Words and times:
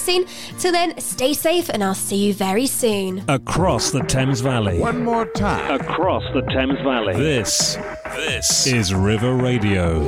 Scene. 0.00 0.24
Till 0.58 0.72
then, 0.72 0.98
stay 0.98 1.34
safe 1.34 1.68
and 1.68 1.84
I'll 1.84 1.94
see 1.94 2.26
you 2.26 2.34
very 2.34 2.66
soon. 2.66 3.22
Across 3.28 3.90
the 3.90 4.00
Thames 4.00 4.40
Valley. 4.40 4.78
One 4.78 5.04
more 5.04 5.26
time. 5.26 5.80
Across 5.80 6.24
the 6.32 6.42
Thames 6.42 6.80
Valley. 6.80 7.14
This, 7.14 7.76
this 8.16 8.66
is 8.66 8.94
River 8.94 9.36
Radio. 9.36 10.02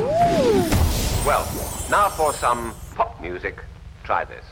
Well, 1.24 1.46
now 1.90 2.08
for 2.08 2.32
some 2.32 2.74
pop 2.94 3.20
music. 3.20 3.62
Try 4.02 4.24
this. 4.24 4.44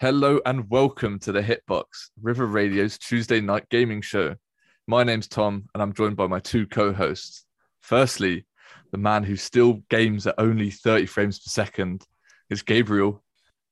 Hello 0.00 0.40
and 0.46 0.68
welcome 0.70 1.18
to 1.18 1.30
the 1.30 1.42
Hitbox, 1.42 1.84
River 2.22 2.46
Radio's 2.46 2.96
Tuesday 2.96 3.40
night 3.40 3.68
gaming 3.68 4.00
show. 4.00 4.34
My 4.86 5.04
name's 5.04 5.28
Tom 5.28 5.66
and 5.74 5.82
I'm 5.82 5.92
joined 5.92 6.16
by 6.16 6.26
my 6.26 6.40
two 6.40 6.66
co 6.66 6.92
hosts. 6.92 7.44
Firstly, 7.82 8.46
the 8.90 8.98
man 8.98 9.22
who 9.22 9.36
still 9.36 9.74
games 9.88 10.26
at 10.26 10.34
only 10.38 10.70
30 10.70 11.06
frames 11.06 11.38
per 11.38 11.48
second 11.48 12.04
is 12.48 12.62
Gabriel. 12.62 13.22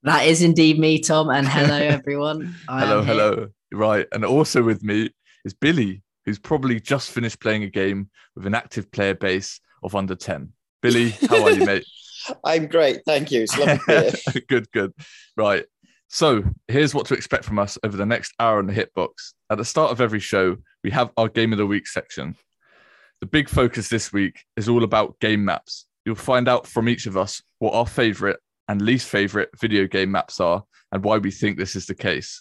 That 0.02 0.26
is 0.26 0.42
indeed 0.42 0.78
me, 0.78 1.00
Tom. 1.00 1.28
And 1.30 1.46
hello, 1.46 1.76
everyone. 1.76 2.54
Hello, 2.68 3.02
hello. 3.02 3.48
Right. 3.72 4.06
And 4.12 4.24
also 4.24 4.62
with 4.62 4.82
me 4.82 5.10
is 5.44 5.54
Billy, 5.54 6.02
who's 6.24 6.38
probably 6.38 6.80
just 6.80 7.10
finished 7.10 7.40
playing 7.40 7.64
a 7.64 7.70
game 7.70 8.10
with 8.34 8.46
an 8.46 8.54
active 8.54 8.90
player 8.92 9.14
base 9.14 9.60
of 9.82 9.94
under 9.94 10.14
10. 10.14 10.52
Billy, 10.82 11.10
how 11.28 11.44
are 11.44 11.50
you, 11.50 11.64
mate? 11.64 11.84
I'm 12.44 12.66
great, 12.66 13.00
thank 13.06 13.30
you. 13.30 13.42
It's 13.42 13.56
lovely 13.58 13.78
to 13.78 13.84
be 13.86 14.32
here. 14.32 14.42
good, 14.48 14.70
good. 14.72 14.92
Right. 15.36 15.64
So 16.08 16.42
here's 16.68 16.94
what 16.94 17.06
to 17.06 17.14
expect 17.14 17.44
from 17.44 17.58
us 17.58 17.78
over 17.82 17.96
the 17.96 18.06
next 18.06 18.32
hour 18.40 18.60
in 18.60 18.66
the 18.66 18.72
Hitbox. 18.72 19.10
At 19.50 19.58
the 19.58 19.64
start 19.64 19.92
of 19.92 20.00
every 20.00 20.20
show, 20.20 20.56
we 20.82 20.90
have 20.90 21.10
our 21.16 21.28
Game 21.28 21.52
of 21.52 21.58
the 21.58 21.66
Week 21.66 21.86
section. 21.86 22.36
The 23.20 23.26
big 23.26 23.48
focus 23.48 23.88
this 23.88 24.12
week 24.12 24.44
is 24.56 24.68
all 24.68 24.84
about 24.84 25.18
game 25.18 25.44
maps. 25.44 25.86
You'll 26.04 26.14
find 26.14 26.46
out 26.48 26.68
from 26.68 26.88
each 26.88 27.06
of 27.06 27.16
us 27.16 27.42
what 27.58 27.74
our 27.74 27.86
favorite 27.86 28.38
and 28.68 28.80
least 28.80 29.08
favorite 29.08 29.50
video 29.58 29.88
game 29.88 30.12
maps 30.12 30.38
are 30.38 30.62
and 30.92 31.02
why 31.02 31.18
we 31.18 31.32
think 31.32 31.58
this 31.58 31.74
is 31.74 31.86
the 31.86 31.96
case. 31.96 32.40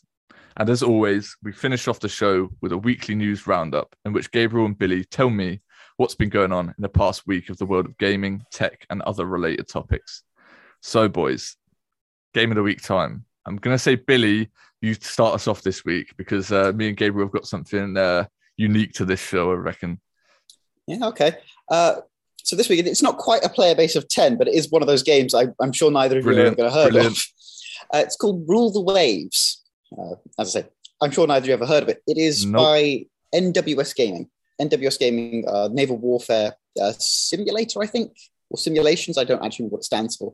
And 0.58 0.70
as 0.70 0.84
always, 0.84 1.36
we 1.42 1.52
finish 1.52 1.88
off 1.88 2.00
the 2.00 2.08
show 2.08 2.50
with 2.62 2.74
a 2.74 2.78
weekly 2.78 3.16
news 3.16 3.48
roundup 3.48 3.96
in 4.06 4.14
which 4.14 4.30
Gabriel 4.30 4.68
and 4.68 4.78
Billy 4.78 5.04
tell 5.04 5.32
me 5.32 5.62
what's 5.98 6.14
been 6.14 6.30
going 6.30 6.52
on 6.52 6.68
in 6.68 6.82
the 6.82 6.90
past 6.90 7.26
week 7.26 7.50
of 7.50 7.58
the 7.58 7.66
world 7.66 7.88
of 7.88 7.98
gaming, 7.98 8.44
tech, 8.52 8.86
and 8.92 9.02
other 9.02 9.26
related 9.26 9.68
topics. 9.68 10.22
So, 10.84 11.10
boys, 11.10 11.56
game 12.36 12.52
of 12.52 12.56
the 12.56 12.62
week 12.62 12.84
time. 12.84 13.26
I'm 13.48 13.56
going 13.56 13.74
to 13.74 13.80
say, 13.80 13.96
Billy, 13.96 14.52
you 14.82 14.94
start 14.94 15.34
us 15.34 15.48
off 15.48 15.64
this 15.64 15.84
week 15.84 16.14
because 16.18 16.52
uh, 16.52 16.72
me 16.76 16.90
and 16.90 16.98
Gabriel 16.98 17.28
have 17.28 17.34
got 17.34 17.48
something 17.48 17.98
uh, 17.98 18.26
unique 18.58 18.94
to 18.94 19.06
this 19.06 19.20
show, 19.20 19.52
I 19.52 19.56
reckon. 19.56 20.00
Yeah, 20.88 21.06
okay. 21.08 21.38
Uh, 21.70 21.98
so 22.44 22.56
this 22.56 22.70
week, 22.70 22.86
it's 22.86 23.04
not 23.04 23.18
quite 23.18 23.44
a 23.44 23.50
player 23.50 23.76
base 23.76 23.96
of 23.96 24.08
10, 24.08 24.38
but 24.38 24.48
it 24.48 24.54
is 24.54 24.72
one 24.72 24.82
of 24.82 24.88
those 24.88 25.04
games 25.04 25.36
I, 25.36 25.48
am 25.62 25.74
sure 25.74 25.92
neither 25.92 26.18
of 26.18 26.26
you 26.26 26.32
Brilliant, 26.32 26.54
are 26.54 26.56
going 26.56 26.70
to 26.70 26.76
heard 26.76 26.96
of. 26.96 27.24
Uh, 27.94 28.00
it's 28.00 28.16
called 28.16 28.46
Rule 28.48 28.72
the 28.72 28.82
Waves. 28.82 29.64
Uh, 29.98 30.16
as 30.40 30.56
I 30.56 30.62
say, 30.62 30.68
I'm 31.02 31.12
sure 31.12 31.28
neither 31.28 31.44
of 31.44 31.48
you 31.48 31.54
ever 31.54 31.66
heard 31.66 31.84
of 31.84 31.90
it. 31.90 32.02
It 32.08 32.18
is 32.18 32.46
Nope. 32.46 32.62
by 32.62 33.06
NWS 33.36 33.96
Gaming. 33.96 34.30
NWS 34.62 34.98
Gaming, 34.98 35.46
uh, 35.48 35.70
Naval 35.72 35.98
Warfare 35.98 36.56
uh, 36.82 36.94
Simulator, 36.98 37.84
I 37.84 37.86
think, 37.86 38.14
or 38.50 38.58
simulations. 38.58 39.18
I 39.18 39.24
don't 39.24 39.44
actually 39.44 39.66
know 39.66 39.72
what 39.72 39.80
it 39.80 39.86
stands 39.86 40.16
for. 40.16 40.34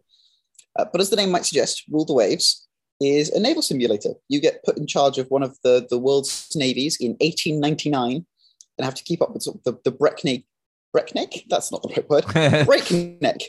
Uh, 0.77 0.85
but 0.91 1.01
as 1.01 1.09
the 1.09 1.15
name 1.15 1.31
might 1.31 1.45
suggest, 1.45 1.83
Rule 1.89 2.05
the 2.05 2.13
Waves 2.13 2.67
is 3.01 3.29
a 3.31 3.39
naval 3.39 3.61
simulator. 3.61 4.13
You 4.29 4.39
get 4.39 4.63
put 4.63 4.77
in 4.77 4.87
charge 4.87 5.17
of 5.17 5.29
one 5.29 5.43
of 5.43 5.57
the, 5.63 5.85
the 5.89 5.97
world's 5.97 6.55
navies 6.55 6.97
in 6.99 7.11
1899 7.19 8.25
and 8.77 8.85
have 8.85 8.95
to 8.95 9.03
keep 9.03 9.21
up 9.21 9.33
with 9.33 9.43
sort 9.43 9.57
of 9.57 9.63
the, 9.63 9.79
the 9.83 9.91
breakneck. 9.91 10.43
Breakneck? 10.91 11.45
That's 11.49 11.71
not 11.71 11.81
the 11.81 11.89
right 11.89 12.09
word. 12.09 12.25
breakneck. 12.65 13.41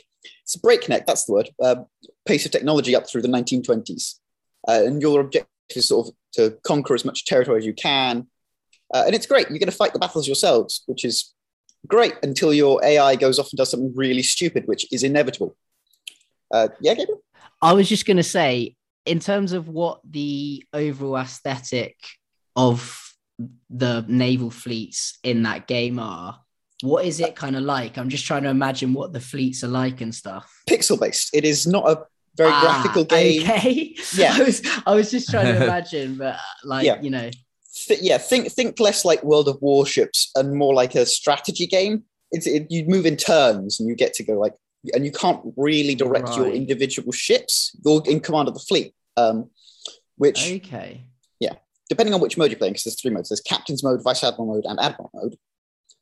It's 0.43 0.55
breakneck, 0.55 1.05
that's 1.05 1.25
the 1.25 1.33
word. 1.33 1.49
Uh, 1.61 1.83
pace 2.25 2.45
of 2.45 2.51
technology 2.51 2.95
up 2.95 3.07
through 3.07 3.21
the 3.21 3.27
1920s. 3.27 4.15
Uh, 4.67 4.81
and 4.85 5.01
your 5.01 5.21
objective 5.21 5.47
is 5.75 5.87
sort 5.87 6.07
of 6.07 6.13
to 6.33 6.57
conquer 6.63 6.95
as 6.95 7.05
much 7.05 7.25
territory 7.25 7.59
as 7.59 7.65
you 7.65 7.73
can. 7.73 8.27
Uh, 8.93 9.03
and 9.05 9.15
it's 9.15 9.25
great. 9.25 9.49
You're 9.49 9.59
going 9.59 9.69
to 9.69 9.75
fight 9.75 9.93
the 9.93 9.99
battles 9.99 10.27
yourselves, 10.27 10.83
which 10.85 11.05
is 11.05 11.33
great 11.87 12.13
until 12.23 12.53
your 12.53 12.83
AI 12.83 13.15
goes 13.15 13.39
off 13.39 13.51
and 13.51 13.57
does 13.57 13.71
something 13.71 13.93
really 13.95 14.23
stupid, 14.23 14.67
which 14.67 14.91
is 14.91 15.03
inevitable. 15.03 15.55
Uh, 16.51 16.69
yeah, 16.81 16.93
Gabriel? 16.93 17.21
I 17.61 17.73
was 17.73 17.89
just 17.89 18.05
going 18.05 18.17
to 18.17 18.23
say, 18.23 18.75
in 19.05 19.19
terms 19.19 19.53
of 19.53 19.67
what 19.67 20.01
the 20.09 20.63
overall 20.73 21.17
aesthetic 21.17 21.95
of 22.55 23.04
the 23.69 24.05
naval 24.07 24.49
fleets 24.49 25.19
in 25.23 25.43
that 25.43 25.67
game 25.67 25.99
are, 25.99 26.39
what 26.81 27.05
is 27.05 27.19
it 27.19 27.35
kind 27.35 27.55
of 27.55 27.63
like? 27.63 27.97
I'm 27.97 28.09
just 28.09 28.25
trying 28.25 28.43
to 28.43 28.49
imagine 28.49 28.93
what 28.93 29.13
the 29.13 29.19
fleets 29.19 29.63
are 29.63 29.67
like 29.69 30.01
and 30.01 30.13
stuff. 30.13 30.51
Pixel 30.69 30.99
based. 30.99 31.29
It 31.33 31.45
is 31.45 31.65
not 31.65 31.89
a 31.89 32.03
very 32.37 32.51
Ah, 32.51 32.61
graphical 32.61 33.05
game. 33.05 33.41
Okay. 33.43 33.95
Yeah. 34.15 34.33
I 34.35 34.43
was 34.43 34.61
I 34.85 34.93
was 34.95 35.09
just 35.11 35.29
trying 35.29 35.55
to 35.55 35.63
imagine, 35.63 36.17
but 36.17 36.35
uh, 36.35 36.39
like 36.65 36.85
Yeah. 36.85 37.01
you 37.01 37.09
know, 37.09 37.29
Th- 37.87 37.99
yeah, 38.01 38.17
think 38.17 38.51
think 38.51 38.79
less 38.79 39.03
like 39.05 39.23
World 39.23 39.47
of 39.47 39.57
Warships 39.61 40.31
and 40.35 40.53
more 40.55 40.73
like 40.73 40.95
a 40.95 41.05
strategy 41.05 41.65
game. 41.67 42.03
It's 42.31 42.45
it, 42.47 42.67
you 42.69 42.85
move 42.85 43.05
in 43.05 43.15
turns 43.17 43.79
and 43.79 43.87
you 43.89 43.95
get 43.95 44.13
to 44.15 44.23
go 44.23 44.33
like, 44.33 44.53
and 44.93 45.05
you 45.05 45.11
can't 45.11 45.41
really 45.57 45.95
direct 45.95 46.35
your 46.35 46.47
individual 46.47 47.11
ships. 47.11 47.75
You're 47.85 48.01
in 48.05 48.19
command 48.19 48.47
of 48.47 48.53
the 48.53 48.59
fleet, 48.61 48.93
um, 49.17 49.49
which 50.17 50.51
okay. 50.53 51.05
Depending 51.89 52.13
on 52.13 52.21
which 52.21 52.37
mode 52.37 52.51
you're 52.51 52.57
playing, 52.57 52.73
because 52.73 52.83
there's 52.83 53.01
three 53.01 53.11
modes. 53.11 53.29
There's 53.29 53.41
captain's 53.41 53.83
mode, 53.83 54.03
vice 54.03 54.23
admiral 54.23 54.47
mode, 54.47 54.65
and 54.65 54.79
admiral 54.79 55.11
mode. 55.13 55.35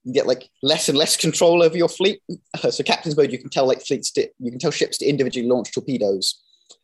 You 0.03 0.13
get 0.13 0.27
like 0.27 0.49
less 0.61 0.89
and 0.89 0.97
less 0.97 1.15
control 1.15 1.63
over 1.63 1.77
your 1.77 1.89
fleet. 1.89 2.21
Uh, 2.29 2.71
so 2.71 2.83
captain's 2.83 3.17
mode, 3.17 3.31
you 3.31 3.39
can 3.39 3.49
tell 3.49 3.67
like 3.67 3.81
fleets 3.81 4.11
to 4.11 4.29
you 4.39 4.51
can 4.51 4.59
tell 4.59 4.71
ships 4.71 4.97
to 4.99 5.05
individually 5.05 5.47
launch 5.47 5.71
torpedoes, 5.71 6.41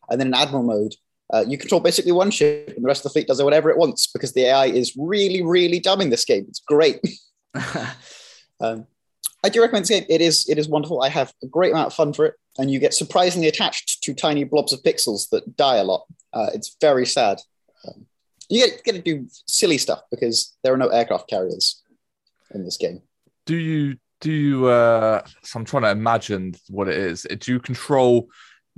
and 0.08 0.20
then 0.20 0.28
in 0.28 0.34
admiral 0.34 0.62
mode, 0.62 0.94
uh, 1.32 1.44
you 1.46 1.58
control 1.58 1.80
basically 1.80 2.12
one 2.12 2.30
ship, 2.30 2.72
and 2.74 2.84
the 2.84 2.88
rest 2.88 3.00
of 3.00 3.04
the 3.04 3.14
fleet 3.14 3.28
does 3.28 3.42
whatever 3.42 3.70
it 3.70 3.78
wants 3.78 4.06
because 4.06 4.32
the 4.32 4.46
AI 4.46 4.66
is 4.66 4.96
really, 4.96 5.42
really 5.42 5.80
dumb 5.80 6.00
in 6.00 6.10
this 6.10 6.24
game. 6.24 6.46
It's 6.48 6.60
great. 6.60 7.00
Um, 8.62 8.86
I 9.42 9.48
do 9.48 9.62
recommend 9.62 9.84
this 9.84 9.90
game. 9.90 10.04
It 10.08 10.20
is 10.20 10.48
it 10.48 10.58
is 10.58 10.68
wonderful. 10.68 11.02
I 11.02 11.08
have 11.08 11.32
a 11.42 11.46
great 11.46 11.72
amount 11.72 11.86
of 11.86 11.94
fun 11.94 12.12
for 12.12 12.26
it, 12.26 12.34
and 12.58 12.70
you 12.70 12.78
get 12.78 12.94
surprisingly 12.94 13.48
attached 13.48 14.02
to 14.02 14.14
tiny 14.14 14.44
blobs 14.44 14.72
of 14.72 14.82
pixels 14.82 15.30
that 15.30 15.56
die 15.56 15.76
a 15.76 15.84
lot. 15.84 16.04
Uh, 16.32 16.48
it's 16.52 16.76
very 16.80 17.06
sad. 17.06 17.40
You 18.50 18.66
get, 18.66 18.84
get 18.84 18.92
to 18.92 19.00
do 19.02 19.26
silly 19.46 19.78
stuff 19.78 20.00
because 20.10 20.56
there 20.62 20.74
are 20.74 20.76
no 20.76 20.88
aircraft 20.88 21.28
carriers 21.30 21.82
in 22.52 22.64
this 22.64 22.76
game. 22.76 23.00
do 23.46 23.56
you 23.56 23.96
do 24.20 24.32
you 24.32 24.66
uh 24.66 25.22
so 25.42 25.58
i'm 25.58 25.64
trying 25.64 25.82
to 25.84 25.90
imagine 25.90 26.54
what 26.68 26.88
it 26.88 26.96
is 26.96 27.26
do 27.38 27.52
you 27.52 27.60
control 27.60 28.28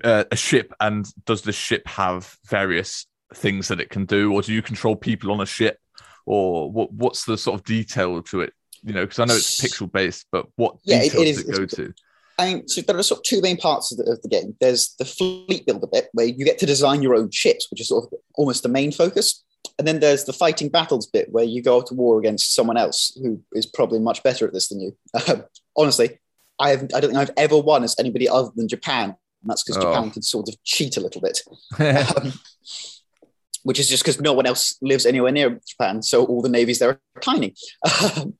uh, 0.04 0.24
a 0.30 0.36
ship 0.36 0.72
and 0.78 1.06
does 1.24 1.42
the 1.42 1.52
ship 1.52 1.82
have 1.88 2.36
various 2.46 3.06
things 3.34 3.68
that 3.68 3.80
it 3.80 3.90
can 3.90 4.04
do 4.04 4.32
or 4.32 4.40
do 4.42 4.52
you 4.52 4.62
control 4.62 4.94
people 4.94 5.32
on 5.32 5.40
a 5.40 5.46
ship 5.46 5.78
or 6.26 6.70
what 6.70 6.92
what's 6.92 7.24
the 7.24 7.36
sort 7.36 7.58
of 7.58 7.64
detail 7.64 8.22
to 8.22 8.40
it 8.42 8.52
you 8.84 8.92
know 8.92 9.02
because 9.04 9.18
i 9.18 9.24
know 9.24 9.34
it's 9.34 9.60
pixel 9.60 9.90
based 9.90 10.26
but 10.30 10.46
what 10.56 10.76
Yeah, 10.84 10.98
it- 10.98 11.10
details 11.12 11.38
it 11.38 11.46
does 11.46 11.58
it 11.58 11.58
go 11.58 11.66
to? 11.84 11.94
I 12.38 12.54
mean, 12.54 12.66
so 12.68 12.80
there 12.80 12.96
are 12.96 13.02
sort 13.02 13.18
of 13.20 13.24
two 13.24 13.42
main 13.42 13.58
parts 13.58 13.92
of 13.92 13.98
the, 13.98 14.10
of 14.10 14.22
the 14.22 14.28
game. 14.28 14.56
There's 14.58 14.94
the 14.98 15.04
fleet 15.04 15.66
builder 15.66 15.86
bit 15.86 16.08
where 16.12 16.24
you 16.24 16.44
get 16.46 16.58
to 16.60 16.66
design 16.66 17.02
your 17.02 17.14
own 17.14 17.30
ships, 17.30 17.68
which 17.70 17.80
is 17.82 17.88
sort 17.88 18.04
of 18.10 18.18
almost 18.36 18.62
the 18.62 18.70
main 18.70 18.90
focus. 18.90 19.44
And 19.82 19.88
then 19.88 19.98
there's 19.98 20.22
the 20.22 20.32
fighting 20.32 20.68
battles 20.68 21.08
bit 21.08 21.32
where 21.32 21.42
you 21.42 21.60
go 21.60 21.82
to 21.82 21.92
war 21.92 22.20
against 22.20 22.54
someone 22.54 22.76
else 22.76 23.18
who 23.20 23.42
is 23.52 23.66
probably 23.66 23.98
much 23.98 24.22
better 24.22 24.46
at 24.46 24.52
this 24.52 24.68
than 24.68 24.80
you. 24.80 24.96
Um, 25.28 25.42
honestly, 25.76 26.20
I 26.60 26.70
have 26.70 26.84
I 26.94 27.00
don't 27.00 27.10
think 27.10 27.16
I've 27.16 27.34
ever 27.36 27.58
won 27.58 27.82
as 27.82 27.96
anybody 27.98 28.28
other 28.28 28.50
than 28.54 28.68
Japan. 28.68 29.08
And 29.42 29.50
that's 29.50 29.64
because 29.64 29.78
Oh. 29.82 29.92
Japan 29.92 30.12
can 30.12 30.22
sort 30.22 30.48
of 30.48 30.54
cheat 30.62 30.96
a 30.96 31.00
little 31.00 31.20
bit, 31.20 31.42
um, 31.80 32.32
which 33.64 33.80
is 33.80 33.88
just 33.88 34.04
because 34.04 34.20
no 34.20 34.32
one 34.34 34.46
else 34.46 34.76
lives 34.82 35.04
anywhere 35.04 35.32
near 35.32 35.60
Japan. 35.66 36.00
So 36.00 36.24
all 36.26 36.42
the 36.42 36.48
navies 36.48 36.78
there 36.78 36.90
are 36.90 37.00
tiny. 37.20 37.56
Um, 38.16 38.34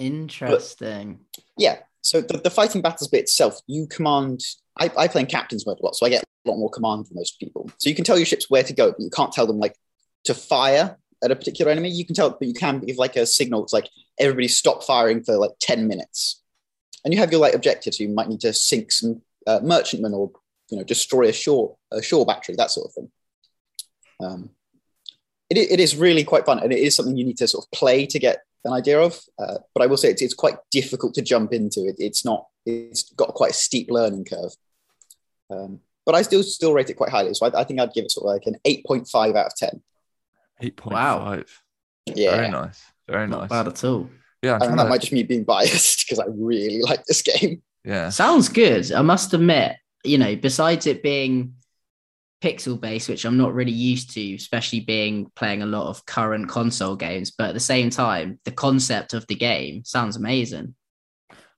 Interesting. 0.00 1.20
yeah. 1.56 1.76
So 2.00 2.20
the, 2.20 2.38
the 2.38 2.50
fighting 2.50 2.82
battles 2.82 3.06
bit 3.08 3.20
itself, 3.20 3.60
you 3.68 3.86
command. 3.86 4.40
I, 4.76 4.90
I 4.98 5.06
play 5.06 5.20
in 5.20 5.26
captain's 5.28 5.66
mode 5.66 5.78
a 5.80 5.84
lot, 5.84 5.94
so 5.94 6.04
I 6.04 6.08
get 6.08 6.24
a 6.46 6.48
lot 6.50 6.56
more 6.58 6.70
command 6.70 7.06
than 7.06 7.14
most 7.16 7.38
people. 7.38 7.70
So 7.78 7.88
you 7.88 7.94
can 7.94 8.04
tell 8.04 8.16
your 8.16 8.26
ships 8.26 8.48
where 8.50 8.62
to 8.64 8.72
go, 8.72 8.90
but 8.92 9.00
you 9.00 9.10
can't 9.10 9.30
tell 9.32 9.46
them 9.46 9.58
like 9.58 9.76
to 10.24 10.34
fire 10.34 10.98
at 11.22 11.30
a 11.30 11.36
particular 11.36 11.70
enemy. 11.70 11.90
You 11.90 12.04
can 12.04 12.14
tell, 12.14 12.30
but 12.30 12.48
you 12.48 12.54
can 12.54 12.80
give 12.80 12.96
like 12.96 13.16
a 13.16 13.26
signal. 13.26 13.62
It's 13.64 13.72
like 13.72 13.88
everybody 14.18 14.48
stop 14.48 14.82
firing 14.84 15.22
for 15.22 15.36
like 15.36 15.52
ten 15.60 15.86
minutes, 15.86 16.42
and 17.04 17.12
you 17.12 17.20
have 17.20 17.30
your 17.30 17.40
like 17.40 17.54
objectives. 17.54 18.00
You 18.00 18.08
might 18.08 18.28
need 18.28 18.40
to 18.40 18.52
sink 18.52 18.92
some 18.92 19.22
uh, 19.46 19.60
merchantmen 19.62 20.14
or 20.14 20.30
you 20.70 20.78
know 20.78 20.84
destroy 20.84 21.28
a 21.28 21.32
shore 21.32 21.76
a 21.90 22.02
shore 22.02 22.26
battery, 22.26 22.54
that 22.56 22.70
sort 22.70 22.86
of 22.86 22.94
thing. 22.94 23.10
Um, 24.22 24.50
it, 25.48 25.58
it 25.58 25.80
is 25.80 25.96
really 25.96 26.24
quite 26.24 26.46
fun, 26.46 26.60
and 26.60 26.72
it 26.72 26.78
is 26.78 26.94
something 26.94 27.16
you 27.16 27.24
need 27.24 27.38
to 27.38 27.48
sort 27.48 27.64
of 27.64 27.70
play 27.70 28.06
to 28.06 28.18
get 28.18 28.42
an 28.64 28.72
idea 28.72 29.00
of. 29.00 29.18
Uh, 29.38 29.58
but 29.74 29.82
I 29.82 29.86
will 29.86 29.96
say 29.96 30.10
it's, 30.10 30.22
it's 30.22 30.34
quite 30.34 30.56
difficult 30.70 31.14
to 31.14 31.22
jump 31.22 31.52
into. 31.52 31.86
It, 31.86 31.96
it's 31.98 32.24
not. 32.24 32.46
It's 32.66 33.10
got 33.14 33.34
quite 33.34 33.52
a 33.52 33.54
steep 33.54 33.90
learning 33.90 34.26
curve. 34.26 34.52
Um, 35.50 35.80
but 36.06 36.14
I 36.14 36.22
still 36.22 36.42
still 36.42 36.72
rate 36.72 36.90
it 36.90 36.94
quite 36.94 37.10
highly. 37.10 37.34
So 37.34 37.46
I, 37.46 37.60
I 37.60 37.64
think 37.64 37.80
I'd 37.80 37.92
give 37.92 38.04
it 38.04 38.10
sort 38.10 38.26
of 38.26 38.34
like 38.34 38.46
an 38.46 38.60
eight 38.64 38.84
point 38.84 39.08
five 39.08 39.34
out 39.34 39.46
of 39.46 39.56
ten. 39.56 39.82
8.5 40.62 40.86
Wow. 40.92 41.42
Yeah, 42.06 42.36
very 42.36 42.48
nice 42.50 42.82
very 43.08 43.26
Not 43.26 43.40
nice 43.40 43.48
bad 43.50 43.68
at 43.68 43.84
all. 43.84 44.08
yeah 44.42 44.54
I'm 44.56 44.62
I 44.62 44.66
mean, 44.68 44.76
that 44.76 44.84
to- 44.84 44.88
might 44.90 45.00
just 45.00 45.12
me 45.12 45.22
being 45.24 45.44
biased 45.44 46.04
because 46.06 46.18
I 46.20 46.26
really 46.28 46.80
like 46.90 47.04
this 47.06 47.22
game. 47.22 47.62
Yeah. 47.84 48.10
Sounds 48.10 48.48
good. 48.48 48.92
I 48.92 49.00
must 49.02 49.32
admit, 49.34 49.76
you 50.04 50.18
know, 50.18 50.36
besides 50.36 50.86
it 50.86 51.02
being 51.02 51.54
pixel 52.42 52.80
based, 52.80 53.08
which 53.08 53.24
I'm 53.24 53.36
not 53.38 53.54
really 53.54 53.72
used 53.72 54.10
to, 54.14 54.34
especially 54.34 54.80
being 54.80 55.30
playing 55.34 55.62
a 55.62 55.66
lot 55.66 55.88
of 55.88 56.04
current 56.06 56.48
console 56.48 56.94
games, 56.96 57.30
but 57.30 57.48
at 57.48 57.54
the 57.54 57.60
same 57.60 57.90
time, 57.90 58.38
the 58.44 58.52
concept 58.52 59.12
of 59.14 59.26
the 59.28 59.34
game 59.34 59.84
sounds 59.84 60.16
amazing. 60.16 60.74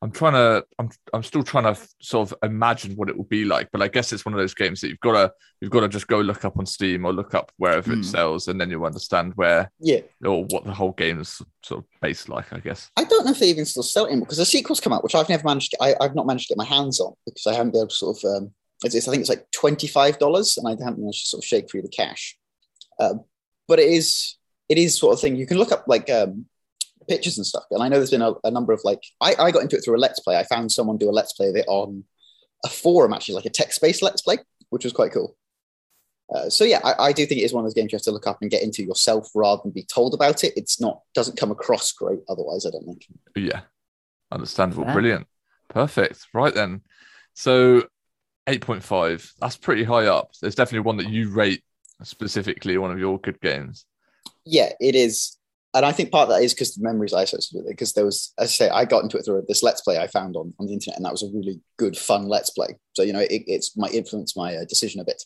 I'm 0.03 0.11
trying 0.11 0.33
to, 0.33 0.65
I'm, 0.81 0.91
I'm 1.15 1.23
still 1.23 1.45
trying 1.45 1.73
to 1.73 1.81
sort 2.01 2.31
of 2.33 2.39
imagine 2.43 2.97
what 2.97 3.09
it 3.09 3.17
will 3.17 3.23
be 3.25 3.45
like, 3.45 3.69
but 3.71 3.81
I 3.81 3.87
guess 3.87 4.13
it's 4.13 4.25
one 4.25 4.35
of 4.35 4.39
those 4.41 4.53
games 4.53 4.81
that 4.81 4.89
you've 4.89 4.99
got 4.99 5.13
to, 5.13 5.33
you've 5.61 5.71
got 5.71 5.81
to 5.81 5.89
just 5.89 6.09
go 6.09 6.21
look 6.21 6.45
up 6.45 6.59
on 6.59 6.67
Steam 6.67 7.05
or 7.05 7.13
look 7.13 7.35
up 7.35 7.53
wherever 7.57 7.93
Mm. 7.93 8.01
it 8.01 8.05
sells, 8.05 8.49
and 8.49 8.61
then 8.61 8.69
you'll 8.69 8.85
understand 8.85 9.33
where 9.37 9.71
Yeah. 9.79 10.01
or 10.25 10.45
what 10.47 10.65
the 10.65 10.75
whole 10.75 10.91
game 10.91 11.21
is 11.21 11.41
sort 11.65 11.85
of 11.85 11.85
based 12.01 12.29
like, 12.29 12.53
I 12.53 12.59
guess. 12.59 12.91
I 12.97 13.05
don't 13.05 13.25
know 13.25 13.31
if 13.31 13.39
they 13.39 13.49
even 13.51 13.65
still 13.65 13.85
sell 13.85 14.07
it 14.07 14.09
anymore 14.09 14.27
because 14.27 14.39
the 14.39 14.45
sequels 14.45 14.81
come 14.81 14.93
out, 14.93 15.05
which 15.05 15.15
I've 15.15 15.29
never 15.29 15.45
managed. 15.45 15.71
To, 15.71 15.77
I, 15.83 15.95
I've 16.01 16.17
not 16.17 16.27
managed 16.27 16.49
to 16.49 16.55
get 16.55 16.59
my 16.59 16.65
hands 16.65 16.99
on 16.99 17.13
because 17.25 17.47
I 17.47 17.53
haven't 17.55 17.71
been 17.71 17.83
able 17.83 17.89
to 17.89 17.95
sort 17.95 18.19
of. 18.25 18.25
Um, 18.43 18.51
it's, 18.85 18.97
it's- 18.97 19.07
I 19.07 19.13
think 19.13 19.21
it's 19.21 19.31
like 19.31 19.47
twenty 19.53 19.87
five 19.87 20.19
dollars, 20.19 20.59
and 20.59 20.67
I 20.67 20.71
haven't 20.73 20.99
managed 20.99 21.23
to 21.27 21.29
sort 21.31 21.45
of 21.45 21.47
shake 21.47 21.71
through 21.71 21.83
the 21.83 21.89
cash. 21.89 22.37
Um, 22.99 23.23
but 23.69 23.79
it 23.79 23.89
is 23.89 24.37
it 24.69 24.79
is 24.79 24.99
sort 24.99 25.15
of 25.15 25.21
thing 25.21 25.37
you 25.37 25.47
can 25.47 25.59
look 25.59 25.71
up 25.71 25.85
like 25.87 26.11
um, 26.11 26.47
pictures 27.09 27.39
and 27.39 27.47
stuff. 27.47 27.65
And 27.71 27.83
I 27.83 27.89
know 27.89 27.97
there's 27.97 28.11
been 28.11 28.23
a, 28.23 28.35
a 28.45 28.51
number 28.51 28.73
of 28.73 28.81
like 28.85 29.03
I, 29.21 29.35
I 29.39 29.51
got 29.51 29.63
into 29.63 29.77
it 29.77 29.85
through 29.85 29.97
a 29.97 29.99
let's 29.99 30.21
play. 30.21 30.37
I 30.37 30.45
found 30.45 30.73
someone 30.73 30.97
do 30.99 31.11
a 31.11 31.13
let's 31.13 31.33
play 31.33 31.49
of 31.49 31.57
it 31.57 31.67
on 31.69 32.05
a 32.65 32.69
forum 32.69 33.13
actually, 33.13 33.37
like 33.37 33.45
a 33.47 33.51
text 33.51 33.81
based 33.81 34.03
let's 34.03 34.23
play, 34.23 34.39
which 34.71 34.85
was 34.85 34.93
quite 34.93 35.13
cool. 35.13 35.37
Uh, 36.35 36.49
so 36.49 36.65
yeah, 36.65 36.81
I, 36.83 37.09
I 37.09 37.13
do 37.13 37.27
think 37.27 37.41
it 37.41 37.45
is 37.45 37.53
one 37.53 37.65
of 37.65 37.67
those 37.67 37.75
games 37.75 37.93
you 37.93 37.97
have 37.97 38.05
to 38.05 38.11
look 38.11 38.27
up 38.27 38.39
and 38.41 38.51
get 38.51 38.63
into 38.63 38.83
yourself 38.83 39.29
rather 39.35 39.61
than 39.63 39.73
be 39.73 39.83
told 39.85 40.15
about 40.15 40.45
it. 40.45 40.55
It's 40.57 40.81
not 40.81 41.03
doesn't 41.15 41.39
come 41.39 41.51
across 41.51 41.93
great 41.93 42.21
otherwise. 42.29 42.65
I 42.67 42.71
don't 42.71 42.87
think. 42.87 43.07
Yeah. 43.37 43.63
Understandable. 44.31 44.85
Fair. 44.85 44.95
Brilliant. 44.95 45.27
Perfect. 45.69 46.27
Right 46.33 46.55
then. 46.55 46.81
So 47.35 47.83
8.5, 48.47 49.33
that's 49.41 49.57
pretty 49.57 49.85
high 49.85 50.07
up. 50.07 50.31
There's 50.41 50.55
definitely 50.55 50.81
one 50.81 50.97
that 50.99 51.09
you 51.09 51.31
rate 51.31 51.63
specifically 52.03 52.77
one 52.79 52.91
of 52.91 52.99
your 52.99 53.19
good 53.19 53.41
games. 53.41 53.87
yeah, 54.45 54.73
it 54.81 54.95
is. 54.95 55.37
And 55.75 55.87
I 55.87 55.93
think 55.93 56.11
part 56.11 56.29
of 56.29 56.35
that 56.35 56.43
is 56.43 56.53
because 56.53 56.75
the 56.75 56.83
memories 56.83 57.15
I 57.15 57.23
associated 57.23 57.65
with 57.65 57.67
it. 57.67 57.71
Because 57.71 57.95
there 57.95 58.05
was, 58.05 58.35
as 58.39 58.49
I 58.49 58.53
say, 58.53 58.69
I 58.69 58.85
got 58.85 59.03
into 59.03 59.17
it 59.17 59.25
through 59.25 59.45
this 59.49 59.63
Let's 59.63 59.81
Play 59.81 59.99
I 59.99 60.07
found 60.07 60.37
on, 60.37 60.53
on 60.59 60.67
the 60.67 60.73
internet, 60.73 60.97
and 60.97 61.05
that 61.05 61.13
was 61.13 61.23
a 61.23 61.33
really 61.33 61.61
good, 61.79 61.97
fun 61.97 62.29
Let's 62.29 62.51
Play. 62.51 62.77
So, 62.95 63.03
you 63.03 63.13
know, 63.13 63.21
it, 63.21 63.43
it's 63.47 63.77
might 63.77 63.95
influence 63.95 64.37
my 64.37 64.57
uh, 64.57 64.65
decision 64.65 65.01
a 65.01 65.05
bit. 65.05 65.23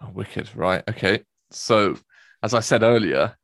Oh, 0.00 0.10
wicked. 0.14 0.48
Right. 0.54 0.82
Okay. 0.88 1.22
So, 1.50 1.96
as 2.42 2.54
I 2.54 2.60
said 2.60 2.82
earlier, 2.82 3.36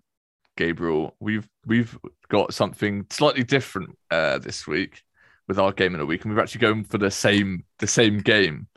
Gabriel, 0.57 1.17
we've 1.21 1.49
we've 1.67 1.99
got 2.29 2.55
something 2.55 3.07
slightly 3.11 3.45
different 3.45 3.97
uh, 4.11 4.39
this 4.39 4.67
week 4.67 5.03
with 5.49 5.59
our 5.59 5.73
game 5.73 5.95
in 5.95 6.01
a 6.01 6.07
week, 6.07 6.25
and 6.25 6.35
we're 6.35 6.43
actually 6.43 6.61
going 6.61 6.85
for 6.85 6.99
the 6.99 7.11
same 7.11 7.65
the 7.79 7.87
same 7.87 8.19
game. 8.19 8.69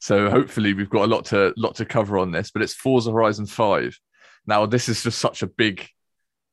So 0.00 0.30
hopefully 0.30 0.72
we've 0.72 0.90
got 0.90 1.04
a 1.04 1.12
lot 1.12 1.26
to 1.26 1.52
lot 1.56 1.74
to 1.76 1.84
cover 1.84 2.18
on 2.18 2.30
this. 2.30 2.50
But 2.50 2.62
it's 2.62 2.74
Forza 2.74 3.10
Horizon 3.10 3.46
Five. 3.46 3.98
Now 4.46 4.66
this 4.66 4.88
is 4.88 5.02
just 5.02 5.18
such 5.18 5.42
a 5.42 5.46
big 5.46 5.86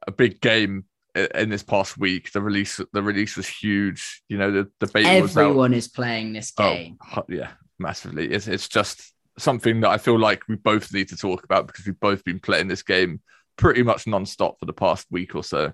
a 0.08 0.12
big 0.12 0.42
game 0.42 0.86
in 1.36 1.50
this 1.50 1.64
past 1.64 1.98
week. 1.98 2.32
The 2.32 2.42
release 2.42 2.80
the 2.94 3.04
release 3.04 3.36
was 3.38 3.48
huge. 3.48 4.24
You 4.30 4.38
know 4.38 4.52
the 4.52 4.72
the 4.80 4.88
beta 4.88 5.22
was 5.22 5.38
out. 5.38 5.42
Everyone 5.46 5.74
is 5.74 5.88
playing 5.88 6.34
this 6.34 6.52
Oh, 6.58 6.74
game. 6.74 6.98
hu- 7.02 7.36
yeah, 7.36 7.52
massively. 7.78 8.32
It's 8.32 8.48
it's 8.48 8.68
just 8.70 9.14
something 9.38 9.82
that 9.82 9.90
I 9.90 9.98
feel 9.98 10.18
like 10.18 10.48
we 10.48 10.56
both 10.56 10.92
need 10.94 11.10
to 11.10 11.18
talk 11.18 11.44
about 11.44 11.68
because 11.68 11.86
we've 11.86 12.00
both 12.00 12.24
been 12.24 12.40
playing 12.40 12.68
this 12.68 12.82
game 12.84 13.22
pretty 13.58 13.84
much 13.84 14.08
non-stop 14.08 14.60
for 14.60 14.66
the 14.66 14.74
past 14.74 15.06
week 15.12 15.36
or 15.36 15.44
so. 15.44 15.74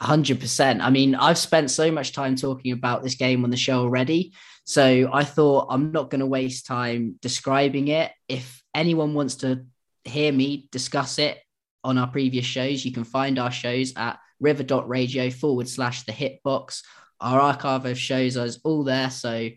100%. 0.00 0.80
I 0.82 0.90
mean, 0.90 1.14
I've 1.14 1.38
spent 1.38 1.70
so 1.70 1.90
much 1.90 2.12
time 2.12 2.36
talking 2.36 2.72
about 2.72 3.02
this 3.02 3.14
game 3.14 3.44
on 3.44 3.50
the 3.50 3.56
show 3.56 3.80
already. 3.80 4.32
So 4.64 5.08
I 5.12 5.24
thought 5.24 5.68
I'm 5.70 5.90
not 5.92 6.10
going 6.10 6.20
to 6.20 6.26
waste 6.26 6.66
time 6.66 7.18
describing 7.22 7.88
it. 7.88 8.12
If 8.28 8.62
anyone 8.74 9.14
wants 9.14 9.36
to 9.36 9.64
hear 10.04 10.32
me 10.32 10.68
discuss 10.70 11.18
it 11.18 11.38
on 11.86 11.98
our 11.98 12.08
previous 12.08 12.44
shows, 12.44 12.84
you 12.84 12.92
can 12.92 13.04
find 13.04 13.38
our 13.38 13.50
shows 13.50 13.92
at 13.96 14.18
river.radio 14.40 15.30
forward 15.30 15.68
slash 15.68 16.02
the 16.02 16.12
hitbox. 16.12 16.82
Our 17.20 17.40
archive 17.40 17.86
of 17.86 17.98
shows 17.98 18.36
is 18.36 18.58
all 18.64 18.82
there. 18.84 19.08
So 19.08 19.50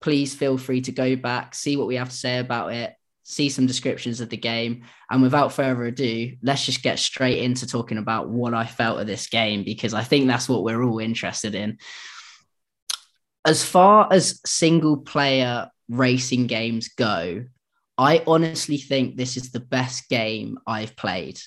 please 0.00 0.34
feel 0.34 0.58
free 0.58 0.82
to 0.82 0.92
go 0.92 1.16
back, 1.16 1.54
see 1.54 1.76
what 1.76 1.86
we 1.86 1.96
have 1.96 2.10
to 2.10 2.16
say 2.16 2.38
about 2.38 2.74
it, 2.74 2.94
see 3.22 3.48
some 3.48 3.66
descriptions 3.66 4.20
of 4.20 4.28
the 4.28 4.36
game. 4.36 4.84
And 5.10 5.22
without 5.22 5.52
further 5.52 5.84
ado, 5.84 6.36
let's 6.42 6.66
just 6.66 6.82
get 6.82 6.98
straight 6.98 7.38
into 7.38 7.66
talking 7.66 7.98
about 7.98 8.28
what 8.28 8.52
I 8.52 8.66
felt 8.66 9.00
of 9.00 9.06
this 9.06 9.28
game 9.28 9.64
because 9.64 9.94
I 9.94 10.04
think 10.04 10.26
that's 10.26 10.48
what 10.48 10.62
we're 10.62 10.82
all 10.82 10.98
interested 10.98 11.54
in. 11.54 11.78
As 13.46 13.64
far 13.64 14.08
as 14.12 14.40
single 14.44 14.98
player 14.98 15.70
racing 15.88 16.46
games 16.46 16.88
go, 16.88 17.44
I 17.96 18.22
honestly 18.26 18.78
think 18.78 19.16
this 19.16 19.36
is 19.36 19.50
the 19.50 19.60
best 19.60 20.08
game 20.08 20.58
I've 20.66 20.96
played. 20.96 21.40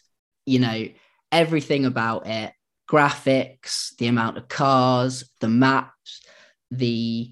You 0.47 0.59
know, 0.59 0.87
everything 1.31 1.85
about 1.85 2.25
it 2.25 2.53
graphics, 2.89 3.95
the 3.97 4.07
amount 4.07 4.37
of 4.37 4.47
cars, 4.47 5.29
the 5.41 5.49
maps, 5.49 6.21
the 6.71 7.31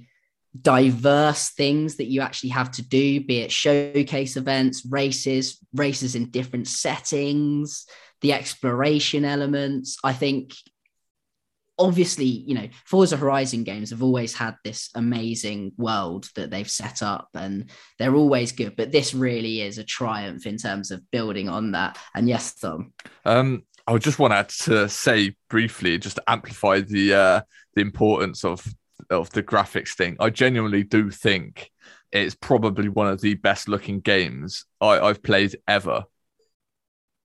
diverse 0.61 1.49
things 1.49 1.95
that 1.95 2.05
you 2.05 2.21
actually 2.21 2.49
have 2.51 2.71
to 2.71 2.81
do, 2.81 3.21
be 3.21 3.39
it 3.39 3.51
showcase 3.51 4.37
events, 4.37 4.85
races, 4.85 5.57
races 5.73 6.15
in 6.15 6.29
different 6.29 6.67
settings, 6.67 7.85
the 8.21 8.33
exploration 8.33 9.25
elements. 9.25 9.97
I 10.03 10.13
think 10.13 10.53
obviously, 11.77 12.25
you 12.25 12.55
know, 12.55 12.67
Forza 12.85 13.17
Horizon 13.17 13.63
games 13.63 13.89
have 13.89 14.03
always 14.03 14.33
had 14.33 14.55
this 14.63 14.89
amazing 14.95 15.73
world 15.77 16.29
that 16.35 16.49
they've 16.49 16.69
set 16.69 17.03
up 17.03 17.29
and 17.33 17.69
they're 17.99 18.15
always 18.15 18.51
good, 18.51 18.75
but 18.75 18.91
this 18.91 19.13
really 19.13 19.61
is 19.61 19.77
a 19.77 19.83
triumph 19.83 20.45
in 20.45 20.57
terms 20.57 20.91
of 20.91 21.09
building 21.11 21.49
on 21.49 21.71
that. 21.71 21.97
And 22.13 22.29
yes, 22.29 22.55
Tom. 22.55 22.93
Um, 23.25 23.63
I 23.87 23.97
just 23.97 24.19
want 24.19 24.49
to 24.49 24.89
say 24.89 25.35
briefly, 25.49 25.97
just 25.97 26.15
to 26.15 26.23
amplify 26.27 26.79
the 26.79 27.13
uh, 27.13 27.41
the 27.75 27.81
importance 27.81 28.43
of 28.43 28.65
of 29.09 29.29
the 29.31 29.43
graphics 29.43 29.93
thing. 29.93 30.15
I 30.19 30.29
genuinely 30.31 30.83
do 30.83 31.11
think 31.11 31.71
it's 32.11 32.35
probably 32.35 32.89
one 32.89 33.07
of 33.07 33.21
the 33.21 33.35
best 33.35 33.67
looking 33.67 33.99
games 33.99 34.65
I, 34.81 34.99
I've 34.99 35.21
played 35.21 35.57
ever. 35.67 36.05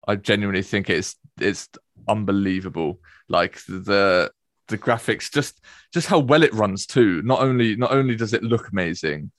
I 0.07 0.17
genuinely 0.17 0.63
think 0.63 0.89
it's 0.89 1.17
it's 1.39 1.69
unbelievable. 2.09 3.01
Like 3.29 3.63
the 3.67 4.31
the 4.69 4.79
graphics, 4.79 5.33
just 5.33 5.61
just 5.93 6.07
how 6.07 6.19
well 6.19 6.43
it 6.43 6.55
runs 6.55 6.87
too. 6.87 7.23
Not 7.23 7.41
only 7.41 7.77
not 7.77 7.93
only 7.93 8.17
does 8.17 8.35
it 8.35 8.43
look 8.43 8.69
amazing, 8.69 9.31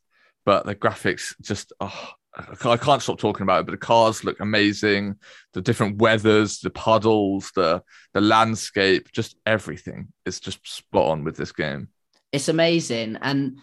but 0.45 0.65
the 0.65 0.75
graphics 0.75 1.35
just 1.41 1.73
oh, 1.79 2.09
I 2.35 2.77
can't 2.77 3.01
stop 3.01 3.19
talking 3.19 3.43
about 3.43 3.61
it. 3.61 3.65
But 3.65 3.71
the 3.73 3.77
cars 3.77 4.23
look 4.23 4.39
amazing. 4.39 5.15
The 5.53 5.61
different 5.61 5.97
weathers, 5.97 6.59
the 6.59 6.69
puddles, 6.69 7.51
the 7.55 7.83
the 8.13 8.21
landscape, 8.21 9.11
just 9.11 9.35
everything 9.45 10.09
is 10.25 10.39
just 10.39 10.65
spot 10.67 11.09
on 11.09 11.23
with 11.23 11.37
this 11.37 11.51
game. 11.51 11.89
It's 12.31 12.49
amazing. 12.49 13.17
And 13.21 13.59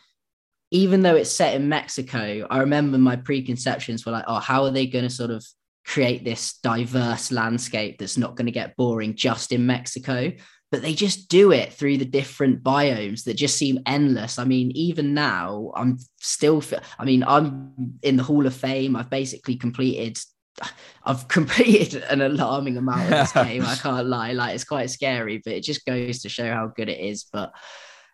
even 0.70 1.02
though 1.02 1.14
it's 1.14 1.30
set 1.30 1.54
in 1.54 1.68
Mexico, 1.68 2.46
I 2.50 2.58
remember 2.58 2.98
my 2.98 3.16
preconceptions 3.16 4.04
were 4.04 4.12
like, 4.12 4.24
oh, 4.26 4.40
how 4.40 4.64
are 4.64 4.70
they 4.70 4.86
going 4.86 5.04
to 5.04 5.10
sort 5.10 5.30
of 5.30 5.46
create 5.86 6.24
this 6.24 6.58
diverse 6.58 7.30
landscape 7.30 7.98
that's 7.98 8.18
not 8.18 8.36
going 8.36 8.46
to 8.46 8.52
get 8.52 8.76
boring 8.76 9.14
just 9.14 9.52
in 9.52 9.66
Mexico? 9.66 10.32
But 10.72 10.82
they 10.82 10.94
just 10.94 11.28
do 11.28 11.52
it 11.52 11.72
through 11.72 11.98
the 11.98 12.04
different 12.04 12.64
biomes 12.64 13.24
that 13.24 13.34
just 13.34 13.56
seem 13.56 13.78
endless. 13.86 14.38
I 14.38 14.44
mean, 14.44 14.72
even 14.72 15.14
now, 15.14 15.72
I'm 15.76 15.98
still, 16.18 16.62
I 16.98 17.04
mean, 17.04 17.22
I'm 17.22 17.98
in 18.02 18.16
the 18.16 18.24
Hall 18.24 18.46
of 18.46 18.54
Fame. 18.54 18.96
I've 18.96 19.08
basically 19.08 19.56
completed 19.56 20.18
I've 21.04 21.28
completed 21.28 22.02
an 22.04 22.20
alarming 22.20 22.76
amount 22.76 23.02
of 23.02 23.10
this 23.10 23.32
game. 23.32 23.64
I 23.64 23.74
can't 23.80 24.06
lie. 24.06 24.32
Like 24.32 24.54
it's 24.54 24.64
quite 24.64 24.90
scary, 24.90 25.40
but 25.44 25.54
it 25.54 25.62
just 25.62 25.86
goes 25.86 26.22
to 26.22 26.28
show 26.28 26.50
how 26.50 26.68
good 26.68 26.88
it 26.88 27.00
is. 27.00 27.24
But 27.32 27.52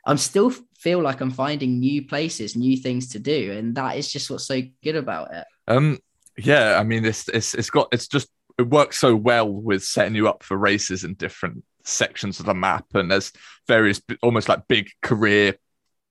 I'm 0.06 0.18
still 0.18 0.52
feel 0.78 1.00
like 1.00 1.20
I'm 1.20 1.30
finding 1.30 1.78
new 1.78 2.06
places, 2.06 2.56
new 2.56 2.76
things 2.76 3.08
to 3.10 3.18
do, 3.18 3.52
and 3.52 3.74
that 3.76 3.96
is 3.96 4.10
just 4.10 4.30
what's 4.30 4.46
so 4.46 4.60
good 4.82 4.96
about 4.96 5.32
it. 5.34 5.44
Um, 5.68 5.98
yeah, 6.36 6.78
I 6.78 6.82
mean, 6.84 7.04
it's 7.04 7.28
it's 7.28 7.54
it's 7.54 7.70
got 7.70 7.88
it's 7.92 8.08
just 8.08 8.28
it 8.58 8.68
works 8.68 8.98
so 8.98 9.16
well 9.16 9.48
with 9.48 9.82
setting 9.84 10.14
you 10.14 10.28
up 10.28 10.42
for 10.42 10.56
races 10.56 11.04
in 11.04 11.14
different 11.14 11.64
sections 11.84 12.40
of 12.40 12.46
the 12.46 12.54
map, 12.54 12.86
and 12.94 13.10
there's 13.10 13.32
various 13.66 14.00
almost 14.22 14.48
like 14.48 14.68
big 14.68 14.90
career 15.02 15.56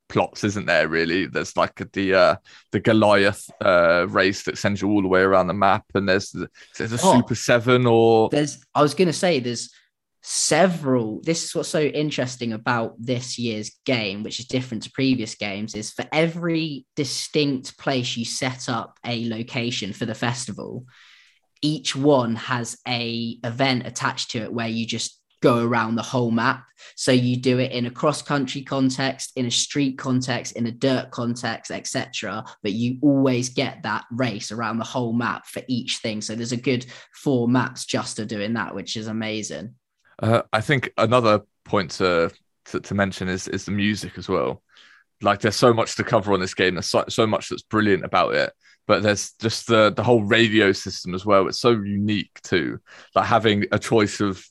plots, 0.09 0.43
isn't 0.43 0.65
there? 0.65 0.87
Really, 0.87 1.25
there's 1.27 1.55
like 1.55 1.81
the 1.93 2.13
uh 2.13 2.35
the 2.71 2.79
Goliath 2.79 3.49
uh 3.63 4.07
race 4.09 4.43
that 4.43 4.57
sends 4.57 4.81
you 4.81 4.89
all 4.89 5.01
the 5.01 5.07
way 5.07 5.21
around 5.21 5.47
the 5.47 5.53
map, 5.53 5.85
and 5.93 6.07
there's 6.07 6.31
the, 6.31 6.49
there's 6.77 6.93
a 6.93 6.99
Oh. 7.03 7.15
Super 7.15 7.35
Seven 7.35 7.85
or 7.85 8.29
There's, 8.29 8.63
I 8.75 8.81
was 8.81 8.93
gonna 8.93 9.13
say, 9.13 9.39
there's 9.39 9.71
several. 10.21 11.21
This 11.23 11.43
is 11.43 11.55
what's 11.55 11.69
so 11.69 11.81
interesting 11.81 12.53
about 12.53 12.95
this 12.99 13.39
year's 13.39 13.71
game, 13.85 14.23
which 14.23 14.39
is 14.39 14.45
different 14.45 14.83
to 14.83 14.91
previous 14.91 15.35
games, 15.35 15.75
is 15.75 15.91
for 15.91 16.05
every 16.11 16.85
distinct 16.95 17.77
place 17.77 18.15
you 18.15 18.25
set 18.25 18.69
up 18.69 18.97
a 19.05 19.27
location 19.27 19.93
for 19.93 20.05
the 20.05 20.15
festival, 20.15 20.85
each 21.61 21.95
one 21.95 22.35
has 22.35 22.77
a 22.87 23.37
event 23.43 23.85
attached 23.85 24.31
to 24.31 24.39
it 24.39 24.53
where 24.53 24.67
you 24.67 24.85
just 24.85 25.21
go 25.41 25.65
around 25.65 25.95
the 25.95 26.03
whole 26.03 26.29
map. 26.29 26.65
So 26.95 27.11
you 27.11 27.35
do 27.35 27.57
it 27.57 27.71
in 27.71 27.87
a 27.87 27.91
cross 27.91 28.21
country 28.21 28.61
context, 28.61 29.31
in 29.35 29.47
a 29.47 29.51
street 29.51 29.97
context, 29.97 30.55
in 30.55 30.67
a 30.67 30.71
dirt 30.71 31.09
context, 31.09 31.71
etc. 31.71 32.45
But 32.61 32.73
you 32.73 32.99
always 33.01 33.49
get 33.49 33.81
that 33.83 34.05
race 34.11 34.51
around 34.51 34.77
the 34.77 34.85
whole 34.85 35.13
map 35.13 35.47
for 35.47 35.63
each 35.67 35.97
thing. 35.97 36.21
So 36.21 36.35
there's 36.35 36.51
a 36.51 36.57
good 36.57 36.85
four 37.15 37.47
maps 37.47 37.85
just 37.85 38.17
to 38.17 38.25
doing 38.25 38.53
that, 38.53 38.75
which 38.75 38.95
is 38.95 39.07
amazing. 39.07 39.73
Uh, 40.21 40.43
I 40.53 40.61
think 40.61 40.93
another 40.97 41.41
point 41.65 41.91
to, 41.91 42.31
to 42.65 42.79
to 42.79 42.93
mention 42.93 43.27
is 43.27 43.47
is 43.47 43.65
the 43.65 43.71
music 43.71 44.17
as 44.17 44.29
well. 44.29 44.61
Like 45.21 45.41
there's 45.41 45.55
so 45.55 45.73
much 45.73 45.95
to 45.95 46.03
cover 46.03 46.33
on 46.33 46.39
this 46.39 46.53
game. 46.53 46.75
There's 46.75 46.87
so, 46.87 47.05
so 47.09 47.27
much 47.27 47.49
that's 47.49 47.63
brilliant 47.63 48.05
about 48.05 48.33
it 48.35 48.53
but 48.87 49.03
there's 49.03 49.33
just 49.33 49.67
the 49.67 49.91
the 49.91 50.03
whole 50.03 50.23
radio 50.23 50.71
system 50.71 51.13
as 51.13 51.25
well. 51.25 51.47
It's 51.47 51.59
so 51.59 51.71
unique 51.71 52.41
too, 52.43 52.79
like 53.15 53.25
having 53.25 53.65
a 53.71 53.79
choice 53.79 54.19
of 54.19 54.45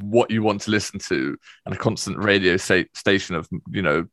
what 0.00 0.30
you 0.30 0.42
want 0.42 0.62
to 0.62 0.70
listen 0.70 0.98
to 0.98 1.36
and 1.64 1.74
a 1.74 1.78
constant 1.78 2.18
radio 2.18 2.56
sta- 2.56 2.88
station 2.94 3.34
of 3.34 3.48
you 3.70 3.82
know 3.82 4.06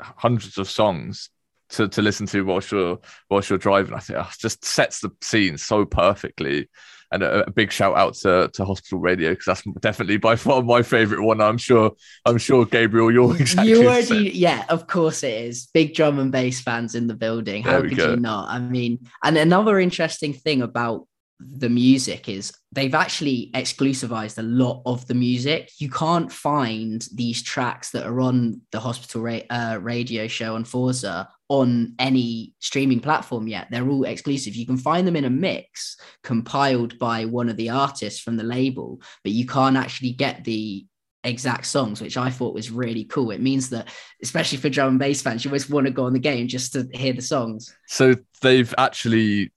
hundreds 0.00 0.58
of 0.58 0.68
songs 0.68 1.30
to, 1.70 1.88
to 1.88 2.02
listen 2.02 2.26
to 2.26 2.44
whilst 2.44 2.72
you're 2.72 2.98
whilst 3.30 3.50
you're 3.50 3.58
driving. 3.58 3.94
I 3.94 3.98
think 3.98 4.18
oh, 4.18 4.30
just 4.38 4.64
sets 4.64 5.00
the 5.00 5.10
scene 5.20 5.58
so 5.58 5.84
perfectly. 5.84 6.68
And 7.12 7.22
a, 7.22 7.46
a 7.46 7.50
big 7.50 7.70
shout 7.70 7.96
out 7.96 8.14
to, 8.14 8.50
to 8.54 8.64
Hospital 8.64 8.98
Radio 8.98 9.30
because 9.30 9.44
that's 9.46 9.62
definitely 9.80 10.16
by 10.16 10.36
far 10.36 10.62
my 10.62 10.82
favorite 10.82 11.22
one. 11.22 11.40
I'm 11.40 11.58
sure 11.58 11.92
I'm 12.24 12.38
sure 12.38 12.64
Gabriel, 12.64 13.12
you're 13.12 13.36
exactly 13.40 13.70
you 13.70 13.86
already, 13.86 14.30
yeah, 14.30 14.64
of 14.68 14.86
course 14.86 15.22
it 15.22 15.34
is. 15.44 15.66
Big 15.74 15.94
drum 15.94 16.18
and 16.18 16.32
bass 16.32 16.60
fans 16.60 16.94
in 16.94 17.06
the 17.06 17.14
building. 17.14 17.62
How 17.62 17.80
There 17.80 17.88
could 17.88 17.98
go. 17.98 18.10
you 18.10 18.16
not? 18.16 18.48
I 18.48 18.58
mean, 18.58 19.00
and 19.22 19.36
another 19.36 19.78
interesting 19.78 20.32
thing 20.32 20.62
about 20.62 21.06
the 21.44 21.68
music 21.68 22.28
is 22.28 22.52
they've 22.70 22.94
actually 22.94 23.50
exclusivized 23.54 24.38
a 24.38 24.42
lot 24.42 24.82
of 24.86 25.06
the 25.08 25.14
music. 25.14 25.70
You 25.78 25.90
can't 25.90 26.30
find 26.32 27.06
these 27.14 27.42
tracks 27.42 27.90
that 27.90 28.06
are 28.06 28.20
on 28.20 28.60
the 28.70 28.80
hospital 28.80 29.22
ra- 29.22 29.40
uh, 29.50 29.78
radio 29.80 30.28
show 30.28 30.54
on 30.54 30.64
Forza 30.64 31.28
on 31.52 31.94
any 31.98 32.54
streaming 32.60 32.98
platform 32.98 33.46
yet. 33.46 33.68
They're 33.70 33.86
all 33.86 34.04
exclusive. 34.04 34.56
You 34.56 34.64
can 34.64 34.78
find 34.78 35.06
them 35.06 35.16
in 35.16 35.26
a 35.26 35.30
mix 35.30 35.98
compiled 36.22 36.98
by 36.98 37.26
one 37.26 37.50
of 37.50 37.58
the 37.58 37.68
artists 37.68 38.20
from 38.20 38.38
the 38.38 38.42
label, 38.42 39.02
but 39.22 39.32
you 39.32 39.44
can't 39.44 39.76
actually 39.76 40.12
get 40.12 40.44
the 40.44 40.86
exact 41.24 41.66
songs, 41.66 42.00
which 42.00 42.16
I 42.16 42.30
thought 42.30 42.54
was 42.54 42.70
really 42.70 43.04
cool. 43.04 43.32
It 43.32 43.42
means 43.42 43.68
that, 43.68 43.88
especially 44.22 44.56
for 44.56 44.70
drum 44.70 44.88
and 44.88 44.98
bass 44.98 45.20
fans, 45.20 45.44
you 45.44 45.50
always 45.50 45.68
want 45.68 45.86
to 45.86 45.92
go 45.92 46.06
on 46.06 46.14
the 46.14 46.18
game 46.18 46.48
just 46.48 46.72
to 46.72 46.88
hear 46.94 47.12
the 47.12 47.20
songs. 47.20 47.76
So 47.86 48.14
they've 48.40 48.74
actually, 48.78 49.52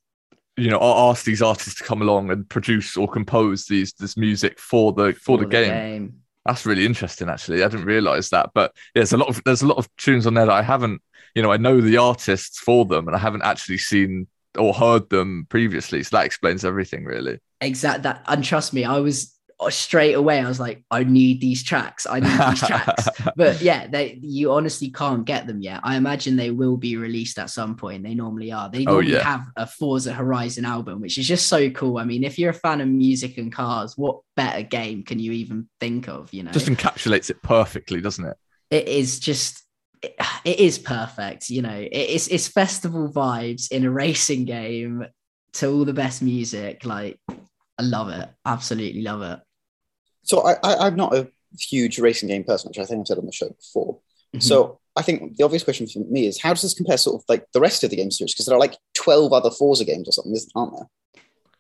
you 0.58 0.70
know, 0.70 0.82
asked 0.82 1.24
these 1.24 1.42
artists 1.42 1.76
to 1.76 1.86
come 1.86 2.02
along 2.02 2.30
and 2.30 2.48
produce 2.50 2.98
or 2.98 3.08
compose 3.08 3.68
these 3.68 3.94
this 3.94 4.18
music 4.18 4.60
for 4.60 4.92
the 4.92 5.14
for, 5.14 5.38
the, 5.38 5.46
game. 5.46 6.20
That's 6.46 6.66
really 6.66 6.86
interesting, 6.86 7.30
actually. 7.30 7.64
I 7.64 7.70
didn't 7.70 7.86
realize 7.86 8.32
that, 8.32 8.52
but 8.54 8.74
yeah, 8.94 9.00
there's 9.00 9.14
a 9.14 9.18
lot 9.18 9.30
of 9.30 9.42
there's 9.46 9.62
a 9.62 9.68
lot 9.68 9.78
of 9.78 9.88
tunes 9.96 10.28
on 10.28 10.34
there 10.34 10.48
that 10.48 10.52
I 10.52 10.62
haven't, 10.62 11.02
you 11.36 11.42
know, 11.44 11.52
I 11.52 11.58
know 11.58 11.82
the 11.82 11.98
artists 11.98 12.58
for 12.60 12.86
them, 12.86 13.08
and 13.08 13.16
I 13.16 13.20
haven't 13.20 13.44
actually 13.44 13.78
seen 13.78 14.28
or 14.58 14.74
heard 14.74 15.10
them 15.10 15.46
previously. 15.50 16.02
So 16.04 16.16
that 16.18 16.26
explains 16.26 16.64
everything, 16.66 17.04
really. 17.06 17.40
Exact 17.62 18.04
that, 18.04 18.24
and 18.28 18.44
trust 18.44 18.74
me, 18.74 18.86
I 18.86 19.00
was 19.00 19.34
uh, 19.60 19.70
straight 19.70 20.14
away. 20.14 20.40
I 20.40 20.48
was 20.48 20.60
like, 20.60 20.84
I 20.92 21.04
need 21.04 21.42
these 21.42 21.62
tracks. 21.64 22.06
I 22.10 22.20
need 22.22 22.30
these 22.52 22.60
tracks. 22.66 23.08
But 23.38 23.62
yeah, 23.62 23.88
they 23.88 24.18
you 24.22 24.54
honestly 24.54 24.90
can't 24.92 25.26
get 25.26 25.46
them 25.46 25.62
yet. 25.62 25.82
I 25.84 25.98
imagine 25.98 26.38
they 26.38 26.52
will 26.52 26.78
be 26.78 26.96
released 26.96 27.38
at 27.38 27.50
some 27.50 27.76
point. 27.76 28.04
They 28.04 28.14
normally 28.16 28.52
are. 28.54 28.70
They 28.70 28.86
Oh, 28.86 29.00
yeah. 29.00 29.24
have 29.24 29.46
a 29.58 29.68
Forza 29.68 30.14
Horizon 30.14 30.64
album, 30.64 31.02
which 31.02 31.18
is 31.18 31.28
just 31.28 31.48
so 31.48 31.70
cool. 31.72 31.98
I 31.98 32.06
mean, 32.06 32.24
if 32.24 32.40
you're 32.40 32.52
a 32.52 32.54
fan 32.54 32.80
of 32.80 32.88
music 32.88 33.38
and 33.38 33.52
cars, 33.52 33.98
what 33.98 34.20
better 34.38 34.62
game 34.62 35.04
can 35.04 35.20
you 35.20 35.34
even 35.34 35.68
think 35.82 36.08
of? 36.08 36.34
You 36.34 36.44
know, 36.44 36.52
Just 36.52 36.68
encapsulates 36.68 37.30
it 37.30 37.42
perfectly, 37.42 38.00
doesn't 38.00 38.24
it? 38.26 38.38
it 38.72 38.88
is 38.88 39.20
just 39.20 39.64
it, 40.02 40.16
it 40.44 40.60
is 40.60 40.78
perfect 40.80 41.50
you 41.50 41.62
know 41.62 41.88
it's 41.92 42.28
it's 42.28 42.48
festival 42.48 43.10
vibes 43.12 43.72
in 43.72 43.86
a 43.86 43.92
racing 43.92 44.46
game 44.46 45.06
to 45.54 45.70
all 45.72 45.86
the 45.86 45.94
best 45.94 46.22
music 46.22 46.86
like 46.86 47.20
i 47.30 47.84
love 47.84 48.10
it 48.10 48.28
absolutely 48.46 49.02
love 49.02 49.22
it 49.22 49.40
So 50.24 50.42
I, 50.46 50.54
I, 50.64 50.88
I'm 50.88 50.96
not 50.96 51.14
a 51.16 51.28
huge 51.60 52.00
racing 52.00 52.28
game 52.30 52.44
person, 52.44 52.68
which 52.70 52.80
I 52.80 52.86
think 52.86 53.00
I've 53.02 53.08
said 53.08 53.18
on 53.20 53.26
the 53.26 53.32
show 53.32 53.50
before. 53.50 54.00
Mhm. 54.36 54.44
So 54.44 54.80
I 54.96 55.02
think 55.04 55.38
the 55.38 55.44
obvious 55.46 55.64
question 55.64 55.88
for 55.88 56.00
me 56.00 56.26
is 56.28 56.42
how 56.42 56.52
does 56.54 56.64
this 56.64 56.74
compare 56.74 56.98
sort 56.98 57.22
of 57.22 57.24
like 57.30 57.46
the 57.54 57.62
rest 57.62 57.84
of 57.84 57.90
the 57.92 57.96
game 57.96 58.12
series? 58.12 58.34
Because 58.34 58.46
there 58.48 58.56
are 58.58 58.60
like 58.60 58.76
12 58.96 59.32
other 59.32 59.52
Forza 59.52 59.86
games 59.86 60.08
or 60.10 60.12
something, 60.12 60.34
isn't- 60.36 60.52
aren't 60.56 60.74
there? 60.76 60.90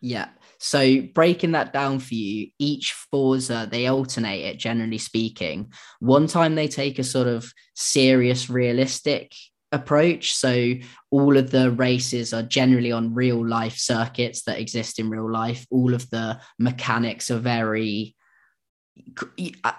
yeah 0.02 0.28
so 0.66 1.00
breaking 1.14 1.52
that 1.52 1.72
down 1.72 2.00
for 2.00 2.16
you 2.16 2.48
each 2.58 2.94
forza 3.12 3.68
they 3.72 3.86
alternate 3.86 4.42
it 4.42 4.58
generally 4.58 4.98
speaking 4.98 5.72
one 6.00 6.26
time 6.26 6.56
they 6.56 6.68
take 6.68 6.98
a 6.98 7.04
sort 7.04 7.28
of 7.28 7.52
serious 7.76 8.50
realistic 8.50 9.32
approach 9.72 10.34
so 10.34 10.74
all 11.12 11.38
of 11.38 11.52
the 11.52 11.70
races 11.72 12.34
are 12.34 12.44
generally 12.44 12.92
on 12.92 13.14
real 13.14 13.46
life 13.46 13.78
circuits 13.78 14.44
that 14.44 14.60
exist 14.60 14.98
in 14.98 15.10
real 15.10 15.32
life 15.32 15.68
all 15.70 15.94
of 15.94 16.10
the 16.10 16.40
mechanics 16.58 17.30
are 17.30 17.38
very 17.38 18.16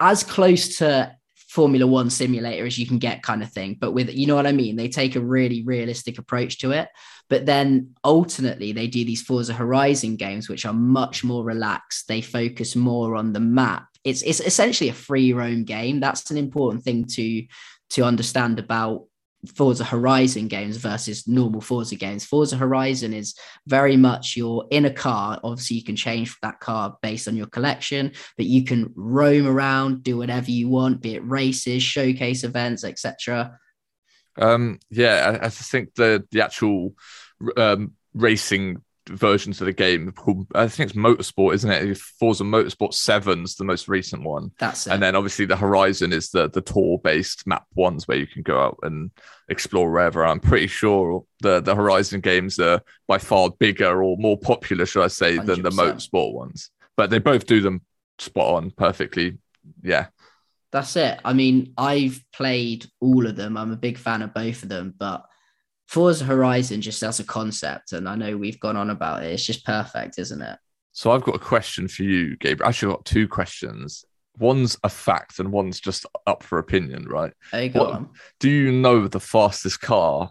as 0.00 0.22
close 0.22 0.78
to 0.78 1.16
Formula 1.48 1.86
One 1.86 2.10
simulator 2.10 2.66
as 2.66 2.78
you 2.78 2.86
can 2.86 2.98
get, 2.98 3.22
kind 3.22 3.42
of 3.42 3.50
thing. 3.50 3.78
But 3.80 3.92
with, 3.92 4.14
you 4.14 4.26
know 4.26 4.34
what 4.34 4.46
I 4.46 4.52
mean? 4.52 4.76
They 4.76 4.88
take 4.88 5.16
a 5.16 5.20
really 5.20 5.62
realistic 5.64 6.18
approach 6.18 6.58
to 6.58 6.72
it. 6.72 6.88
But 7.28 7.46
then 7.46 7.94
alternately, 8.04 8.72
they 8.72 8.86
do 8.86 9.04
these 9.04 9.22
Forza 9.22 9.52
Horizon 9.52 10.16
games, 10.16 10.48
which 10.48 10.64
are 10.64 10.72
much 10.72 11.24
more 11.24 11.44
relaxed. 11.44 12.06
They 12.08 12.20
focus 12.20 12.76
more 12.76 13.16
on 13.16 13.32
the 13.32 13.40
map. 13.40 13.86
It's, 14.04 14.22
it's 14.22 14.40
essentially 14.40 14.90
a 14.90 14.94
free 14.94 15.32
roam 15.32 15.64
game. 15.64 15.98
That's 15.98 16.30
an 16.30 16.36
important 16.36 16.84
thing 16.84 17.04
to, 17.06 17.44
to 17.90 18.04
understand 18.04 18.58
about 18.58 19.06
Forza 19.54 19.84
Horizon 19.84 20.48
games 20.48 20.76
versus 20.76 21.26
normal 21.26 21.60
Forza 21.60 21.96
games. 21.96 22.24
Forza 22.24 22.56
Horizon 22.56 23.12
is 23.12 23.34
very 23.66 23.96
much 23.96 24.36
you're 24.36 24.66
in 24.70 24.84
a 24.84 24.90
car. 24.90 25.38
Obviously, 25.42 25.76
you 25.76 25.84
can 25.84 25.96
change 25.96 26.36
that 26.42 26.60
car 26.60 26.96
based 27.02 27.28
on 27.28 27.36
your 27.36 27.46
collection, 27.46 28.12
but 28.36 28.46
you 28.46 28.64
can 28.64 28.92
roam 28.96 29.46
around, 29.46 30.02
do 30.02 30.16
whatever 30.16 30.50
you 30.50 30.68
want, 30.68 31.00
be 31.00 31.14
it 31.16 31.26
races, 31.26 31.82
showcase 31.82 32.44
events, 32.44 32.84
etc. 32.84 33.58
Um, 34.38 34.78
yeah, 34.90 35.38
I, 35.40 35.46
I 35.46 35.48
just 35.48 35.70
think 35.70 35.94
the 35.94 36.24
the 36.30 36.42
actual 36.42 36.94
um, 37.56 37.92
racing 38.14 38.82
versions 39.08 39.60
of 39.60 39.66
the 39.66 39.72
game 39.72 40.10
called 40.10 40.48
I 40.54 40.66
think 40.66 40.90
it's 40.90 40.98
Motorsport, 40.98 41.54
isn't 41.54 41.70
it? 41.70 41.96
Forza 41.96 42.42
Motorsport 42.42 42.92
Seven's 42.92 43.54
the 43.54 43.64
most 43.64 43.86
recent 43.88 44.24
one, 44.24 44.50
That's 44.58 44.86
it. 44.86 44.92
and 44.92 45.02
then 45.02 45.14
obviously 45.14 45.44
the 45.44 45.56
Horizon 45.56 46.12
is 46.12 46.30
the 46.30 46.48
the 46.50 46.60
tour 46.60 46.98
based 47.02 47.46
map 47.46 47.64
ones 47.74 48.08
where 48.08 48.18
you 48.18 48.26
can 48.26 48.42
go 48.42 48.60
out 48.60 48.78
and 48.82 49.10
explore 49.48 49.90
wherever. 49.90 50.26
I'm 50.26 50.40
pretty 50.40 50.66
sure 50.66 51.24
the 51.40 51.60
the 51.60 51.74
Horizon 51.74 52.20
games 52.20 52.58
are 52.58 52.80
by 53.06 53.18
far 53.18 53.50
bigger 53.50 54.02
or 54.02 54.16
more 54.18 54.38
popular, 54.38 54.86
should 54.86 55.04
I 55.04 55.08
say, 55.08 55.36
than 55.38 55.62
the 55.62 55.70
100%. 55.70 55.76
Motorsport 56.10 56.32
ones. 56.34 56.70
But 56.96 57.10
they 57.10 57.18
both 57.18 57.46
do 57.46 57.60
them 57.60 57.82
spot 58.18 58.54
on 58.54 58.70
perfectly. 58.72 59.38
Yeah, 59.82 60.06
That's 60.76 60.94
it. 60.96 61.18
I 61.24 61.32
mean, 61.32 61.72
I've 61.78 62.22
played 62.34 62.84
all 63.00 63.26
of 63.26 63.34
them. 63.34 63.56
I'm 63.56 63.72
a 63.72 63.76
big 63.76 63.96
fan 63.96 64.20
of 64.20 64.34
both 64.34 64.62
of 64.62 64.68
them, 64.68 64.92
but 64.98 65.24
Forza 65.86 66.22
Horizon 66.26 66.82
just 66.82 67.02
as 67.02 67.18
a 67.18 67.24
concept, 67.24 67.92
and 67.92 68.06
I 68.06 68.14
know 68.14 68.36
we've 68.36 68.60
gone 68.60 68.76
on 68.76 68.90
about 68.90 69.22
it. 69.22 69.32
It's 69.32 69.46
just 69.46 69.64
perfect, 69.64 70.18
isn't 70.18 70.42
it? 70.42 70.58
So 70.92 71.12
I've 71.12 71.22
got 71.22 71.34
a 71.34 71.38
question 71.38 71.88
for 71.88 72.02
you, 72.02 72.36
Gabriel. 72.36 72.68
Actually, 72.68 72.92
I've 72.92 72.96
got 72.98 73.04
two 73.06 73.26
questions. 73.26 74.04
One's 74.38 74.76
a 74.84 74.90
fact 74.90 75.38
and 75.38 75.50
one's 75.50 75.80
just 75.80 76.04
up 76.26 76.42
for 76.42 76.58
opinion, 76.58 77.06
right? 77.08 77.32
Oh, 77.54 77.68
go 77.68 77.80
What- 77.80 77.92
on. 77.94 78.10
Do 78.38 78.50
you 78.50 78.70
know 78.70 79.08
the 79.08 79.18
fastest 79.18 79.80
car 79.80 80.30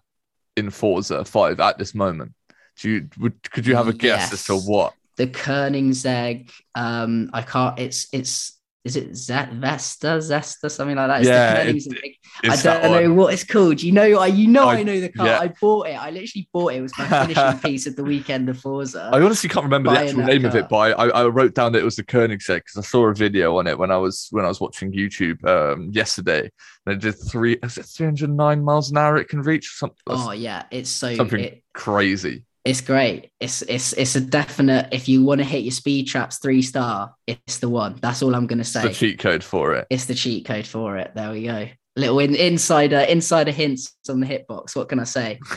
in 0.55 0.69
Forza 0.69 1.25
5 1.25 1.59
at 1.59 1.79
this 1.79 1.95
moment? 1.95 2.33
Do 2.79 2.91
you 2.91 3.09
would 3.17 3.41
could 3.49 3.65
you 3.65 3.75
have 3.75 3.87
a 3.87 3.93
guess 3.93 4.31
as 4.31 4.43
to 4.45 4.57
what? 4.57 4.93
the 5.17 5.25
Koenigsegg. 5.25 6.51
Um, 6.75 7.29
I 7.33 7.41
can't. 7.41 7.79
It's 7.79 8.07
it's. 8.11 8.54
Is 8.86 8.96
it 8.96 9.15
Z- 9.15 9.34
Vesta, 9.54 10.20
Zesta, 10.20 10.70
something 10.70 10.96
like 10.96 11.08
that? 11.08 11.22
It's 11.22 11.88
Yeah, 11.88 12.00
it-. 12.04 12.51
I 12.51 12.56
don't 12.56 12.84
know 12.84 13.01
one? 13.10 13.15
what 13.15 13.34
it's 13.34 13.44
called. 13.44 13.82
You 13.82 13.92
know, 13.92 14.20
I 14.20 14.27
you 14.27 14.48
know 14.48 14.68
I- 14.68 14.75
I, 14.75 14.84
know 14.84 15.00
the 15.00 15.10
car. 15.10 15.25
yeah. 15.25 15.39
I 15.39 15.48
bought 15.48 15.88
it. 15.88 15.94
I 15.94 16.12
literally 16.12 16.48
bought 16.54 16.74
it. 16.74 16.77
It 16.77 16.82
was 16.82 16.98
my 17.00 17.08
finishing 17.25 17.60
piece 17.63 17.88
of 17.88 17.96
the 17.96 18.04
weekend 18.04 18.48
of 18.48 18.60
Forza. 18.60 19.10
I 19.12 19.20
honestly 19.22 19.50
can't 19.50 19.63
remember 19.63 19.89
the 19.89 20.00
actual 20.00 20.22
name 20.24 20.46
of 20.46 20.54
it, 20.54 20.70
but 20.70 21.00
I, 21.00 21.08
I 21.08 21.25
wrote 21.25 21.56
down 21.56 21.72
that 21.72 21.80
it 21.80 21.84
was 21.84 21.96
the 21.96 22.04
Koenigsegg 22.04 22.58
because 22.58 22.77
I 22.77 22.82
saw 22.82 23.08
a 23.08 23.13
video 23.15 23.58
on 23.58 23.65
it 23.65 23.75
when 23.80 23.89
I 23.89 23.98
was 23.98 24.27
when 24.30 24.46
I 24.46 24.50
was 24.50 24.62
watching 24.62 24.92
YouTube 24.94 25.44
um, 25.46 25.89
yesterday. 25.92 26.51
And 26.86 26.94
it 26.94 27.01
did 27.01 27.13
three, 27.13 27.54
is 27.63 27.80
it 27.80 27.86
309 27.86 28.63
miles 28.63 28.92
an 28.92 28.98
hour 28.98 29.18
it 29.18 29.30
can 29.30 29.42
reach? 29.42 29.70
Something, 29.70 29.98
oh 30.10 30.30
yeah, 30.30 30.65
it's 30.70 30.92
so 30.92 31.15
something 31.15 31.39
it, 31.39 31.63
crazy. 31.74 32.44
It's 32.65 32.81
great. 32.81 33.29
It's 33.39 33.62
it's 33.62 33.93
it's 33.93 34.15
a 34.15 34.22
definite. 34.22 34.89
If 34.91 35.07
you 35.07 35.24
want 35.24 35.39
to 35.39 35.45
hit 35.45 35.63
your 35.63 35.72
speed 35.72 36.07
traps 36.07 36.39
three 36.39 36.63
star, 36.63 37.13
it's 37.27 37.60
the 37.60 37.69
one. 37.69 37.98
That's 38.01 38.24
all 38.24 38.36
I'm 38.36 38.48
gonna 38.48 38.62
It's 38.62 38.72
say. 38.72 38.81
the 38.88 38.93
cheat 38.93 39.19
code 39.19 39.43
for 39.43 39.75
it. 39.75 39.88
it's 39.91 40.05
the 40.05 40.15
cheat 40.15 40.45
code 40.45 40.65
for 40.65 40.98
it. 40.98 41.12
There 41.15 41.31
we 41.31 41.43
go. 41.43 41.67
Little 41.95 42.19
in, 42.19 42.36
insider 42.36 43.00
insider 43.00 43.51
hints 43.51 43.95
on 44.10 44.19
the 44.19 44.25
hitbox. 44.27 44.75
What 44.75 44.89
can 44.89 45.00
I 45.00 45.03
say? 45.05 45.39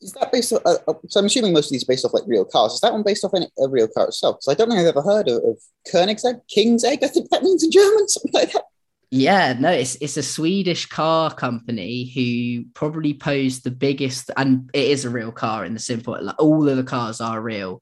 Is 0.00 0.12
that 0.20 0.30
based 0.32 0.52
off? 0.52 0.60
Uh, 0.66 0.76
uh, 0.86 0.94
so 1.08 1.20
I'm 1.20 1.26
assuming 1.26 1.54
most 1.54 1.68
of 1.68 1.70
these 1.72 1.84
are 1.84 1.86
based 1.88 2.04
off 2.04 2.12
like 2.12 2.24
real 2.26 2.44
cars. 2.44 2.72
Is 2.74 2.80
that 2.80 2.92
one 2.92 3.04
based 3.04 3.24
off 3.24 3.32
any, 3.34 3.46
a 3.58 3.68
real 3.68 3.88
car 3.88 4.08
itself? 4.08 4.36
Because 4.36 4.48
I 4.48 4.54
don't 4.54 4.68
think 4.68 4.80
I've 4.80 4.86
ever 4.94 5.00
heard 5.00 5.28
of, 5.28 5.36
of 5.44 5.58
Koenigsegg, 5.90 6.40
King's 6.48 6.84
Egg. 6.84 7.02
I 7.02 7.06
think 7.08 7.30
that 7.30 7.42
means 7.42 7.62
in 7.62 7.70
German, 7.70 8.06
something 8.08 8.32
like 8.34 8.52
that. 8.52 8.64
Yeah, 9.10 9.54
no, 9.58 9.70
it's 9.70 9.96
it's 9.96 10.16
a 10.16 10.22
Swedish 10.22 10.86
car 10.86 11.32
company 11.32 12.10
who 12.14 12.64
probably 12.74 13.14
posed 13.14 13.64
the 13.64 13.70
biggest, 13.70 14.30
and 14.36 14.68
it 14.72 14.88
is 14.90 15.04
a 15.04 15.10
real 15.10 15.32
car 15.32 15.64
in 15.64 15.74
the 15.74 15.80
simple. 15.80 16.18
Like 16.20 16.40
all 16.40 16.68
of 16.68 16.76
the 16.76 16.84
cars 16.84 17.20
are 17.20 17.40
real, 17.40 17.80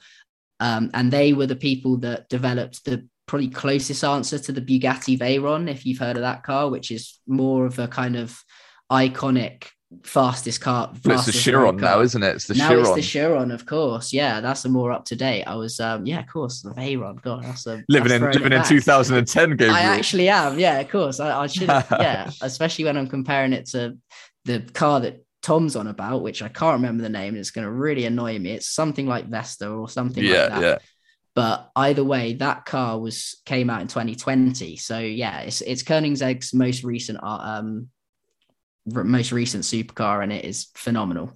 um, 0.60 0.90
and 0.94 1.10
they 1.10 1.32
were 1.32 1.46
the 1.46 1.56
people 1.56 1.96
that 1.98 2.28
developed 2.28 2.84
the 2.84 3.06
probably 3.26 3.48
closest 3.48 4.04
answer 4.04 4.38
to 4.38 4.52
the 4.52 4.60
Bugatti 4.60 5.18
Veyron, 5.18 5.70
if 5.70 5.86
you've 5.86 5.98
heard 5.98 6.16
of 6.16 6.22
that 6.22 6.42
car, 6.42 6.68
which 6.68 6.90
is 6.90 7.18
more 7.26 7.64
of 7.66 7.78
a 7.78 7.88
kind 7.88 8.16
of 8.16 8.36
iconic 8.90 9.68
fastest 10.02 10.60
car. 10.60 10.92
But 11.02 11.12
it's 11.12 11.26
the 11.26 11.32
Chiron 11.32 11.76
road 11.76 11.80
now, 11.80 12.00
isn't 12.00 12.22
it? 12.22 12.36
It's 12.36 12.46
the 12.46 12.54
now 12.54 12.68
Chiron. 12.68 12.86
it's 12.86 12.94
the 12.94 13.02
Chiron, 13.02 13.50
of 13.50 13.66
course. 13.66 14.12
Yeah, 14.12 14.40
that's 14.40 14.64
a 14.64 14.68
more 14.68 14.92
up 14.92 15.04
to 15.06 15.16
date. 15.16 15.44
I 15.44 15.54
was, 15.54 15.80
um, 15.80 16.06
yeah, 16.06 16.20
of 16.20 16.26
course, 16.28 16.62
the 16.62 16.70
Veyron. 16.70 17.20
God, 17.22 17.44
that's 17.44 17.66
a 17.66 17.84
living 17.88 18.08
that's 18.08 18.36
in 18.36 18.42
living 18.42 18.58
in 18.58 18.64
2010, 18.64 19.50
Gabriel. 19.50 19.74
I 19.74 19.80
actually 19.80 20.28
am. 20.28 20.58
Yeah, 20.58 20.78
of 20.80 20.90
course. 20.90 21.20
I, 21.20 21.42
I 21.42 21.46
should. 21.46 21.68
yeah, 21.68 22.30
especially 22.40 22.84
when 22.84 22.96
I'm 22.96 23.08
comparing 23.08 23.52
it 23.52 23.66
to 23.70 23.96
the 24.44 24.60
car 24.60 25.00
that 25.00 25.24
Tom's 25.42 25.76
on 25.76 25.86
about, 25.86 26.22
which 26.22 26.42
I 26.42 26.48
can't 26.48 26.74
remember 26.74 27.02
the 27.02 27.08
name. 27.08 27.36
It's 27.36 27.50
going 27.50 27.64
to 27.66 27.72
really 27.72 28.06
annoy 28.06 28.38
me. 28.38 28.52
It's 28.52 28.68
something 28.68 29.06
like 29.06 29.28
Vesta 29.28 29.68
or 29.68 29.88
something 29.88 30.24
yeah, 30.24 30.42
like 30.42 30.50
that. 30.50 30.62
yeah. 30.62 30.78
But 31.34 31.70
either 31.76 32.04
way, 32.04 32.34
that 32.34 32.66
car 32.66 32.98
was 32.98 33.40
came 33.46 33.70
out 33.70 33.80
in 33.80 33.88
2020. 33.88 34.76
So 34.76 34.98
yeah, 34.98 35.40
it's 35.40 35.60
it's 35.62 35.82
Koenigsegg's 35.82 36.52
most 36.52 36.84
recent 36.84 37.18
uh, 37.22 37.26
um 37.26 37.88
most 38.86 39.32
recent 39.32 39.64
supercar, 39.64 40.22
and 40.22 40.32
it 40.32 40.44
is 40.44 40.68
phenomenal. 40.74 41.32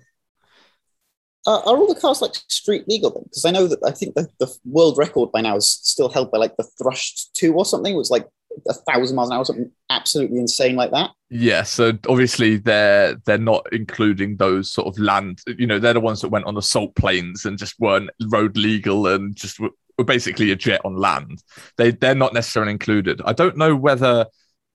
Uh, 1.46 1.60
are 1.60 1.76
all 1.76 1.92
the 1.92 2.00
cars 2.00 2.20
like 2.20 2.34
street 2.48 2.88
legal 2.88 3.10
then? 3.10 3.22
Because 3.24 3.44
I 3.44 3.52
know 3.52 3.68
that 3.68 3.78
I 3.86 3.92
think 3.92 4.16
the, 4.16 4.28
the 4.40 4.52
world 4.64 4.98
record 4.98 5.30
by 5.30 5.42
now 5.42 5.56
is 5.56 5.68
still 5.68 6.08
held 6.08 6.32
by 6.32 6.38
like 6.38 6.56
the 6.56 6.68
Thrust 6.82 7.30
2 7.34 7.54
or 7.54 7.64
something. 7.64 7.94
It 7.94 7.96
was 7.96 8.10
like 8.10 8.26
a 8.68 8.74
thousand 8.74 9.16
miles 9.16 9.30
an 9.30 9.36
hour, 9.36 9.44
something 9.44 9.70
absolutely 9.90 10.38
insane 10.38 10.76
like 10.76 10.90
that. 10.90 11.10
Yeah, 11.30 11.62
so 11.62 11.92
obviously 12.08 12.56
they're 12.56 13.16
they're 13.26 13.38
not 13.38 13.66
including 13.72 14.36
those 14.36 14.72
sort 14.72 14.88
of 14.88 14.98
land. 14.98 15.40
You 15.46 15.66
know, 15.66 15.78
they're 15.78 15.92
the 15.92 16.00
ones 16.00 16.20
that 16.22 16.30
went 16.30 16.46
on 16.46 16.54
the 16.54 16.62
salt 16.62 16.94
plains 16.96 17.44
and 17.44 17.58
just 17.58 17.78
weren't 17.78 18.10
road 18.28 18.56
legal 18.56 19.06
and 19.06 19.36
just 19.36 19.60
were, 19.60 19.70
were 19.98 20.04
basically 20.04 20.50
a 20.50 20.56
jet 20.56 20.80
on 20.84 20.96
land. 20.96 21.42
They 21.76 21.92
they're 21.92 22.14
not 22.14 22.34
necessarily 22.34 22.72
included. 22.72 23.20
I 23.24 23.32
don't 23.32 23.56
know 23.56 23.76
whether 23.76 24.26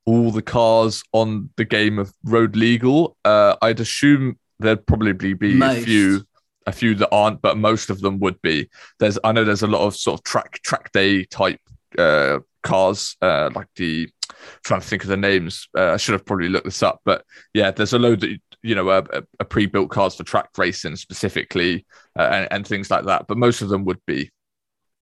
all 0.05 0.31
the 0.31 0.41
cars 0.41 1.03
on 1.11 1.49
the 1.57 1.65
game 1.65 1.99
of 1.99 2.13
road 2.23 2.55
legal. 2.55 3.17
Uh, 3.23 3.55
I'd 3.61 3.79
assume 3.79 4.37
there'd 4.59 4.85
probably 4.85 5.13
be 5.33 5.61
a 5.61 5.81
few 5.81 6.23
a 6.67 6.71
few 6.71 6.93
that 6.95 7.09
aren't, 7.11 7.41
but 7.41 7.57
most 7.57 7.89
of 7.89 8.01
them 8.01 8.19
would 8.19 8.41
be. 8.41 8.69
There's 8.99 9.17
I 9.23 9.31
know 9.31 9.43
there's 9.43 9.63
a 9.63 9.67
lot 9.67 9.85
of 9.85 9.95
sort 9.95 10.19
of 10.19 10.23
track 10.23 10.61
track 10.63 10.91
day 10.91 11.25
type 11.25 11.59
uh, 11.97 12.39
cars, 12.63 13.15
uh, 13.21 13.49
like 13.53 13.67
the 13.75 14.09
trying 14.63 14.81
to 14.81 14.87
think 14.87 15.03
of 15.03 15.09
the 15.09 15.17
names. 15.17 15.67
Uh, 15.77 15.91
I 15.93 15.97
should 15.97 16.13
have 16.13 16.25
probably 16.25 16.49
looked 16.49 16.65
this 16.65 16.83
up, 16.83 17.01
but 17.03 17.25
yeah, 17.53 17.71
there's 17.71 17.93
a 17.93 17.99
load 17.99 18.21
that 18.21 18.39
you 18.63 18.75
know 18.75 18.89
a, 18.89 19.03
are 19.39 19.45
pre-built 19.45 19.89
cars 19.89 20.15
for 20.15 20.23
track 20.23 20.49
racing 20.57 20.95
specifically, 20.95 21.85
uh, 22.17 22.29
and, 22.31 22.47
and 22.51 22.67
things 22.67 22.91
like 22.91 23.05
that. 23.05 23.27
But 23.27 23.37
most 23.37 23.61
of 23.61 23.69
them 23.69 23.85
would 23.85 24.01
be. 24.05 24.31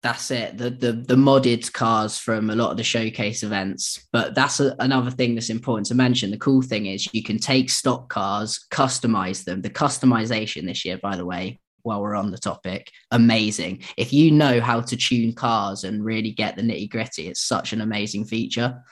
That's 0.03 0.31
it. 0.31 0.57
The 0.57 0.71
the 0.71 0.93
the 0.93 1.17
modded 1.17 1.73
cars 1.73 2.19
from 2.19 2.51
a 2.51 2.55
lot 2.55 2.71
of 2.71 2.77
the 2.77 2.85
showcase 2.85 3.43
events. 3.43 4.07
But 4.13 4.35
that's 4.35 4.61
a, 4.61 4.77
another 4.79 5.11
thing 5.11 5.35
that's 5.35 5.51
important 5.51 5.87
to 5.89 5.95
mention. 5.95 6.31
The 6.31 6.39
cool 6.39 6.63
thing 6.63 6.87
is 6.87 7.13
you 7.13 7.23
can 7.23 7.39
take 7.39 7.69
stock 7.69 8.09
cars 8.09 8.67
customize 8.71 9.45
them. 9.45 9.61
The 9.61 9.71
customization 9.71 10.67
this 10.67 10.85
year 10.85 10.99
by 10.99 11.17
the 11.17 11.27
way 11.27 11.59
while 11.83 12.01
we're 12.01 12.15
on 12.15 12.31
the 12.31 12.39
topic 12.39 12.91
amazing. 13.11 13.83
If 13.97 14.13
you 14.13 14.31
know 14.31 14.61
how 14.61 14.81
to 14.83 14.97
tune 14.97 15.33
cars 15.33 15.85
and 15.85 16.05
really 16.05 16.31
get 16.31 16.55
the 16.55 16.63
nitty 16.63 16.91
gritty 16.91 17.29
it's 17.29 17.41
such 17.41 17.73
an 17.73 17.81
amazing 17.81 18.25
feature. 18.25 18.83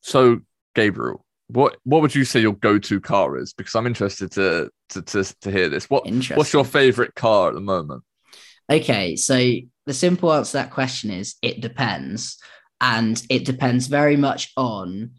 So, 0.00 0.40
Gabriel, 0.74 1.24
what 1.48 1.76
what 1.84 2.02
would 2.02 2.14
you 2.14 2.24
say 2.24 2.40
your 2.40 2.54
go-to 2.54 3.00
car 3.00 3.36
is? 3.36 3.52
Because 3.52 3.74
I'm 3.74 3.86
interested 3.86 4.32
to 4.32 4.70
to 4.90 5.02
to, 5.02 5.24
to 5.42 5.50
hear 5.52 5.68
this. 5.68 5.88
What 5.88 6.10
what's 6.34 6.52
your 6.52 6.64
favorite 6.64 7.14
car 7.14 7.48
at 7.48 7.54
the 7.54 7.60
moment? 7.60 8.02
Okay, 8.70 9.16
so 9.16 9.36
the 9.86 9.94
simple 9.94 10.32
answer 10.32 10.52
to 10.52 10.56
that 10.58 10.70
question 10.70 11.10
is 11.10 11.36
it 11.42 11.60
depends. 11.60 12.38
And 12.80 13.22
it 13.28 13.44
depends 13.44 13.88
very 13.88 14.16
much 14.16 14.52
on 14.56 15.10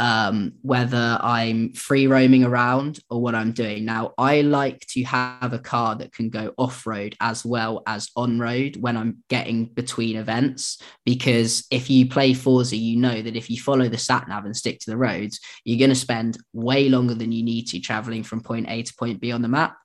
um, 0.00 0.52
whether 0.62 1.18
I'm 1.20 1.72
free 1.72 2.06
roaming 2.06 2.44
around 2.44 3.00
or 3.10 3.20
what 3.20 3.34
I'm 3.34 3.52
doing. 3.52 3.84
Now, 3.84 4.14
I 4.16 4.42
like 4.42 4.86
to 4.90 5.02
have 5.02 5.52
a 5.52 5.58
car 5.58 5.96
that 5.96 6.12
can 6.12 6.30
go 6.30 6.52
off 6.56 6.86
road 6.86 7.16
as 7.20 7.44
well 7.44 7.82
as 7.86 8.08
on 8.14 8.38
road 8.38 8.76
when 8.76 8.96
I'm 8.96 9.24
getting 9.28 9.66
between 9.66 10.16
events. 10.16 10.80
Because 11.04 11.66
if 11.72 11.90
you 11.90 12.08
play 12.08 12.32
Forza, 12.32 12.76
you 12.76 12.96
know 12.96 13.20
that 13.20 13.36
if 13.36 13.50
you 13.50 13.58
follow 13.60 13.88
the 13.88 13.98
sat 13.98 14.28
nav 14.28 14.44
and 14.44 14.56
stick 14.56 14.78
to 14.80 14.90
the 14.90 14.96
roads, 14.96 15.40
you're 15.64 15.78
going 15.78 15.90
to 15.90 15.96
spend 15.96 16.38
way 16.52 16.88
longer 16.88 17.14
than 17.14 17.32
you 17.32 17.42
need 17.42 17.66
to 17.68 17.80
traveling 17.80 18.22
from 18.22 18.40
point 18.40 18.70
A 18.70 18.82
to 18.82 18.94
point 18.94 19.20
B 19.20 19.32
on 19.32 19.42
the 19.42 19.48
map. 19.48 19.76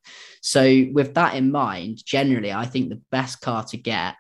So, 0.41 0.85
with 0.91 1.15
that 1.15 1.35
in 1.35 1.51
mind, 1.51 2.05
generally, 2.05 2.51
I 2.51 2.65
think 2.65 2.89
the 2.89 3.01
best 3.11 3.41
car 3.41 3.63
to 3.63 3.77
get 3.77 4.15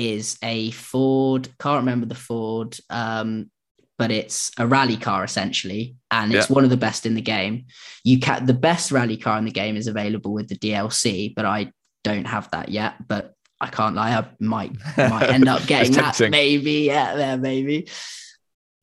is 0.00 0.38
a 0.42 0.70
Ford. 0.72 1.48
Can't 1.58 1.80
remember 1.80 2.06
the 2.06 2.14
Ford, 2.14 2.76
um, 2.88 3.50
but 3.98 4.10
it's 4.10 4.50
a 4.58 4.66
rally 4.66 4.96
car 4.96 5.24
essentially, 5.24 5.96
and 6.10 6.32
it's 6.34 6.48
Yeah. 6.48 6.54
one 6.54 6.64
of 6.64 6.70
the 6.70 6.76
best 6.76 7.04
in 7.06 7.14
the 7.14 7.20
game. 7.20 7.66
You 8.04 8.18
can 8.18 8.46
the 8.46 8.54
best 8.54 8.90
rally 8.92 9.16
car 9.16 9.36
in 9.38 9.44
the 9.44 9.50
game 9.50 9.76
is 9.76 9.86
available 9.86 10.32
with 10.32 10.48
the 10.48 10.56
DLC, 10.56 11.34
but 11.34 11.44
I 11.44 11.72
don't 12.02 12.26
have 12.26 12.50
that 12.52 12.70
yet. 12.70 12.94
But 13.06 13.34
I 13.60 13.66
can't 13.66 13.94
lie, 13.94 14.16
I 14.16 14.26
might 14.40 14.72
might 14.96 15.28
end 15.28 15.48
up 15.48 15.66
getting 15.66 15.92
that. 15.92 16.18
Maybe, 16.30 16.72
yeah, 16.86 17.16
yeah, 17.18 17.36
maybe. 17.36 17.88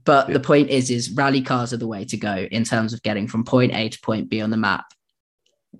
But 0.06 0.28
Yeah. 0.28 0.34
the 0.36 0.40
point 0.40 0.70
is, 0.70 0.90
is 0.92 1.10
rally 1.12 1.42
cars 1.42 1.74
are 1.74 1.78
the 1.78 1.88
way 1.88 2.06
to 2.06 2.18
go 2.18 2.48
in 2.52 2.64
terms 2.64 2.94
of 2.94 3.02
getting 3.02 3.28
from 3.28 3.44
point 3.44 3.74
A 3.74 3.90
to 3.90 4.00
point 4.02 4.30
B 4.30 4.40
on 4.42 4.52
the 4.52 4.58
map 4.58 4.86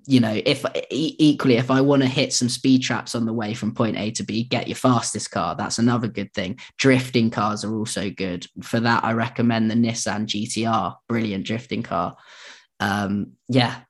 you 0.06 0.20
know, 0.20 0.40
if 0.44 0.64
equally, 0.90 1.56
if 1.56 1.70
I 1.70 1.80
want 1.80 2.02
to 2.02 2.08
hit 2.08 2.32
some 2.32 2.48
speed 2.48 2.82
traps 2.82 3.14
on 3.14 3.26
the 3.26 3.32
way 3.32 3.54
from 3.54 3.74
point 3.74 3.96
A 3.98 4.10
to 4.12 4.22
B, 4.22 4.44
get 4.44 4.68
your 4.68 4.76
fastest 4.76 5.30
car. 5.30 5.54
That's 5.56 5.78
another 5.78 6.08
good 6.08 6.32
thing. 6.34 6.58
Drifting 6.76 7.30
cars 7.30 7.64
are 7.64 7.74
also 7.74 8.10
good. 8.10 8.46
For 8.62 8.80
that, 8.80 9.04
I 9.04 9.12
recommend 9.12 9.70
the 9.70 9.74
Nissan 9.74 10.26
GTR. 10.26 10.94
Brilliant 11.08 11.46
drifting 11.46 11.82
car. 11.82 12.16
Um, 12.80 13.32
yeah. 13.48 13.80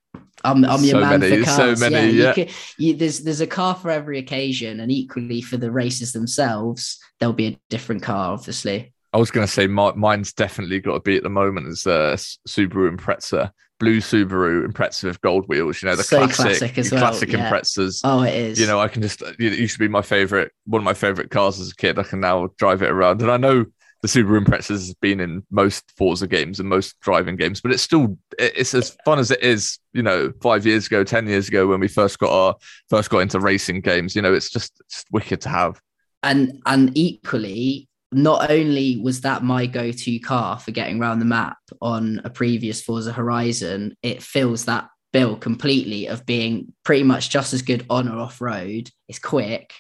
I'm, 0.45 0.65
I'm 0.65 0.83
your 0.85 0.93
So 0.93 1.01
man 1.01 1.21
many, 1.21 1.39
for 1.43 1.51
so 1.51 1.57
cars. 1.57 1.81
many, 1.81 1.95
yeah, 1.97 2.03
you 2.13 2.23
yeah. 2.23 2.33
could- 2.33 2.51
you- 2.79 2.95
there's 2.95 3.21
there's 3.21 3.41
a 3.41 3.47
car 3.47 3.75
for 3.75 3.91
every 3.91 4.19
occasion, 4.19 4.79
and 4.81 4.91
equally 4.93 5.41
for 5.43 5.57
the 5.57 5.71
races 5.71 6.13
themselves, 6.13 6.99
there'll 7.19 7.33
be 7.33 7.49
a 7.49 7.59
different 7.71 8.03
car, 8.03 8.33
obviously. 8.35 8.93
I 9.13 9.19
was 9.19 9.31
going 9.33 9.47
to 9.47 9.53
say 9.53 9.67
my, 9.67 9.93
mine's 9.95 10.33
definitely 10.33 10.81
got 10.81 10.93
to 10.95 11.01
be 11.01 11.17
at 11.17 11.23
the 11.25 11.29
moment 11.31 11.67
is 11.67 11.87
uh, 11.87 12.11
S- 12.13 12.39
Subaru 12.47 12.95
Impreza, 12.97 13.51
blue 13.79 13.99
Subaru 13.99 14.67
Impreza 14.67 15.05
with 15.05 15.21
gold 15.21 15.47
wheels. 15.49 15.83
You 15.83 15.89
know 15.89 15.97
the 15.97 16.03
So 16.03 16.19
classic, 16.27 16.35
classic 16.37 16.79
as 16.79 16.91
well, 16.93 17.01
classic 17.01 17.33
yeah. 17.33 17.51
Imprezas. 17.51 18.01
Oh, 18.05 18.23
it 18.23 18.35
is. 18.35 18.59
You 18.59 18.67
know, 18.67 18.81
I 18.81 18.89
can 18.89 19.03
just 19.03 19.23
it 19.23 19.39
used 19.41 19.75
to 19.75 19.79
be 19.79 19.89
my 19.89 20.03
favorite, 20.03 20.53
one 20.67 20.81
of 20.81 20.85
my 20.85 20.95
favorite 20.95 21.31
cars 21.31 21.61
as 21.61 21.71
a 21.71 21.77
kid. 21.77 21.99
I 21.99 22.03
can 22.03 22.21
now 22.21 22.49
drive 22.59 22.83
it 22.83 22.91
around, 22.91 23.23
and 23.23 23.31
I 23.31 23.37
know 23.37 23.67
the 24.03 24.09
Subaru 24.09 24.45
Impreza 24.45 24.69
has 24.69 24.95
been 24.95 25.19
in 25.21 25.43
most 25.51 25.91
Forza 25.97 26.27
games 26.29 26.61
and 26.61 26.69
most 26.69 26.99
driving 27.01 27.37
games, 27.37 27.61
but 27.61 27.73
it's 27.73 27.83
still 27.83 28.17
it's 28.39 28.75
as 28.75 28.97
fun 29.05 29.19
as 29.19 29.31
it 29.31 29.43
is. 29.43 29.79
You 29.93 30.03
know, 30.03 30.33
five 30.43 30.67
years 30.67 30.87
ago, 30.87 31.03
ten 31.05 31.27
years 31.27 31.49
ago 31.49 31.67
when 31.67 31.81
we 31.81 31.89
first 31.89 32.19
got 32.19 32.31
our 32.31 32.55
first 32.91 33.11
got 33.11 33.19
into 33.21 33.41
racing 33.41 33.81
games. 33.81 34.15
You 34.15 34.23
know, 34.23 34.33
it's 34.35 34.51
just 34.51 34.73
it's 34.87 35.05
wicked 35.11 35.41
to 35.43 35.49
have. 35.49 35.81
and 36.23 36.61
and 36.67 36.97
equally 36.97 37.88
not 38.13 38.51
only 38.51 38.99
was 38.99 39.23
that 39.23 39.43
my 39.43 39.67
go-to 39.67 40.19
car 40.21 40.59
for 40.59 40.71
getting 40.71 41.01
around 41.01 41.19
the 41.19 41.25
map 41.25 41.59
on 41.81 42.21
a 42.25 42.31
previous 42.31 42.81
Forza 42.81 43.13
Horizon, 43.13 43.97
it 44.03 44.23
fills 44.23 44.65
that 44.65 44.89
bill 45.13 45.37
completely 45.37 46.07
of 46.07 46.25
being 46.27 46.73
pretty 46.85 47.03
much 47.03 47.31
just 47.31 47.53
as 47.53 47.63
good 47.63 47.85
on 47.91 48.09
or 48.09 48.19
off 48.19 48.41
road. 48.41 48.91
It's 49.09 49.19
quick, 49.19 49.75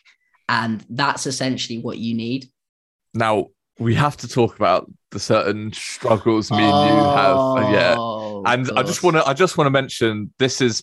and 0.48 0.84
that's 0.90 1.26
essentially 1.26 1.78
what 1.78 1.98
you 1.98 2.14
need. 2.14 2.48
Now 3.14 3.48
we 3.78 3.94
have 3.94 4.16
to 4.18 4.28
talk 4.28 4.56
about 4.56 4.90
the 5.10 5.20
certain 5.20 5.72
struggles 5.72 6.50
me 6.50 6.58
and 6.58 6.88
you 6.88 7.04
have. 7.04 7.36
Uh, 7.36 7.70
yeah, 7.72 7.94
Oh, 7.98 8.42
and 8.44 8.70
I 8.76 8.82
just 8.82 9.02
want 9.02 9.16
to 9.16 9.26
I 9.26 9.34
just 9.34 9.56
want 9.56 9.66
to 9.66 9.70
mention 9.70 10.32
this 10.38 10.60
is 10.60 10.82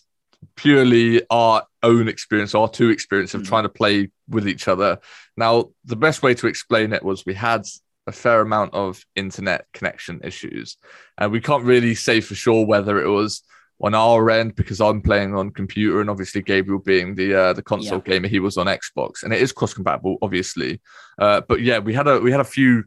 purely 0.56 1.22
our 1.30 1.62
own 1.82 2.08
experience, 2.08 2.54
our 2.54 2.68
two 2.68 2.90
experience 2.90 3.34
of 3.34 3.42
Mm. 3.42 3.46
trying 3.48 3.62
to 3.64 3.68
play 3.68 4.10
with 4.28 4.48
each 4.48 4.68
other. 4.68 4.98
Now, 5.36 5.70
the 5.84 5.96
best 5.96 6.22
way 6.22 6.34
to 6.34 6.46
explain 6.46 6.92
it 6.92 7.02
was 7.04 7.24
we 7.26 7.34
had 7.34 7.62
a 8.06 8.12
fair 8.12 8.40
amount 8.40 8.72
of 8.74 9.04
internet 9.16 9.66
connection 9.72 10.20
issues, 10.24 10.76
and 11.18 11.32
we 11.32 11.40
can't 11.40 11.64
really 11.64 11.94
say 11.94 12.20
for 12.20 12.34
sure 12.34 12.64
whether 12.66 13.00
it 13.02 13.08
was 13.08 13.42
on 13.82 13.94
our 13.94 14.30
end 14.30 14.54
because 14.54 14.80
I'm 14.80 15.02
playing 15.02 15.34
on 15.34 15.50
computer, 15.50 16.00
and 16.00 16.08
obviously 16.08 16.40
Gabriel 16.40 16.80
being 16.80 17.14
the 17.14 17.34
uh, 17.34 17.52
the 17.52 17.62
console 17.62 18.00
gamer, 18.00 18.28
he 18.28 18.38
was 18.40 18.56
on 18.56 18.66
Xbox, 18.66 19.22
and 19.22 19.32
it 19.32 19.42
is 19.42 19.52
cross 19.52 19.74
compatible, 19.74 20.16
obviously. 20.22 20.80
Uh, 21.18 21.42
but 21.46 21.60
yeah, 21.60 21.78
we 21.78 21.92
had 21.92 22.06
a 22.08 22.18
we 22.20 22.30
had 22.30 22.40
a 22.40 22.44
few 22.44 22.84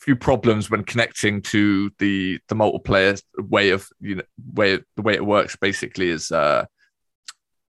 few 0.00 0.16
problems 0.16 0.70
when 0.70 0.82
connecting 0.82 1.42
to 1.42 1.90
the 1.98 2.38
the 2.48 2.54
multiplayer 2.54 3.22
way 3.38 3.70
of 3.70 3.88
you 4.00 4.16
know 4.16 4.22
way 4.54 4.78
the 4.96 5.02
way 5.02 5.14
it 5.14 5.24
works 5.24 5.56
basically 5.56 6.08
is 6.08 6.32
uh 6.32 6.64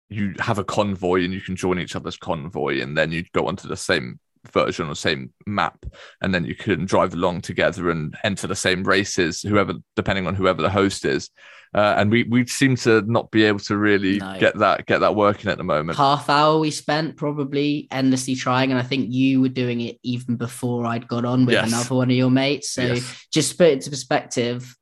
you 0.10 0.34
have 0.40 0.58
a 0.58 0.64
convoy 0.64 1.24
and 1.24 1.34
you 1.34 1.42
can 1.42 1.56
join 1.56 1.80
each 1.80 1.96
other's 1.96 2.18
convoy, 2.18 2.82
and 2.82 2.98
then 2.98 3.12
you 3.12 3.26
go 3.34 3.48
onto 3.48 3.68
the 3.68 3.78
same 3.78 4.20
version 4.52 4.88
or 4.90 4.96
same 4.96 5.32
map, 5.46 5.86
and 6.22 6.34
then 6.34 6.46
you 6.46 6.56
can 6.56 6.86
drive 6.86 7.14
along 7.14 7.42
together 7.42 7.90
and 7.90 8.16
enter 8.24 8.48
the 8.48 8.56
same 8.56 8.84
races, 8.84 9.42
whoever 9.42 9.74
depending 9.96 10.28
on 10.28 10.36
whoever 10.36 10.62
the 10.62 10.70
host 10.70 11.06
is. 11.06 11.30
Uh, 11.76 11.96
and 11.98 12.10
we 12.10 12.24
we 12.24 12.46
seem 12.48 12.76
to 12.78 13.02
not 13.12 13.30
be 13.30 13.44
able 13.44 13.60
to 13.60 13.78
really 13.78 14.20
No. 14.20 14.38
get 14.40 14.58
that 14.60 14.86
get 14.86 15.00
that 15.02 15.16
working 15.16 15.52
at 15.52 15.58
the 15.58 15.64
moment. 15.66 15.98
half 15.98 16.30
hour 16.30 16.58
we 16.60 16.72
spent 16.72 17.18
probably 17.18 17.88
endlessly 17.92 18.36
trying 18.36 18.72
and 18.72 18.80
i 18.80 18.84
think 18.84 19.12
you 19.12 19.42
were 19.42 19.50
doing 19.50 19.82
it 19.82 19.98
even 20.02 20.38
before 20.38 20.86
i'd 20.86 21.10
got 21.10 21.26
on 21.26 21.46
with 21.46 21.54
Yes. 21.54 21.68
another 21.68 21.96
one 21.96 22.10
of 22.10 22.16
your 22.16 22.32
mates 22.32 22.70
so 22.72 22.84
Yes. 22.84 23.28
just 23.34 23.52
to 23.52 23.58
put 23.58 23.68
it 23.68 23.74
into 23.74 23.90
perspective 23.90 24.76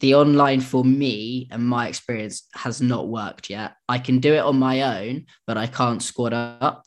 the 0.00 0.14
online 0.14 0.60
for 0.60 0.84
me 0.84 1.48
and 1.50 1.66
my 1.66 1.88
experience 1.88 2.46
has 2.54 2.82
not 2.82 3.08
worked 3.08 3.48
yet 3.48 3.76
i 3.88 3.98
can 3.98 4.18
do 4.18 4.34
it 4.34 4.40
on 4.44 4.58
my 4.58 4.82
own 5.00 5.24
but 5.46 5.56
i 5.56 5.66
can't 5.66 6.02
squad 6.02 6.34
up 6.34 6.84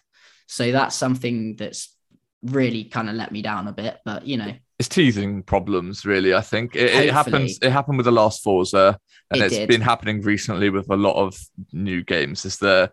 so 0.47 0.71
that's 0.71 0.95
something 0.95 1.55
that's 1.55 1.95
really 2.43 2.83
kind 2.83 3.09
of 3.09 3.15
let 3.15 3.31
me 3.31 3.41
down 3.41 3.67
a 3.67 3.71
bit 3.71 3.99
but 4.05 4.25
you 4.27 4.37
know 4.37 4.53
it's 4.77 4.89
teething 4.89 5.43
problems, 5.43 6.05
really. 6.05 6.33
I 6.33 6.41
think 6.41 6.75
it, 6.75 6.91
it 6.91 7.13
happens. 7.13 7.59
It 7.61 7.71
happened 7.71 7.97
with 7.97 8.05
the 8.05 8.11
last 8.11 8.43
Forza, 8.43 8.99
and 9.31 9.41
It 9.41 9.45
it's 9.45 9.55
did. 9.55 9.69
been 9.69 9.81
happening 9.81 10.21
recently 10.21 10.69
with 10.69 10.89
a 10.89 10.97
lot 10.97 11.15
of 11.15 11.37
new 11.71 12.03
games. 12.03 12.43
Is 12.45 12.57
the, 12.57 12.91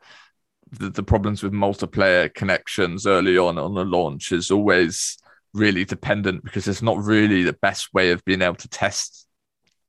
the 0.71 0.91
the 0.91 1.03
problems 1.03 1.43
with 1.43 1.53
multiplayer 1.53 2.33
connections 2.33 3.05
early 3.07 3.37
on 3.37 3.59
on 3.59 3.75
the 3.75 3.85
launch 3.85 4.31
is 4.31 4.51
always 4.51 5.19
really 5.55 5.85
dependent 5.85 6.45
because 6.45 6.69
it's 6.69 6.83
not 6.83 7.03
really 7.03 7.43
the 7.43 7.53
best 7.53 7.93
way 7.93 8.12
of 8.12 8.25
being 8.25 8.43
able 8.43 8.55
to 8.57 8.69
test 8.69 9.27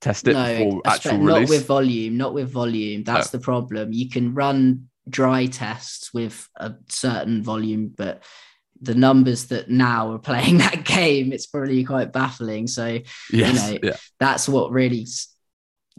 test 0.02 0.28
it 0.28 0.34
before 0.34 0.82
espe- 0.82 0.88
actual 0.88 1.18
not 1.20 1.36
release. 1.36 1.50
with 1.50 1.68
volume, 1.68 2.18
not 2.18 2.34
with 2.34 2.50
volume. 2.50 3.04
That's 3.04 3.30
the 3.30 3.40
problem. 3.40 3.94
You 3.94 4.10
can 4.10 4.34
run 4.34 4.90
dry 5.10 5.46
tests 5.48 6.14
with 6.14 6.48
a 6.56 6.74
certain 6.90 7.44
volume, 7.44 7.94
but 7.96 8.24
the 8.82 8.96
numbers 8.96 9.46
that 9.48 9.70
now 9.70 10.12
are 10.14 10.20
playing 10.20 10.58
that 10.60 10.84
game, 10.84 11.32
it's 11.32 11.46
probably 11.46 11.84
quite 11.84 12.12
baffling. 12.12 12.68
So 12.68 13.00
yes, 13.32 13.72
know, 13.72 13.80
yeah. 13.82 13.96
that's 14.20 14.48
what 14.50 14.72
really, 14.72 15.08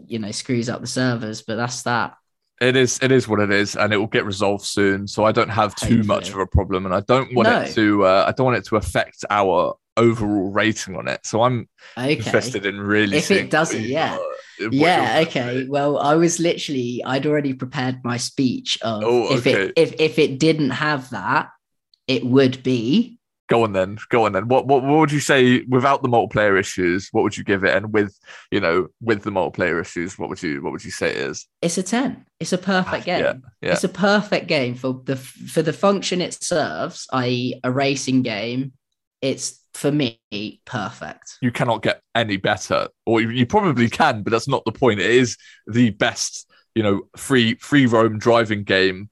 you 0.05 0.19
know, 0.19 0.31
screws 0.31 0.69
up 0.69 0.81
the 0.81 0.87
servers. 0.87 1.41
But 1.41 1.55
that's 1.55 1.83
that. 1.83 2.15
It 2.61 2.75
is. 2.77 2.99
It 3.01 3.11
is 3.11 3.27
what 3.27 3.41
it 3.41 3.51
is, 3.51 3.75
and 3.75 3.91
it 3.91 3.97
will 3.97 4.07
get 4.07 4.23
resolved 4.25 4.63
soon. 4.63 5.07
So 5.07 5.25
I 5.25 5.31
don't 5.33 5.49
have 5.49 5.75
too 5.75 6.03
much 6.03 6.29
of 6.29 6.37
a 6.37 6.47
problem, 6.47 6.85
and 6.85 6.95
I 6.95 7.01
don't 7.01 7.33
want 7.35 7.49
No. 7.49 7.61
it 7.61 7.73
to. 7.73 8.05
Uh, 8.05 8.25
I 8.27 8.31
don't 8.31 8.45
want 8.45 8.57
it 8.57 8.65
to 8.67 8.77
affect 8.77 9.25
our 9.29 9.75
overall 9.97 10.51
rating 10.51 10.95
on 10.95 11.07
it. 11.09 11.25
So 11.25 11.41
I'm 11.41 11.67
Okay. 11.97 12.15
interested 12.15 12.65
in 12.65 12.79
really. 12.79 13.17
If 13.17 13.29
it 13.31 13.49
doesn't, 13.49 13.83
yeah. 13.83 14.17
what 14.17 14.37
yeah 14.71 15.23
okay 15.25 15.65
well 15.67 15.97
i 15.99 16.15
was 16.15 16.39
literally 16.39 17.01
i'd 17.05 17.25
already 17.25 17.53
prepared 17.53 17.99
my 18.03 18.17
speech 18.17 18.77
of 18.81 19.03
Oh, 19.03 19.33
if 19.33 19.45
okay. 19.45 19.65
it 19.65 19.73
if, 19.75 19.93
if 19.99 20.19
it 20.19 20.39
didn't 20.39 20.71
have 20.71 21.09
that 21.11 21.49
it 22.07 22.25
would 22.25 22.63
be 22.63 23.19
Go 23.47 23.61
on 23.63 23.73
then. 23.73 23.99
Go 24.09 24.25
on 24.25 24.31
then. 24.31 24.47
What, 24.47 24.65
what 24.65 24.81
what 24.81 24.97
would 24.97 25.11
you 25.11 25.19
say 25.19 25.61
without 25.69 26.01
the 26.01 26.09
multiplayer 26.09 26.59
issues? 26.59 27.09
What 27.11 27.21
would 27.21 27.37
you 27.37 27.43
give 27.43 27.63
it? 27.63 27.75
And 27.75 27.93
with 27.93 28.17
you 28.49 28.59
know 28.59 28.87
with 29.01 29.21
the 29.21 29.29
multiplayer 29.29 29.79
issues, 29.79 30.17
what 30.17 30.29
would 30.29 30.41
you 30.41 30.63
what 30.63 30.71
would 30.71 30.83
you 30.83 30.89
say 30.89 31.11
it 31.11 31.17
is? 31.17 31.45
it's 31.61 31.77
a 31.77 31.83
10 31.83 32.25
it's 32.39 32.53
a 32.53 32.57
perfect 32.57 33.03
ah, 33.03 33.05
game 33.05 33.23
Yeah, 33.23 33.33
yeah. 33.61 33.71
it's 33.73 33.83
a 33.83 33.89
perfect 33.89 34.47
game 34.47 34.73
for 34.73 34.99
the 35.05 35.15
for 35.15 35.61
the 35.61 35.73
function 35.73 36.21
it 36.21 36.33
serves 36.43 37.05
i.e 37.13 37.59
a 37.63 37.71
racing 37.71 38.23
game 38.23 38.73
it's 39.21 39.59
for 39.75 39.91
me 39.91 40.19
perfect 40.65 41.37
You 41.41 41.51
cannot 41.51 41.81
get 41.83 42.01
any 42.15 42.37
better, 42.37 42.87
or 43.05 43.21
you, 43.21 43.29
you 43.29 43.45
probably 43.45 43.89
can, 43.89 44.23
but 44.23 44.31
that's 44.31 44.47
not 44.47 44.63
the 44.65 44.71
point. 44.71 44.99
It 44.99 45.11
is 45.11 45.37
the 45.67 45.89
best 45.91 46.49
you 46.73 46.83
know 46.83 47.03
free 47.17 47.55
free 47.55 47.85
roam 47.85 48.17
driving 48.17 48.63
game 48.63 49.09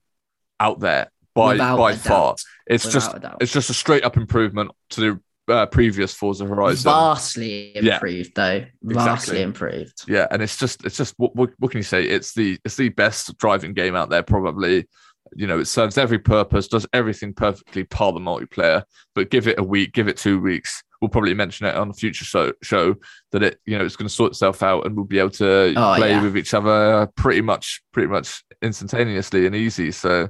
out 0.59 0.79
there 0.79 1.11
by 1.35 1.53
Without 1.53 1.77
by 1.77 1.95
far. 1.95 2.31
doubt. 2.31 2.41
It's 2.67 2.85
without 2.85 2.93
just 2.93 3.15
a 3.15 3.37
it's 3.41 3.51
just 3.51 3.69
a 3.69 3.73
straight 3.73 4.03
up 4.03 4.17
improvement 4.17 4.71
to 4.91 5.01
the 5.01 5.53
uh, 5.53 5.65
previous 5.65 6.13
Forza 6.13 6.45
Horizon. 6.45 6.83
vastly 6.89 7.73
Yeah. 7.75 7.95
improved 7.95 8.31
though 8.35 8.63
Exactly. 8.83 8.93
vastly 8.93 9.41
improved 9.41 10.03
yeah 10.07 10.25
and 10.31 10.41
it's 10.41 10.55
just 10.57 10.85
it's 10.85 10.95
just 10.95 11.13
what, 11.17 11.35
what, 11.35 11.49
what 11.59 11.69
can 11.71 11.79
you 11.79 11.83
say 11.83 12.05
it's 12.05 12.33
the 12.33 12.57
it's 12.63 12.77
the 12.77 12.87
best 12.89 13.37
driving 13.39 13.73
game 13.73 13.93
out 13.93 14.09
there 14.09 14.23
probably 14.23 14.87
you 15.35 15.47
know 15.47 15.59
it 15.59 15.65
serves 15.65 15.97
every 15.97 16.19
purpose 16.19 16.67
does 16.67 16.85
everything 16.93 17.33
perfectly 17.33 17.83
par 17.83 18.11
the 18.11 18.19
multiplayer 18.19 18.83
but 19.15 19.29
give 19.29 19.47
it 19.47 19.59
a 19.59 19.63
week 19.63 19.93
give 19.93 20.07
it 20.07 20.17
two 20.17 20.39
weeks 20.39 20.83
we'll 21.01 21.09
probably 21.09 21.33
mention 21.33 21.65
it 21.65 21.75
on 21.75 21.89
a 21.89 21.93
future 21.93 22.25
show 22.25 22.51
show 22.61 22.95
that 23.31 23.43
it 23.43 23.59
you 23.65 23.77
know 23.77 23.83
it's 23.85 23.95
going 23.95 24.07
to 24.07 24.13
sort 24.13 24.31
itself 24.31 24.63
out 24.63 24.85
and 24.85 24.95
we'll 24.95 25.05
be 25.05 25.19
able 25.19 25.29
to 25.29 25.73
Oh, 25.75 25.95
play 25.97 26.11
yeah. 26.11 26.21
with 26.21 26.37
each 26.37 26.53
other 26.53 27.07
pretty 27.15 27.41
much 27.41 27.81
pretty 27.91 28.07
much 28.07 28.43
instantaneously 28.61 29.45
and 29.45 29.55
easy 29.55 29.91
so 29.91 30.27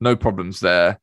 no 0.00 0.16
problems 0.16 0.60
there 0.60 0.98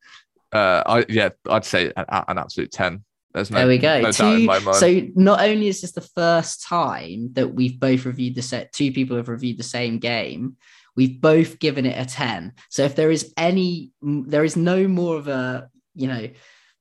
uh 0.53 0.83
i 0.85 1.05
yeah 1.09 1.29
i'd 1.49 1.65
say 1.65 1.91
an, 1.95 2.05
an 2.09 2.37
absolute 2.37 2.71
10 2.71 3.03
there's 3.33 3.49
no, 3.49 3.57
there 3.59 3.67
we 3.67 3.79
go. 3.79 3.99
no 3.99 4.11
doubt 4.11 4.33
in 4.33 4.39
two, 4.41 4.45
my 4.45 4.59
mind. 4.59 4.77
so 4.77 5.01
not 5.15 5.41
only 5.41 5.67
is 5.67 5.81
this 5.81 5.91
the 5.93 6.01
first 6.01 6.63
time 6.67 7.29
that 7.33 7.47
we've 7.47 7.79
both 7.79 8.05
reviewed 8.05 8.35
the 8.35 8.43
set, 8.43 8.71
two 8.71 8.91
people 8.91 9.17
have 9.17 9.27
reviewed 9.27 9.57
the 9.57 9.63
same 9.63 9.97
game. 9.97 10.57
We've 10.95 11.19
both 11.19 11.59
given 11.59 11.85
it 11.85 11.99
a 11.99 12.05
ten. 12.05 12.53
So 12.69 12.83
if 12.83 12.95
there 12.95 13.11
is 13.11 13.33
any, 13.37 13.91
there 14.01 14.43
is 14.43 14.55
no 14.55 14.87
more 14.87 15.17
of 15.17 15.27
a 15.27 15.69
you 15.95 16.07
know 16.07 16.29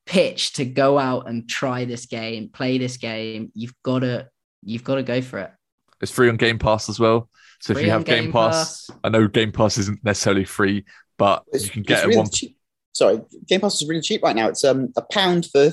pitch 0.05 0.53
to 0.53 0.65
go 0.65 0.99
out 0.99 1.27
and 1.27 1.49
try 1.49 1.85
this 1.85 2.05
game, 2.05 2.49
play 2.49 2.77
this 2.77 2.97
game. 2.97 3.51
You've 3.55 3.75
got 3.83 3.99
to, 3.99 4.27
you've 4.63 4.83
got 4.83 4.95
to 4.95 5.03
go 5.03 5.21
for 5.21 5.39
it. 5.39 5.51
It's 6.01 6.11
free 6.11 6.29
on 6.29 6.35
Game 6.37 6.59
Pass 6.59 6.89
as 6.89 6.99
well. 6.99 7.29
So 7.61 7.71
if 7.71 7.81
you 7.81 7.89
have 7.91 8.03
Game, 8.03 8.31
Pass, 8.31 8.89
I 9.05 9.09
know 9.09 9.27
Game 9.27 9.53
Pass 9.53 9.77
isn't 9.77 10.03
necessarily 10.03 10.43
free, 10.43 10.83
but 11.17 11.43
It's, 11.53 11.63
you 11.63 11.71
can 11.71 11.83
get 11.83 12.03
it 12.03 12.07
really 12.07 12.17
one. 12.17 12.29
cheap. 12.29 12.57
Sorry, 12.91 13.21
Game 13.47 13.61
Pass 13.61 13.81
is 13.81 13.87
really 13.87 14.01
cheap 14.01 14.21
right 14.21 14.35
now. 14.35 14.49
It's 14.49 14.65
um 14.65 14.91
a 14.97 15.01
pound 15.01 15.45
for 15.45 15.71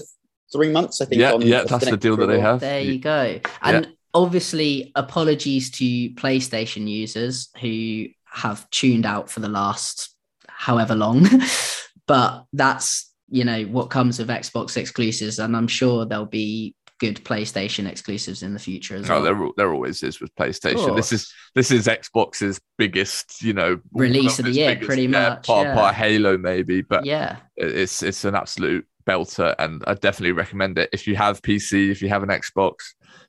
three 0.52 0.70
months, 0.70 1.00
I 1.00 1.06
think. 1.06 1.20
Yeah, 1.20 1.32
on 1.32 1.42
yeah, 1.42 1.64
that's 1.64 1.90
the 1.90 1.96
deal 1.96 2.16
that 2.16 2.26
they 2.26 2.38
have. 2.38 2.60
There 2.60 2.80
you 2.80 3.00
go. 3.00 3.40
And 3.60 3.88
obviously, 4.14 4.92
apologies 4.94 5.70
to 5.72 6.10
PlayStation 6.10 6.88
users 6.88 7.48
who 7.60 8.06
have 8.32 8.68
tuned 8.70 9.06
out 9.06 9.30
for 9.30 9.40
the 9.40 9.48
last 9.48 10.14
however 10.48 10.94
long, 10.94 11.26
but 12.06 12.44
that's 12.52 13.10
you 13.28 13.44
know 13.44 13.62
what 13.64 13.90
comes 13.90 14.18
with 14.18 14.28
Xbox 14.28 14.76
exclusives, 14.76 15.38
and 15.38 15.56
I'm 15.56 15.68
sure 15.68 16.04
there'll 16.04 16.26
be 16.26 16.74
good 16.98 17.24
PlayStation 17.24 17.88
exclusives 17.88 18.42
in 18.42 18.52
the 18.52 18.58
future 18.58 18.94
as 18.94 19.08
Oh, 19.08 19.14
well. 19.14 19.22
there, 19.22 19.48
there 19.56 19.72
always 19.72 20.02
is 20.02 20.20
with 20.20 20.34
PlayStation. 20.34 20.94
This 20.94 21.12
is 21.12 21.32
this 21.54 21.70
is 21.70 21.86
Xbox's 21.86 22.60
biggest, 22.76 23.42
you 23.42 23.54
know, 23.54 23.80
Release 23.92 24.38
of 24.38 24.44
the 24.44 24.50
its 24.50 24.58
year, 24.58 24.76
pretty 24.76 25.06
much, 25.06 25.46
Part, 25.46 25.66
yeah. 25.68 25.74
part 25.74 25.94
Halo 25.94 26.36
maybe, 26.36 26.82
but 26.82 27.04
yeah, 27.06 27.36
it's 27.56 28.02
it's 28.02 28.24
an 28.24 28.34
absolute 28.34 28.86
belter, 29.06 29.54
and 29.58 29.82
I 29.86 29.94
definitely 29.94 30.32
recommend 30.32 30.78
it. 30.78 30.90
If 30.92 31.06
you 31.06 31.16
have 31.16 31.40
PC, 31.40 31.90
if 31.90 32.02
you 32.02 32.10
have 32.10 32.22
an 32.22 32.28
Xbox, 32.28 32.74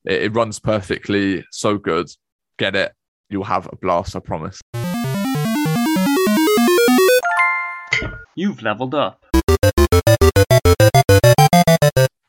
it, 0.06 0.24
it 0.24 0.36
runs 0.36 0.60
perfectly, 0.60 1.46
so 1.52 1.78
good. 1.78 2.08
Get 2.60 2.76
it, 2.76 2.92
you'll 3.30 3.46
have 3.46 3.68
a 3.72 3.76
blast. 3.78 4.16
I 4.16 4.20
promise. 4.20 4.60
You've 8.36 8.62
leveled 8.62 8.96
up. 8.96 9.26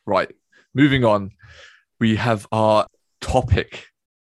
Right, 0.04 0.34
moving 0.74 1.04
on. 1.04 1.30
We 2.00 2.16
have 2.16 2.46
our 2.50 2.86
topic 3.20 3.86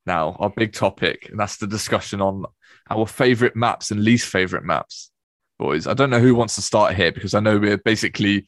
now, 0.07 0.37
our 0.39 0.49
big 0.49 0.73
topic, 0.73 1.29
and 1.31 1.39
that's 1.39 1.59
the 1.59 1.67
discussion 1.67 2.23
on 2.23 2.47
our 2.89 3.07
favorite 3.07 3.55
maps 3.55 3.91
and 3.91 4.03
least 4.03 4.29
favorite 4.29 4.65
maps. 4.65 5.11
Boys, 5.59 5.87
I 5.87 5.93
don't 5.93 6.09
know 6.09 6.21
who 6.21 6.35
wants 6.35 6.55
to 6.55 6.63
start 6.63 6.95
here 6.95 7.13
because 7.13 7.35
I 7.35 7.41
know 7.41 7.59
we're 7.59 7.77
basically 7.77 8.47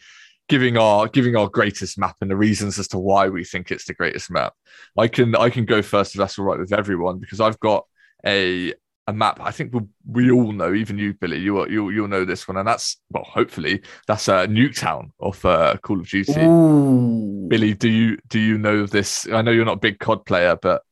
giving 0.49 0.79
our 0.79 1.07
giving 1.07 1.37
our 1.37 1.49
greatest 1.49 1.99
map 1.99 2.17
and 2.23 2.31
the 2.31 2.37
reasons 2.37 2.79
as 2.79 2.89
to 2.89 2.99
why 2.99 3.29
we 3.29 3.45
think 3.45 3.71
it's 3.71 3.85
the 3.85 3.95
greatest 3.95 4.31
map. 4.31 4.55
I 4.97 5.09
can 5.09 5.37
I 5.37 5.51
can 5.51 5.67
go 5.67 5.83
first 5.83 6.15
if 6.15 6.19
that's 6.19 6.39
all 6.39 6.47
right 6.47 6.59
with 6.59 6.73
everyone 6.73 7.19
because 7.19 7.41
I've 7.41 7.61
got 7.61 7.85
a 8.25 8.73
a 9.11 9.13
map. 9.13 9.41
I 9.41 9.51
think 9.51 9.75
we, 9.75 9.81
we 10.07 10.31
all 10.31 10.53
know, 10.53 10.73
even 10.73 10.99
you, 10.99 11.13
Billy, 11.15 11.39
you 11.39 11.69
you 11.69 11.91
you'll 11.91 12.09
know 12.09 12.25
this 12.25 12.49
one, 12.49 12.57
and 12.57 12.67
that's 12.67 12.97
well, 13.11 13.25
hopefully 13.25 13.83
that's 14.07 14.29
uh, 14.29 14.47
Nuketown 14.47 15.11
of 15.21 15.45
uh, 15.45 15.77
Call 15.83 16.01
of 16.01 16.09
Duty. 16.09 16.41
Ooh. 16.41 17.47
Billy, 17.49 17.75
do 17.75 17.89
you 17.89 18.17
do 18.29 18.39
you 18.39 18.57
know 18.57 18.87
this? 18.87 19.29
I 19.31 19.43
know 19.43 19.51
you're 19.51 19.65
not 19.65 19.77
a 19.77 19.81
big 19.81 19.99
COD 19.99 20.25
player, 20.25 20.57
but 20.61 20.83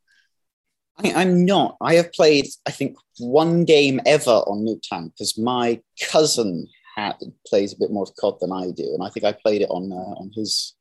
I, 1.02 1.12
I'm 1.14 1.46
not. 1.46 1.76
I 1.80 1.94
have 1.94 2.12
played, 2.12 2.48
I 2.66 2.70
think, 2.70 2.96
one 3.18 3.64
game 3.64 4.00
ever 4.04 4.30
on 4.30 4.66
Nuketown 4.66 5.12
because 5.12 5.38
my 5.38 5.80
cousin 6.10 6.68
had, 6.96 7.16
plays 7.46 7.72
a 7.72 7.78
bit 7.78 7.90
more 7.90 8.02
of 8.02 8.14
COD 8.16 8.38
than 8.40 8.52
I 8.52 8.70
do, 8.70 8.94
and 8.94 9.02
I 9.02 9.08
think 9.08 9.24
I 9.24 9.32
played 9.32 9.62
it 9.62 9.70
on 9.70 9.92
uh, 9.92 10.20
on 10.20 10.30
his. 10.34 10.74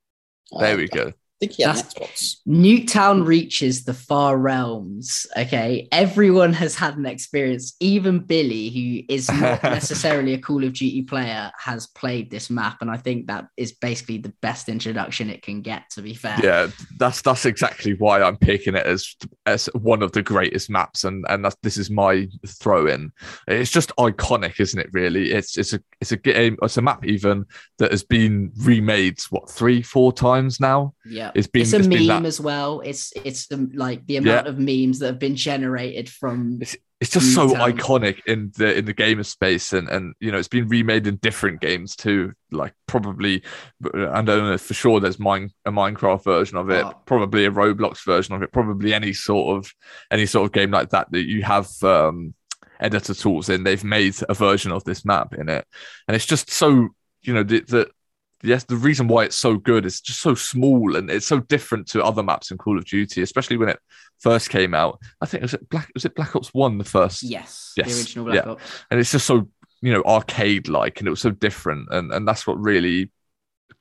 uh, 0.52 0.60
there 0.60 0.78
we 0.78 0.88
go. 0.88 1.14
Think 1.40 1.52
he 1.52 1.64
had 1.64 1.76
Xbox. 1.76 2.38
Nuketown 2.48 3.26
reaches 3.26 3.84
the 3.84 3.94
far 3.94 4.38
realms. 4.38 5.28
Okay. 5.38 5.88
Everyone 5.92 6.52
has 6.54 6.76
had 6.76 6.98
an 6.98 7.06
experience. 7.06 7.76
Even 7.80 8.20
Billy, 8.20 8.70
who 8.70 9.14
is 9.14 9.30
not 9.30 9.62
necessarily 9.64 10.34
a 10.34 10.40
Call 10.40 10.64
of 10.64 10.74
Duty 10.74 11.04
player, 11.04 11.52
has 11.60 11.86
played 11.88 12.32
this 12.32 12.50
map. 12.50 12.78
And 12.82 12.90
I 12.90 12.98
think 12.98 13.28
that 13.28 13.48
is 13.56 13.74
basically 13.74 14.18
the 14.18 14.34
best 14.42 14.68
introduction 14.68 15.30
it 15.30 15.44
can 15.44 15.62
get, 15.62 15.90
to 15.92 16.02
be 16.02 16.16
fair. 16.16 16.40
Yeah, 16.42 16.70
that's 16.98 17.22
that's 17.22 17.46
exactly 17.46 17.94
why 17.94 18.22
I'm 18.22 18.38
picking 18.38 18.76
it 18.76 18.86
as 18.86 19.16
as 19.46 19.68
one 19.74 20.02
of 20.02 20.14
the 20.14 20.24
greatest 20.24 20.70
maps, 20.70 21.04
and 21.04 21.24
and 21.30 21.46
that's, 21.46 21.56
this 21.62 21.78
is 21.78 21.90
my 21.92 22.28
throw 22.48 22.88
in. 22.88 23.12
It's 23.48 23.72
just 23.72 23.96
iconic, 23.98 24.60
isn't 24.60 24.80
it? 24.80 24.90
Really, 24.92 25.32
it's 25.32 25.58
it's 25.58 25.74
a 25.74 25.80
it's 26.02 26.12
a 26.12 26.18
game, 26.18 26.58
it's 26.62 26.78
a 26.78 26.82
map 26.82 27.06
even 27.06 27.46
that 27.78 27.92
has 27.92 28.04
been 28.04 28.52
remade 28.58 29.20
what 29.30 29.50
three 29.50 29.82
four 29.82 30.12
times 30.12 30.60
now. 30.60 30.94
Yeah. 31.06 31.27
It's 31.36 31.48
been 31.48 31.62
it's 31.64 31.74
a 31.74 31.78
it's 31.78 31.88
meme 31.88 32.08
that- 32.08 32.26
as 32.26 32.40
well. 32.40 32.82
It's 32.82 33.14
it's 33.24 33.48
the 33.48 33.70
like 33.74 34.06
the 34.06 34.18
amount 34.18 34.48
of 34.48 34.58
memes 34.60 35.00
that 35.00 35.08
have 35.08 35.20
been 35.20 35.36
generated 35.36 36.10
from 36.10 36.60
It's 36.62 36.76
it's 37.00 37.12
just 37.12 37.36
so 37.36 37.50
iconic 37.50 38.22
in 38.26 38.52
the 38.58 38.76
in 38.76 38.86
the 38.86 38.94
gamer 38.94 39.22
space, 39.24 39.72
and 39.74 39.88
and 39.88 40.16
you 40.20 40.32
know 40.32 40.40
it's 40.40 40.48
been 40.48 40.68
remade 40.68 41.06
in 41.06 41.18
different 41.18 41.62
games 41.62 41.96
too. 41.96 42.34
Like 42.52 42.74
probably, 42.88 43.44
I 43.84 44.22
don't 44.24 44.26
know 44.26 44.58
for 44.58 44.74
sure. 44.74 45.00
There's 45.00 45.20
mine 45.20 45.52
a 45.66 45.72
Minecraft 45.72 46.24
version 46.24 46.58
of 46.58 46.72
it, 46.72 46.84
Oh. 46.84 46.94
probably 47.06 47.46
a 47.46 47.52
Roblox 47.52 48.04
version 48.04 48.34
of 48.34 48.42
it, 48.42 48.52
probably 48.52 48.96
any 48.96 49.14
sort 49.14 49.58
of 49.58 49.72
any 50.10 50.26
sort 50.26 50.46
of 50.48 50.52
game 50.54 50.72
like 50.72 50.90
that 50.90 51.12
that 51.12 51.28
you 51.28 51.44
have 51.44 51.68
um, 51.84 52.34
editor 52.80 53.14
tools 53.14 53.50
in. 53.50 53.64
They've 53.64 53.84
made 53.84 54.16
a 54.28 54.34
version 54.34 54.72
of 54.72 54.84
this 54.84 55.06
map 55.06 55.36
in 55.36 55.50
it, 55.50 55.68
and 56.08 56.16
it's 56.16 56.26
just 56.26 56.50
so 56.50 56.90
you 57.22 57.34
know 57.36 57.44
the, 57.44 57.60
the 57.60 57.90
yes 58.44 58.64
the 58.66 58.76
reason 58.76 59.08
why 59.08 59.24
it's 59.24 59.36
so 59.36 59.58
good 59.58 59.86
is 59.86 60.02
just 60.02 60.22
so 60.22 60.36
small 60.36 60.96
and 60.96 61.10
it's 61.10 61.26
so 61.26 61.40
different 61.40 61.88
to 61.88 62.04
other 62.04 62.24
maps 62.24 62.52
in 62.52 62.58
Call 62.58 62.78
of 62.78 62.86
Duty, 62.86 63.22
especially 63.22 63.58
when 63.58 63.70
it 63.70 63.80
first 64.20 64.50
came 64.50 64.74
out. 64.74 65.00
I 65.22 65.26
think 65.26 65.44
was 65.44 65.54
it 65.54 65.68
Black 65.70 65.90
was 65.94 66.06
it 66.06 66.16
Black 66.16 66.36
Ops 66.36 66.54
One 66.54 66.78
the 66.78 66.84
first 66.84 67.24
yes, 67.24 67.74
Yes, 67.78 67.88
the 67.88 68.00
original 68.00 68.26
Black 68.26 68.46
yeah. 68.46 68.52
Ops. 68.52 68.64
and 68.92 69.00
it's 69.00 69.12
just 69.12 69.26
so 69.26 69.48
you 69.82 69.94
know 69.94 70.04
arcade 70.04 70.68
like 70.68 71.00
and 71.00 71.08
it 71.08 71.12
was 71.12 71.22
so 71.22 71.32
different 71.32 71.88
and 71.92 72.12
and 72.12 72.28
that's 72.28 72.48
what 72.48 72.60
really 72.60 73.12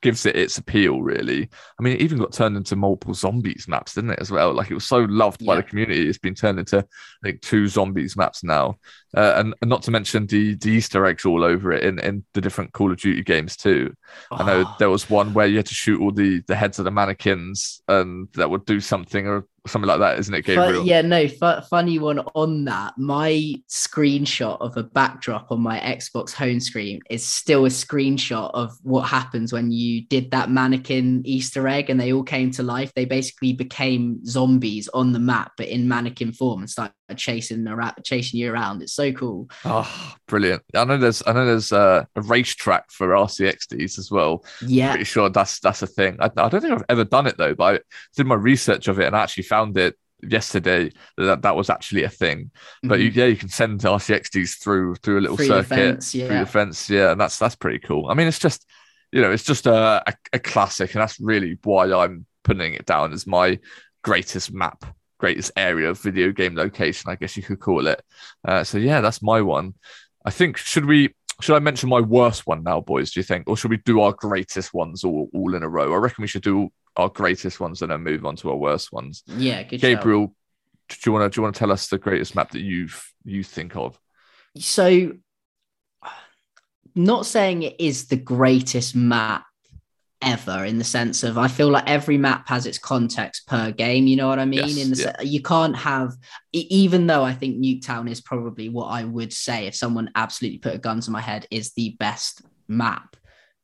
gives 0.01 0.25
it 0.25 0.35
its 0.35 0.57
appeal 0.57 1.01
really. 1.01 1.49
I 1.79 1.83
mean 1.83 1.93
it 1.93 2.01
even 2.01 2.19
got 2.19 2.31
turned 2.33 2.55
into 2.57 2.75
multiple 2.75 3.13
zombies 3.13 3.65
maps 3.67 3.93
didn't 3.95 4.11
it 4.11 4.19
as 4.19 4.29
well? 4.29 4.53
Like 4.53 4.69
it 4.69 4.75
was 4.75 4.85
so 4.87 4.99
loved 4.99 5.45
by 5.45 5.55
the 5.55 5.63
community 5.63 6.07
it's 6.07 6.17
been 6.19 6.35
turned 6.35 6.59
into 6.59 6.79
i 6.79 7.27
think 7.27 7.41
two 7.41 7.67
zombies 7.67 8.15
maps 8.15 8.43
now. 8.43 8.75
Uh, 9.15 9.33
and, 9.37 9.55
and 9.61 9.69
not 9.69 9.81
to 9.83 9.89
mention 9.91 10.27
the, 10.27 10.55
the 10.55 10.69
easter 10.69 11.05
eggs 11.05 11.25
all 11.25 11.43
over 11.43 11.71
it 11.71 11.83
in, 11.83 11.97
in 11.99 12.23
the 12.33 12.41
different 12.41 12.73
call 12.73 12.91
of 12.91 12.99
duty 12.99 13.23
games 13.23 13.55
too. 13.55 13.91
I 14.31 14.43
know 14.43 14.63
Oh, 14.67 14.75
there 14.79 14.89
was 14.89 15.09
one 15.09 15.33
where 15.33 15.47
you 15.47 15.57
had 15.57 15.65
to 15.67 15.73
shoot 15.73 16.01
all 16.01 16.11
the 16.11 16.41
the 16.47 16.55
heads 16.55 16.77
of 16.79 16.85
the 16.85 16.91
mannequins 16.91 17.81
and 17.87 18.27
that 18.33 18.49
would 18.49 18.65
do 18.65 18.79
something 18.79 19.25
or 19.27 19.45
something 19.67 19.87
like 19.87 19.99
that 19.99 20.17
isn't 20.19 20.33
it 20.33 20.45
gabriel 20.45 20.87
yeah, 20.87 21.01
no, 21.01 21.27
fu- 21.27 21.61
funny 21.69 21.99
one 21.99 22.19
on 22.33 22.63
that. 22.65 22.93
My 22.97 23.53
screenshot 23.69 24.59
of 24.61 24.77
a 24.77 24.83
backdrop 24.83 25.51
on 25.51 25.61
my 25.61 25.79
Xbox 25.79 26.31
home 26.31 26.59
screen 26.59 27.01
is 27.09 27.25
still 27.25 27.65
a 27.65 27.69
screenshot 27.69 28.51
of 28.53 28.71
what 28.83 29.03
happens 29.03 29.51
when 29.51 29.71
you 29.71 30.01
did 30.05 30.31
that 30.31 30.49
mannequin 30.49 31.23
Easter 31.25 31.67
egg 31.67 31.89
and 31.89 31.99
they 31.99 32.13
all 32.13 32.23
came 32.23 32.51
to 32.51 32.63
life. 32.63 32.93
They 32.95 33.05
basically 33.05 33.53
became 33.53 34.23
zombies 34.25 34.87
on 34.93 35.11
the 35.11 35.19
map, 35.19 35.51
but 35.57 35.67
in 35.67 35.87
mannequin 35.87 36.31
form 36.31 36.61
and 36.61 36.69
started 36.69 36.93
chasing 37.15 37.67
around, 37.67 37.95
chasing 38.03 38.39
you 38.39 38.51
around. 38.51 38.81
It's 38.81 38.93
so 38.93 39.11
cool. 39.11 39.49
Oh, 39.65 40.15
brilliant! 40.27 40.63
I 40.73 40.83
know 40.85 40.97
there's 40.97 41.23
I 41.27 41.33
know 41.33 41.45
there's 41.45 41.71
uh, 41.71 42.05
a 42.15 42.21
racetrack 42.21 42.91
for 42.91 43.09
RCXDs 43.09 43.97
as 43.97 44.11
well. 44.11 44.45
Yeah, 44.65 44.91
Pretty 44.91 45.05
sure 45.05 45.29
that's 45.29 45.59
that's 45.59 45.81
a 45.81 45.87
thing. 45.87 46.17
I, 46.19 46.25
I 46.37 46.49
don't 46.49 46.61
think 46.61 46.73
I've 46.73 46.85
ever 46.89 47.03
done 47.03 47.27
it 47.27 47.37
though, 47.37 47.55
but 47.55 47.75
I 47.75 47.79
did 48.15 48.27
my 48.27 48.35
research 48.35 48.87
of 48.87 48.99
it 48.99 49.05
and 49.05 49.15
I 49.15 49.23
actually 49.23 49.43
found 49.43 49.56
it 49.77 49.95
yesterday 50.23 50.91
that 51.17 51.41
that 51.43 51.55
was 51.55 51.69
actually 51.69 52.03
a 52.03 52.09
thing. 52.09 52.51
But 52.83 52.99
you, 52.99 53.11
Mhm. 53.11 53.15
yeah, 53.15 53.25
you 53.25 53.35
can 53.35 53.49
send 53.49 53.79
RCXDs 53.85 54.57
through 54.61 54.95
through 54.95 55.19
a 55.19 55.21
little 55.21 55.37
Through 55.37 55.47
circuit 55.47 55.67
fence, 55.67 56.11
through 56.11 56.21
yeah. 56.21 56.37
your 56.37 56.45
fence. 56.45 56.89
Yeah, 56.89 57.11
and 57.11 57.21
that's 57.21 57.37
that's 57.37 57.55
pretty 57.55 57.79
cool. 57.79 58.09
I 58.09 58.13
mean, 58.13 58.27
it's 58.27 58.39
just 58.39 58.65
you 59.11 59.21
know, 59.21 59.31
it's 59.31 59.43
just 59.45 59.67
a, 59.67 60.03
a, 60.05 60.13
a 60.33 60.39
classic, 60.39 60.93
and 60.93 61.01
that's 61.01 61.19
really 61.19 61.57
why 61.63 61.91
I'm 61.93 62.25
putting 62.43 62.73
it 62.73 62.85
down 62.85 63.13
as 63.13 63.25
my 63.25 63.57
greatest 64.03 64.51
map, 64.51 64.83
greatest 65.17 65.51
area 65.55 65.89
of 65.89 65.99
video 66.01 66.31
game 66.31 66.55
location, 66.55 67.09
I 67.09 67.15
guess 67.15 67.37
you 67.37 67.43
could 67.43 67.59
call 67.59 67.87
it. 67.87 68.01
Uh, 68.45 68.63
so 68.65 68.77
yeah, 68.77 68.99
that's 69.01 69.21
my 69.21 69.41
one. 69.41 69.75
I 70.25 70.31
think 70.31 70.57
should 70.57 70.85
we 70.85 71.13
should 71.41 71.55
I 71.55 71.59
mention 71.59 71.87
my 71.89 72.01
worst 72.01 72.47
one 72.47 72.63
now, 72.63 72.81
boys? 72.81 73.11
Do 73.11 73.19
you 73.19 73.23
think, 73.23 73.47
or 73.47 73.55
should 73.55 73.71
we 73.71 73.77
do 73.77 74.01
our 74.01 74.11
greatest 74.11 74.73
ones 74.73 75.03
all 75.03 75.29
all 75.33 75.55
in 75.55 75.63
a 75.63 75.69
row? 75.69 75.93
I 75.93 75.97
reckon 75.97 76.23
we 76.23 76.27
should 76.27 76.41
do 76.43 76.69
our 76.97 77.09
greatest 77.09 77.59
ones 77.59 77.81
and 77.81 77.91
then 77.91 78.01
move 78.01 78.25
on 78.25 78.35
to 78.37 78.49
our 78.49 78.57
worst 78.57 78.91
ones. 78.91 79.23
yeah, 79.27 79.61
shout. 79.61 79.79
Gabriel, 79.79 80.33
do 80.89 80.95
you 81.05 81.11
want 81.11 81.31
to 81.31 81.35
do 81.35 81.39
you 81.39 81.43
want 81.43 81.55
to 81.55 81.59
tell 81.59 81.71
us 81.71 81.87
the 81.87 81.97
greatest 81.97 82.35
map 82.35 82.51
that 82.51 82.61
you've 82.61 83.13
you 83.23 83.43
think 83.43 83.75
of? 83.75 83.99
so 84.57 85.13
not 86.95 87.25
saying 87.25 87.63
it 87.63 87.75
is 87.79 88.07
the 88.07 88.15
greatest 88.15 88.95
map 88.95 89.45
ever 90.23 90.65
in 90.65 90.79
the 90.79 90.83
sense 90.83 91.23
of 91.23 91.37
I 91.37 91.47
feel 91.47 91.69
like 91.69 91.87
every 91.87 92.17
map 92.17 92.49
has 92.49 92.65
its 92.65 92.79
context 92.79 93.45
per 93.45 93.71
game. 93.71 94.07
You 94.07 94.15
know 94.15 94.27
what 94.27 94.39
I 94.39 94.45
mean? 94.45 94.67
Yes, 94.67 94.77
in 94.77 94.91
the 94.91 95.15
yeah. 95.19 95.21
you 95.21 95.41
can't 95.41 95.75
have 95.75 96.13
even 96.53 97.05
though 97.05 97.23
I 97.23 97.33
think 97.33 97.57
Nuketown 97.57 98.09
is 98.09 98.19
probably 98.19 98.69
what 98.69 98.87
I 98.87 99.03
would 99.03 99.31
say 99.31 99.67
if 99.67 99.75
someone 99.75 100.09
absolutely 100.15 100.57
put 100.57 100.73
a 100.73 100.79
gun 100.79 101.01
to 101.01 101.11
my 101.11 101.21
head 101.21 101.45
is 101.51 101.73
the 101.73 101.95
best 101.99 102.41
map. 102.67 103.15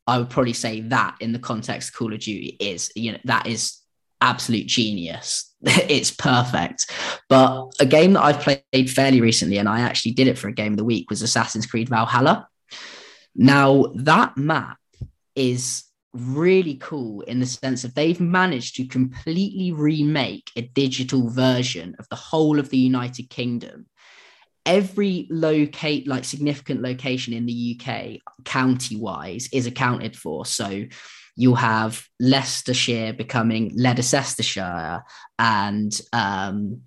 I 0.05 0.17
would 0.17 0.29
probably 0.29 0.53
say 0.53 0.81
that 0.81 1.15
in 1.19 1.31
the 1.31 1.39
context 1.39 1.89
of 1.89 1.95
Call 1.95 2.13
of 2.13 2.19
Duty 2.19 2.57
is 2.59 2.91
you 2.95 3.13
know 3.13 3.19
that 3.25 3.47
is 3.47 3.79
absolute 4.21 4.67
genius. 4.67 5.53
it's 5.61 6.11
perfect. 6.11 6.91
But 7.29 7.71
a 7.79 7.85
game 7.85 8.13
that 8.13 8.23
I've 8.23 8.39
played 8.39 8.89
fairly 8.89 9.21
recently, 9.21 9.57
and 9.57 9.69
I 9.69 9.81
actually 9.81 10.13
did 10.13 10.27
it 10.27 10.37
for 10.37 10.47
a 10.47 10.53
game 10.53 10.73
of 10.73 10.77
the 10.77 10.83
week, 10.83 11.09
was 11.09 11.21
Assassin's 11.21 11.65
Creed 11.65 11.89
Valhalla. 11.89 12.47
Now, 13.35 13.85
that 13.95 14.37
map 14.37 14.77
is 15.35 15.83
really 16.13 16.75
cool 16.75 17.21
in 17.21 17.39
the 17.39 17.45
sense 17.45 17.81
that 17.81 17.95
they've 17.95 18.19
managed 18.19 18.75
to 18.75 18.85
completely 18.85 19.71
remake 19.71 20.51
a 20.55 20.61
digital 20.61 21.29
version 21.29 21.95
of 21.97 22.07
the 22.09 22.15
whole 22.15 22.59
of 22.59 22.69
the 22.69 22.77
United 22.77 23.29
Kingdom. 23.29 23.87
Every 24.65 25.27
locate, 25.29 26.07
like 26.07 26.23
significant 26.23 26.81
location 26.81 27.33
in 27.33 27.45
the 27.45 27.79
UK, 27.79 28.21
county 28.45 28.95
wise, 28.95 29.49
is 29.51 29.67
accounted 29.67 30.15
for. 30.15 30.45
So 30.45 30.85
you'll 31.35 31.55
have 31.55 32.05
Leicestershire 32.19 33.13
becoming 33.13 33.71
Leicestershire, 33.75 35.03
and 35.37 36.01
um, 36.13 36.81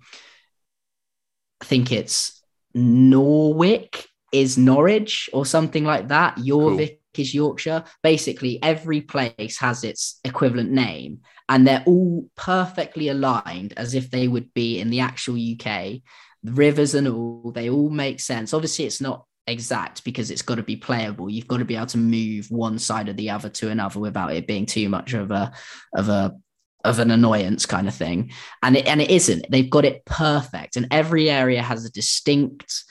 I 1.61 1.65
think 1.65 1.91
it's 1.91 2.41
Norwich 2.73 4.07
is 4.31 4.57
Norwich 4.57 5.29
or 5.33 5.45
something 5.45 5.83
like 5.83 6.09
that. 6.09 6.35
Yorvik 6.37 6.99
is 7.17 7.33
Yorkshire. 7.33 7.83
Basically, 8.03 8.61
every 8.61 9.01
place 9.01 9.57
has 9.59 9.83
its 9.83 10.19
equivalent 10.23 10.71
name, 10.71 11.21
and 11.49 11.65
they're 11.65 11.83
all 11.85 12.29
perfectly 12.35 13.09
aligned 13.09 13.73
as 13.77 13.93
if 13.93 14.11
they 14.11 14.27
would 14.27 14.53
be 14.53 14.79
in 14.79 14.89
the 14.89 14.99
actual 14.99 15.35
UK. 15.35 16.01
Rivers 16.43 16.93
and 16.95 17.07
all, 17.07 17.51
they 17.53 17.69
all 17.69 17.89
make 17.89 18.19
sense. 18.19 18.53
Obviously, 18.53 18.85
it's 18.85 19.01
not 19.01 19.25
exact 19.47 20.03
because 20.03 20.29
it's 20.29 20.41
got 20.41 20.55
to 20.55 20.63
be 20.63 20.75
playable. 20.75 21.29
You've 21.29 21.47
got 21.47 21.57
to 21.57 21.65
be 21.65 21.75
able 21.75 21.87
to 21.87 21.97
move 21.97 22.47
one 22.49 22.79
side 22.79 23.09
or 23.09 23.13
the 23.13 23.29
other 23.29 23.49
to 23.49 23.69
another 23.69 23.99
without 23.99 24.33
it 24.33 24.47
being 24.47 24.65
too 24.65 24.89
much 24.89 25.13
of 25.13 25.31
a 25.31 25.53
of 25.95 26.09
a 26.09 26.35
of 26.83 26.99
an 26.99 27.11
annoyance 27.11 27.65
kind 27.65 27.87
of 27.87 27.95
thing. 27.95 28.31
And 28.61 28.77
it 28.77 28.87
and 28.87 29.01
it 29.01 29.09
isn't. 29.09 29.45
They've 29.49 29.69
got 29.69 29.85
it 29.85 30.05
perfect. 30.05 30.75
And 30.75 30.87
every 30.91 31.29
area 31.29 31.61
has 31.61 31.85
a 31.85 31.91
distinct, 31.91 32.83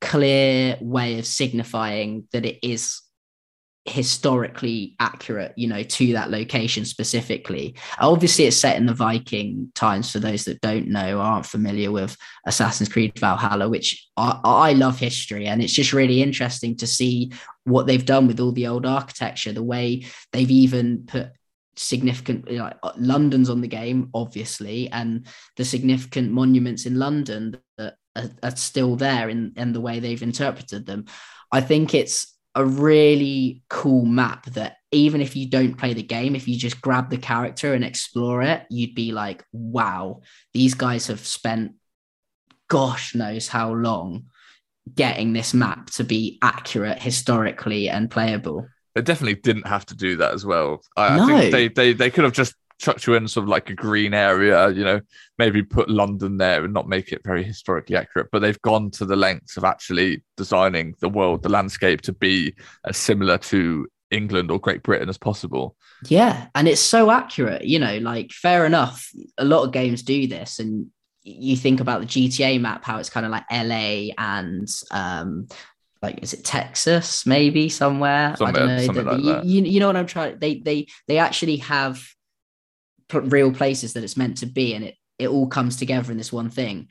clear 0.00 0.78
way 0.80 1.18
of 1.18 1.26
signifying 1.26 2.28
that 2.32 2.46
it 2.46 2.66
is 2.66 3.00
historically 3.88 4.96
accurate, 4.98 5.52
you 5.56 5.68
know, 5.68 5.82
to 5.82 6.12
that 6.12 6.30
location 6.30 6.84
specifically. 6.84 7.76
Obviously, 8.00 8.46
it's 8.46 8.56
set 8.56 8.76
in 8.76 8.86
the 8.86 8.94
Viking 8.94 9.70
times 9.74 10.10
for 10.10 10.18
those 10.18 10.44
that 10.44 10.60
don't 10.60 10.88
know 10.88 11.20
aren't 11.20 11.46
familiar 11.46 11.90
with 11.92 12.16
Assassin's 12.46 12.88
Creed 12.88 13.18
Valhalla, 13.18 13.68
which 13.68 14.08
I, 14.16 14.40
I 14.44 14.72
love 14.72 14.98
history. 14.98 15.46
And 15.46 15.62
it's 15.62 15.72
just 15.72 15.92
really 15.92 16.22
interesting 16.22 16.76
to 16.78 16.86
see 16.86 17.32
what 17.64 17.86
they've 17.86 18.04
done 18.04 18.26
with 18.26 18.40
all 18.40 18.52
the 18.52 18.66
old 18.66 18.86
architecture, 18.86 19.52
the 19.52 19.62
way 19.62 20.06
they've 20.32 20.50
even 20.50 21.04
put 21.06 21.30
significant 21.78 22.50
you 22.50 22.56
know, 22.56 22.72
london's 22.96 23.50
on 23.50 23.60
the 23.60 23.68
game 23.68 24.08
obviously 24.14 24.90
and 24.92 25.26
the 25.58 25.64
significant 25.64 26.32
monuments 26.32 26.86
in 26.86 26.98
london 26.98 27.54
that 27.76 27.96
are, 28.16 28.30
are 28.42 28.56
still 28.56 28.96
there 28.96 29.28
in, 29.28 29.52
in 29.56 29.74
the 29.74 29.80
way 29.80 30.00
they've 30.00 30.22
interpreted 30.22 30.86
them 30.86 31.04
i 31.52 31.60
think 31.60 31.92
it's 31.92 32.35
a 32.56 32.64
really 32.64 33.62
cool 33.68 34.04
map 34.04 34.46
that 34.46 34.78
even 34.90 35.20
if 35.20 35.36
you 35.36 35.48
don't 35.48 35.76
play 35.76 35.92
the 35.92 36.02
game 36.02 36.34
if 36.34 36.48
you 36.48 36.56
just 36.56 36.80
grab 36.80 37.10
the 37.10 37.18
character 37.18 37.74
and 37.74 37.84
explore 37.84 38.42
it 38.42 38.64
you'd 38.70 38.94
be 38.94 39.12
like 39.12 39.44
wow 39.52 40.20
these 40.54 40.74
guys 40.74 41.06
have 41.06 41.20
spent 41.20 41.72
gosh 42.68 43.14
knows 43.14 43.46
how 43.46 43.72
long 43.72 44.24
getting 44.94 45.32
this 45.32 45.52
map 45.52 45.90
to 45.90 46.02
be 46.02 46.38
accurate 46.42 47.00
historically 47.00 47.88
and 47.88 48.10
playable 48.10 48.66
They 48.94 49.02
definitely 49.02 49.34
didn't 49.34 49.66
have 49.66 49.84
to 49.86 49.94
do 49.94 50.16
that 50.16 50.32
as 50.32 50.46
well. 50.46 50.80
I, 50.96 51.20
I 51.20 51.26
think 51.26 51.52
they, 51.52 51.68
they 51.68 51.92
they 51.92 52.10
could 52.10 52.24
have 52.24 52.32
just 52.32 52.54
chucked 52.78 53.06
you 53.06 53.14
in 53.14 53.26
sort 53.26 53.44
of 53.44 53.48
like 53.48 53.70
a 53.70 53.74
green 53.74 54.12
area, 54.14 54.68
you 54.70 54.84
know, 54.84 55.00
maybe 55.38 55.62
put 55.62 55.88
London 55.88 56.36
there 56.36 56.64
and 56.64 56.74
not 56.74 56.88
make 56.88 57.12
it 57.12 57.22
very 57.24 57.42
historically 57.42 57.96
accurate. 57.96 58.28
But 58.32 58.40
they've 58.40 58.60
gone 58.62 58.90
to 58.92 59.04
the 59.04 59.16
lengths 59.16 59.56
of 59.56 59.64
actually 59.64 60.22
designing 60.36 60.94
the 61.00 61.08
world, 61.08 61.42
the 61.42 61.48
landscape 61.48 62.02
to 62.02 62.12
be 62.12 62.54
as 62.84 62.96
similar 62.96 63.38
to 63.38 63.86
England 64.10 64.50
or 64.50 64.58
Great 64.60 64.82
Britain 64.82 65.08
as 65.08 65.18
possible. 65.18 65.76
Yeah, 66.08 66.48
and 66.54 66.68
it's 66.68 66.80
so 66.80 67.10
accurate. 67.10 67.64
You 67.64 67.78
know, 67.78 67.98
like 67.98 68.30
fair 68.32 68.66
enough. 68.66 69.10
A 69.38 69.44
lot 69.44 69.64
of 69.64 69.72
games 69.72 70.02
do 70.02 70.26
this, 70.26 70.58
and 70.58 70.88
you 71.22 71.56
think 71.56 71.80
about 71.80 72.00
the 72.02 72.06
GTA 72.06 72.60
map, 72.60 72.84
how 72.84 72.98
it's 72.98 73.10
kind 73.10 73.26
of 73.26 73.32
like 73.32 73.44
LA 73.50 74.12
and 74.16 74.68
um, 74.92 75.48
like 76.02 76.22
is 76.22 76.34
it 76.34 76.44
Texas 76.44 77.26
maybe 77.26 77.68
somewhere? 77.68 78.36
Somewhere- 78.36 78.62
I 78.62 78.86
don't 78.86 78.96
know. 78.96 79.02
The- 79.02 79.12
like 79.18 79.44
You, 79.44 79.62
you 79.62 79.80
know 79.80 79.86
what 79.88 79.96
I'm 79.96 80.06
trying. 80.06 80.38
They 80.38 80.58
they 80.58 80.86
they 81.08 81.18
actually 81.18 81.56
have 81.56 82.06
real 83.12 83.52
places 83.52 83.92
that 83.92 84.04
it's 84.04 84.16
meant 84.16 84.38
to 84.38 84.46
be, 84.46 84.74
and 84.74 84.84
it 84.84 84.94
it 85.18 85.28
all 85.28 85.46
comes 85.46 85.76
together 85.76 86.12
in 86.12 86.18
this 86.18 86.32
one 86.32 86.50
thing. 86.50 86.88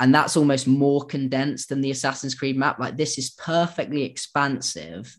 And 0.00 0.14
that's 0.14 0.36
almost 0.36 0.66
more 0.66 1.04
condensed 1.04 1.68
than 1.68 1.80
the 1.80 1.90
Assassin's 1.90 2.34
Creed 2.34 2.56
map. 2.56 2.78
Like 2.78 2.96
this 2.96 3.18
is 3.18 3.30
perfectly 3.30 4.04
expansive, 4.04 5.16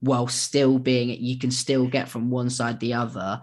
while 0.00 0.26
still 0.26 0.78
being 0.78 1.10
you 1.10 1.38
can 1.38 1.50
still 1.50 1.86
get 1.86 2.08
from 2.08 2.30
one 2.30 2.50
side 2.50 2.80
to 2.80 2.86
the 2.86 2.94
other 2.94 3.42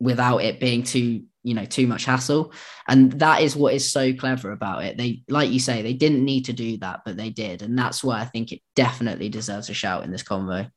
without 0.00 0.38
it 0.38 0.58
being 0.58 0.82
too 0.82 1.22
you 1.44 1.54
know 1.54 1.64
too 1.64 1.86
much 1.86 2.04
hassle 2.04 2.52
and 2.88 3.12
that 3.12 3.42
is 3.42 3.56
what 3.56 3.74
is 3.74 3.92
so 3.92 4.12
clever 4.12 4.52
about 4.52 4.84
it 4.84 4.96
they 4.96 5.22
like 5.28 5.50
you 5.50 5.58
say 5.58 5.82
they 5.82 5.92
didn't 5.92 6.24
need 6.24 6.44
to 6.44 6.52
do 6.52 6.76
that 6.78 7.00
but 7.04 7.16
they 7.16 7.30
did 7.30 7.62
and 7.62 7.76
that's 7.76 8.02
why 8.02 8.20
i 8.20 8.24
think 8.24 8.52
it 8.52 8.60
definitely 8.74 9.28
deserves 9.28 9.68
a 9.68 9.74
shout 9.74 10.04
in 10.04 10.10
this 10.10 10.22
convo 10.22 10.68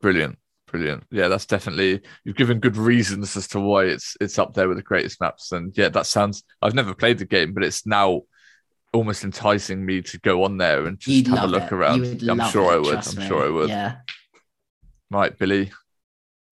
Brilliant. 0.00 0.38
Brilliant. 0.70 1.04
Yeah, 1.10 1.28
that's 1.28 1.46
definitely 1.46 2.00
you've 2.24 2.36
given 2.36 2.60
good 2.60 2.76
reasons 2.76 3.36
as 3.36 3.48
to 3.48 3.60
why 3.60 3.84
it's 3.84 4.16
it's 4.20 4.38
up 4.38 4.54
there 4.54 4.68
with 4.68 4.76
the 4.76 4.82
greatest 4.82 5.20
maps. 5.20 5.52
And 5.52 5.76
yeah, 5.76 5.88
that 5.88 6.06
sounds 6.06 6.44
I've 6.62 6.74
never 6.74 6.94
played 6.94 7.18
the 7.18 7.24
game, 7.24 7.52
but 7.52 7.64
it's 7.64 7.86
now 7.86 8.22
almost 8.92 9.24
enticing 9.24 9.84
me 9.84 10.02
to 10.02 10.18
go 10.20 10.44
on 10.44 10.58
there 10.58 10.86
and 10.86 10.98
just 10.98 11.08
you'd 11.08 11.28
have 11.28 11.44
a 11.44 11.46
look 11.46 11.64
it. 11.64 11.72
around. 11.72 12.22
I'm 12.28 12.50
sure 12.50 12.72
it, 12.72 12.76
I 12.76 12.78
would. 12.78 13.06
I'm 13.06 13.16
me. 13.16 13.26
sure 13.26 13.46
I 13.46 13.50
would. 13.50 13.68
yeah 13.68 13.96
Right, 15.10 15.36
Billy. 15.36 15.72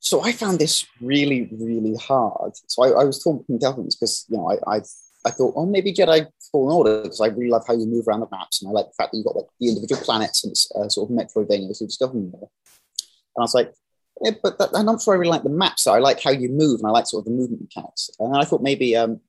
So 0.00 0.22
I 0.22 0.32
found 0.32 0.58
this 0.58 0.84
really, 1.00 1.48
really 1.52 1.94
hard. 1.96 2.52
So 2.66 2.82
I, 2.82 3.02
I 3.02 3.04
was 3.04 3.22
torn 3.22 3.38
between 3.38 3.58
Delphins 3.58 3.96
because 3.96 4.24
you 4.28 4.36
know 4.36 4.50
I, 4.50 4.76
I 4.76 4.80
I 5.26 5.30
thought, 5.30 5.54
oh, 5.56 5.66
maybe 5.66 5.92
Jedi 5.92 6.26
Fallen 6.50 6.74
Order 6.74 7.02
because 7.02 7.20
I 7.20 7.26
really 7.26 7.50
love 7.50 7.64
how 7.66 7.74
you 7.74 7.86
move 7.86 8.06
around 8.06 8.20
the 8.20 8.28
maps 8.30 8.62
and 8.62 8.68
I 8.68 8.72
like 8.72 8.86
the 8.86 8.94
fact 8.96 9.12
that 9.12 9.18
you've 9.18 9.26
got 9.26 9.36
like 9.36 9.46
the 9.60 9.68
individual 9.68 10.00
planets 10.02 10.44
and 10.44 10.52
it's 10.52 10.70
uh, 10.72 10.88
sort 10.88 11.10
of 11.10 11.16
Metroidvania, 11.16 11.74
so 11.74 11.84
you 11.84 11.88
discover 11.88 12.14
them 12.14 12.30
there. 12.30 12.40
And 12.40 13.40
I 13.40 13.42
was 13.42 13.54
like, 13.54 13.72
yeah, 14.22 14.32
but 14.42 14.58
that, 14.58 14.70
I'm 14.74 14.86
not 14.86 15.02
sure 15.02 15.14
I 15.14 15.18
really 15.18 15.30
like 15.30 15.42
the 15.42 15.50
maps. 15.50 15.82
So 15.82 15.94
I 15.94 15.98
like 15.98 16.22
how 16.22 16.30
you 16.30 16.48
move 16.48 16.80
and 16.80 16.88
I 16.88 16.90
like 16.90 17.06
sort 17.06 17.22
of 17.22 17.24
the 17.26 17.36
movement 17.38 17.62
mechanics. 17.62 18.10
And 18.18 18.36
I 18.36 18.44
thought 18.44 18.62
maybe 18.62 18.96
um, 18.96 19.20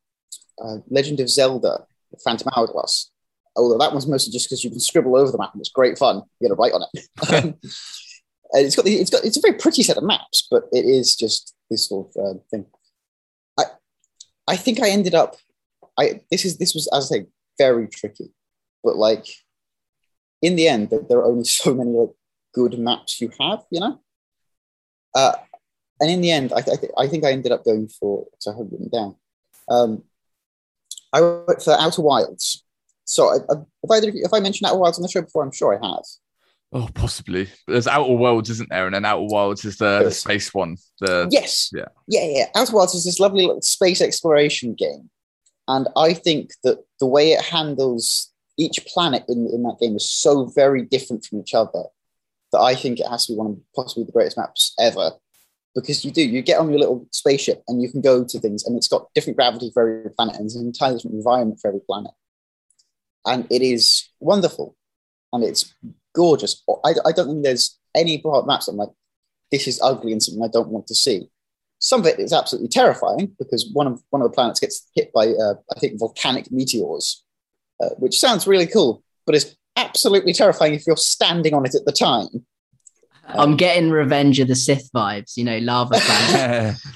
uh, 0.64 0.78
Legend 0.90 1.20
of 1.20 1.30
Zelda, 1.30 1.86
Phantom 2.24 2.50
Hourglass. 2.56 3.12
Although 3.56 3.78
that 3.78 3.92
one's 3.92 4.08
mostly 4.08 4.32
just 4.32 4.48
because 4.48 4.64
you 4.64 4.70
can 4.70 4.80
scribble 4.80 5.16
over 5.16 5.32
the 5.32 5.38
map 5.38 5.52
and 5.54 5.60
it's 5.60 5.70
great 5.70 5.98
fun. 5.98 6.18
You 6.40 6.48
get 6.48 6.56
to 6.56 6.56
write 6.56 6.74
on 6.74 6.84
it. 6.94 7.08
Um, 7.34 7.56
and 8.52 8.66
it's 8.66 8.76
got 8.76 8.86
the, 8.86 8.96
it's 8.96 9.12
got 9.12 9.24
it's 9.24 9.38
a 9.38 9.42
very 9.42 9.54
pretty 9.54 9.84
set 9.84 9.98
of 9.98 10.04
maps, 10.04 10.48
but 10.50 10.64
it 10.72 10.84
is 10.84 11.16
just 11.16 11.54
this 11.70 11.88
sort 11.88 12.08
of 12.16 12.38
uh, 12.38 12.40
thing. 12.50 12.66
I 13.60 13.66
I 14.48 14.56
think 14.56 14.82
I 14.82 14.90
ended 14.90 15.14
up 15.14 15.36
I 16.00 16.22
this 16.32 16.46
is 16.46 16.58
this 16.58 16.74
was 16.74 16.88
as 16.94 17.12
I 17.12 17.18
say 17.18 17.26
very 17.60 17.88
tricky, 17.88 18.32
but 18.84 18.96
like 18.96 19.28
in 20.42 20.56
the 20.56 20.68
end 20.68 20.90
there, 20.90 21.02
there 21.08 21.20
are 21.20 21.26
only 21.26 21.44
so 21.44 21.76
many 21.76 21.92
like 21.92 22.10
good 22.54 22.80
maps 22.80 23.22
you 23.22 23.30
have, 23.40 23.64
you 23.70 23.80
know. 23.80 24.00
Uh, 25.16 25.34
and 26.00 26.10
in 26.10 26.22
the 26.22 26.32
end, 26.32 26.54
I, 26.54 26.62
th- 26.62 26.92
I, 26.98 27.08
think 27.08 27.26
I 27.26 27.32
ended 27.32 27.52
up 27.52 27.66
going 27.66 27.88
for 27.88 28.26
so 28.40 28.52
I 28.52 28.58
have 28.58 28.68
written 28.72 28.90
down. 28.90 29.16
Um, 29.70 30.04
I 31.12 31.22
went 31.22 31.62
for 31.62 31.74
Outer 31.74 32.02
Wilds. 32.02 32.64
So 33.06 33.28
I, 33.30 33.38
I, 33.52 33.58
if 33.84 33.92
I 33.92 33.98
if 34.04 34.34
I 34.34 34.40
mentioned 34.40 34.70
Outer 34.70 34.80
Wilds 34.80 34.98
on 34.98 35.04
the 35.04 35.10
show 35.10 35.22
before, 35.22 35.44
I'm 35.44 35.52
sure 35.52 35.74
I 35.74 35.88
have. 35.88 36.04
Oh, 36.72 36.88
possibly. 36.94 37.50
There's 37.68 37.88
Outer 37.88 38.14
Worlds, 38.14 38.50
isn't 38.52 38.70
there? 38.70 38.86
And 38.86 38.94
then 38.94 39.04
Outer 39.04 39.26
Worlds 39.34 39.66
is 39.66 39.78
the, 39.78 40.04
the 40.04 40.12
space 40.12 40.54
one. 40.54 40.78
The 41.00 41.28
Yes. 41.32 41.70
yeah. 41.74 41.86
Yeah, 42.08 42.26
yeah. 42.26 42.46
Outer 42.56 42.76
Wilds 42.76 42.94
is 42.94 43.06
this 43.06 43.20
lovely 43.20 43.46
little 43.46 43.62
space 43.64 44.02
exploration 44.02 44.76
game. 44.76 45.10
And 45.68 45.88
I 45.98 46.14
think 46.14 46.52
that 46.64 46.80
the 47.00 47.08
way 47.08 47.32
it 47.32 47.44
handles 47.44 48.32
each 48.58 48.86
planet 48.86 49.24
in, 49.28 49.48
in 49.52 49.64
that 49.64 49.78
game 49.80 49.96
is 49.96 50.10
so 50.10 50.46
very 50.46 50.84
different 50.84 51.26
from 51.26 51.40
each 51.40 51.56
other 51.56 51.86
that 52.52 52.60
I 52.60 52.76
think 52.76 53.00
it 53.00 53.08
has 53.08 53.26
to 53.26 53.34
be 53.34 53.38
one 53.38 53.48
of 53.48 53.58
possibly 53.76 54.04
the 54.04 54.12
greatest 54.12 54.38
maps 54.38 54.74
ever. 54.80 55.12
Because 55.76 56.04
you 56.04 56.12
do, 56.12 56.24
you 56.24 56.42
get 56.42 56.60
on 56.60 56.70
your 56.70 56.80
little 56.80 57.08
spaceship 57.12 57.64
and 57.68 57.82
you 57.82 57.92
can 57.92 58.02
go 58.02 58.24
to 58.24 58.40
things, 58.40 58.66
and 58.66 58.76
it's 58.76 58.88
got 58.88 59.14
different 59.14 59.38
gravity 59.38 59.70
for 59.74 59.88
every 59.88 60.10
planet, 60.12 60.36
and 60.36 60.46
it's 60.46 60.56
an 60.56 60.66
entirely 60.66 60.98
different 60.98 61.16
environment 61.18 61.60
for 61.62 61.68
every 61.68 61.82
planet. 61.82 62.12
And 63.26 63.46
it 63.52 63.62
is 63.62 64.10
wonderful 64.20 64.76
and 65.32 65.44
it's 65.44 65.74
gorgeous. 66.16 66.64
I, 66.86 66.94
I 67.06 67.12
don't 67.12 67.28
think 67.28 67.44
there's 67.44 67.78
any 67.96 68.18
part 68.20 68.48
maps 68.48 68.68
I'm 68.68 68.78
like, 68.78 68.90
this 69.52 69.68
is 69.68 69.80
ugly 69.82 70.12
and 70.12 70.22
something 70.22 70.44
I 70.44 70.48
don't 70.48 70.70
want 70.70 70.88
to 70.88 70.96
see. 70.96 71.30
Some 71.80 72.02
of 72.02 72.08
it 72.08 72.20
is 72.20 72.34
absolutely 72.34 72.70
terrifying 72.70 73.36
because 73.40 73.70
one 73.72 73.88
of 73.88 74.02
one 74.10 74.22
of 74.22 74.30
the 74.30 74.36
planets 74.36 74.60
gets 74.60 74.90
hit 74.96 75.14
by 75.14 75.28
uh, 75.28 75.54
I 75.76 75.80
think 75.80 75.98
volcanic 75.98 76.52
meteors, 76.52 77.24
uh, 77.82 77.90
which 77.98 78.20
sounds 78.20 78.48
really 78.48 78.68
cool, 78.68 79.02
but 79.26 79.36
it's 79.36 79.56
absolutely 79.80 80.34
terrifying 80.34 80.74
if 80.74 80.86
you're 80.88 80.98
standing 80.98 81.54
on 81.54 81.66
it 81.66 81.76
at 81.76 81.86
the 81.86 81.92
time. 81.92 82.28
i'm 83.42 83.56
getting 83.56 83.90
revenge 83.92 84.40
of 84.40 84.48
the 84.48 84.56
sith 84.56 84.90
vibes 84.96 85.38
you 85.38 85.44
know 85.44 85.58
lava 85.60 85.96
planet 86.00 86.76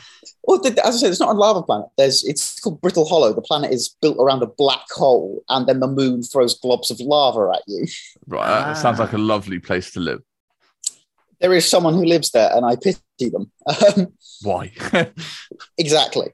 Well, 0.45 0.59
the, 0.59 0.71
as 0.85 0.95
I 0.95 0.97
said, 0.99 1.11
it's 1.11 1.21
not 1.21 1.35
a 1.37 1.39
lava 1.39 1.63
planet. 1.63 1.87
There's 1.97 2.21
it's 2.25 2.59
called 2.59 2.81
Brittle 2.81 3.05
Hollow. 3.05 3.31
The 3.31 3.41
planet 3.41 3.71
is 3.71 3.95
built 4.01 4.17
around 4.19 4.43
a 4.43 4.51
black 4.63 4.85
hole, 4.91 5.41
and 5.47 5.65
then 5.67 5.79
the 5.79 5.87
moon 5.87 6.21
throws 6.21 6.59
globs 6.59 6.91
of 6.91 6.99
lava 6.99 7.43
at 7.55 7.61
you. 7.65 7.85
right. 8.27 8.45
That 8.45 8.73
sounds 8.77 8.99
Ah. 8.99 9.03
like 9.03 9.13
a 9.13 9.17
lovely 9.17 9.59
place 9.59 9.91
to 9.91 10.01
live. 10.01 10.19
There 11.39 11.53
is 11.53 11.65
someone 11.65 11.93
who 11.93 12.03
lives 12.03 12.31
there, 12.31 12.51
and 12.53 12.65
I 12.65 12.75
pity 12.75 13.29
them. 13.29 13.53
Um, 13.97 14.07
Why? 14.41 14.73
exactly. 15.77 16.27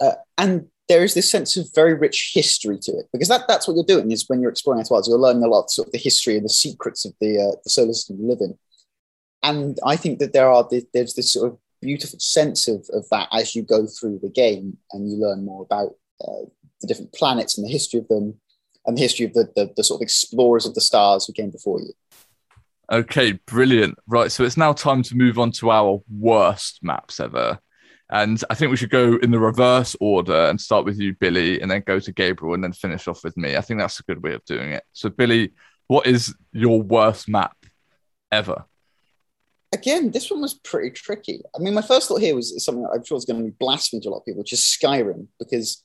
uh, 0.00 0.12
and 0.36 0.68
there 0.88 1.04
is 1.04 1.14
this 1.14 1.30
sense 1.30 1.56
of 1.56 1.68
very 1.74 1.94
rich 1.94 2.32
history 2.34 2.78
to 2.80 2.92
it 2.92 3.06
because 3.12 3.28
that, 3.28 3.46
that's 3.46 3.68
what 3.68 3.74
you're 3.74 3.84
doing 3.84 4.10
is 4.10 4.24
when 4.28 4.40
you're 4.40 4.50
exploring 4.50 4.84
Wilds, 4.90 5.08
you're 5.08 5.18
learning 5.18 5.42
a 5.42 5.48
lot 5.48 5.70
sort 5.70 5.88
of 5.88 5.92
the 5.92 5.98
history 5.98 6.36
and 6.36 6.44
the 6.44 6.50
secrets 6.50 7.04
of 7.04 7.12
the 7.20 7.38
uh, 7.38 7.56
the 7.62 7.70
solar 7.70 7.92
system 7.92 8.18
you 8.20 8.28
live 8.28 8.40
in. 8.40 8.58
And 9.42 9.78
I 9.84 9.96
think 9.96 10.18
that 10.18 10.32
there 10.32 10.50
are 10.50 10.68
there's 10.92 11.14
this 11.14 11.32
sort 11.32 11.52
of 11.52 11.58
beautiful 11.80 12.18
sense 12.18 12.66
of, 12.68 12.88
of 12.92 13.08
that 13.10 13.28
as 13.32 13.54
you 13.54 13.62
go 13.62 13.86
through 13.86 14.18
the 14.20 14.30
game 14.30 14.78
and 14.92 15.08
you 15.08 15.16
learn 15.16 15.44
more 15.44 15.62
about 15.62 15.94
uh, 16.26 16.44
the 16.80 16.86
different 16.86 17.12
planets 17.12 17.56
and 17.56 17.66
the 17.66 17.70
history 17.70 18.00
of 18.00 18.08
them 18.08 18.34
and 18.86 18.96
the 18.96 19.02
history 19.02 19.26
of 19.26 19.34
the, 19.34 19.48
the, 19.54 19.72
the 19.76 19.84
sort 19.84 19.98
of 19.98 20.02
explorers 20.02 20.66
of 20.66 20.74
the 20.74 20.80
stars 20.80 21.26
who 21.26 21.32
came 21.32 21.50
before 21.50 21.80
you. 21.80 21.92
Okay, 22.90 23.32
brilliant. 23.46 23.98
Right, 24.06 24.32
so 24.32 24.44
it's 24.44 24.56
now 24.56 24.72
time 24.72 25.02
to 25.04 25.16
move 25.16 25.38
on 25.38 25.52
to 25.52 25.70
our 25.70 26.02
worst 26.10 26.80
maps 26.82 27.20
ever. 27.20 27.58
And 28.10 28.42
I 28.48 28.54
think 28.54 28.70
we 28.70 28.76
should 28.76 28.90
go 28.90 29.16
in 29.16 29.30
the 29.30 29.38
reverse 29.38 29.94
order 30.00 30.48
and 30.48 30.60
start 30.60 30.84
with 30.84 30.98
you, 30.98 31.14
Billy, 31.14 31.60
and 31.60 31.70
then 31.70 31.82
go 31.86 32.00
to 32.00 32.12
Gabriel 32.12 32.54
and 32.54 32.64
then 32.64 32.72
finish 32.72 33.06
off 33.06 33.22
with 33.22 33.36
me. 33.36 33.56
I 33.56 33.60
think 33.60 33.80
that's 33.80 34.00
a 34.00 34.04
good 34.04 34.22
way 34.22 34.32
of 34.32 34.44
doing 34.44 34.70
it. 34.70 34.84
So, 34.92 35.10
Billy, 35.10 35.52
what 35.88 36.06
is 36.06 36.34
your 36.52 36.80
worst 36.80 37.28
map 37.28 37.56
ever? 38.32 38.64
again, 39.72 40.10
this 40.10 40.30
one 40.30 40.40
was 40.40 40.54
pretty 40.54 40.90
tricky. 40.90 41.42
I 41.54 41.58
mean, 41.58 41.74
my 41.74 41.82
first 41.82 42.08
thought 42.08 42.20
here 42.20 42.34
was 42.34 42.62
something 42.64 42.86
I'm 42.92 43.04
sure 43.04 43.16
is 43.16 43.24
going 43.24 43.40
to 43.40 43.44
be 43.44 43.56
blasphemy 43.58 44.00
to 44.02 44.08
a 44.08 44.10
lot 44.10 44.18
of 44.18 44.24
people, 44.24 44.38
which 44.38 44.52
is 44.52 44.60
Skyrim, 44.60 45.28
because 45.38 45.84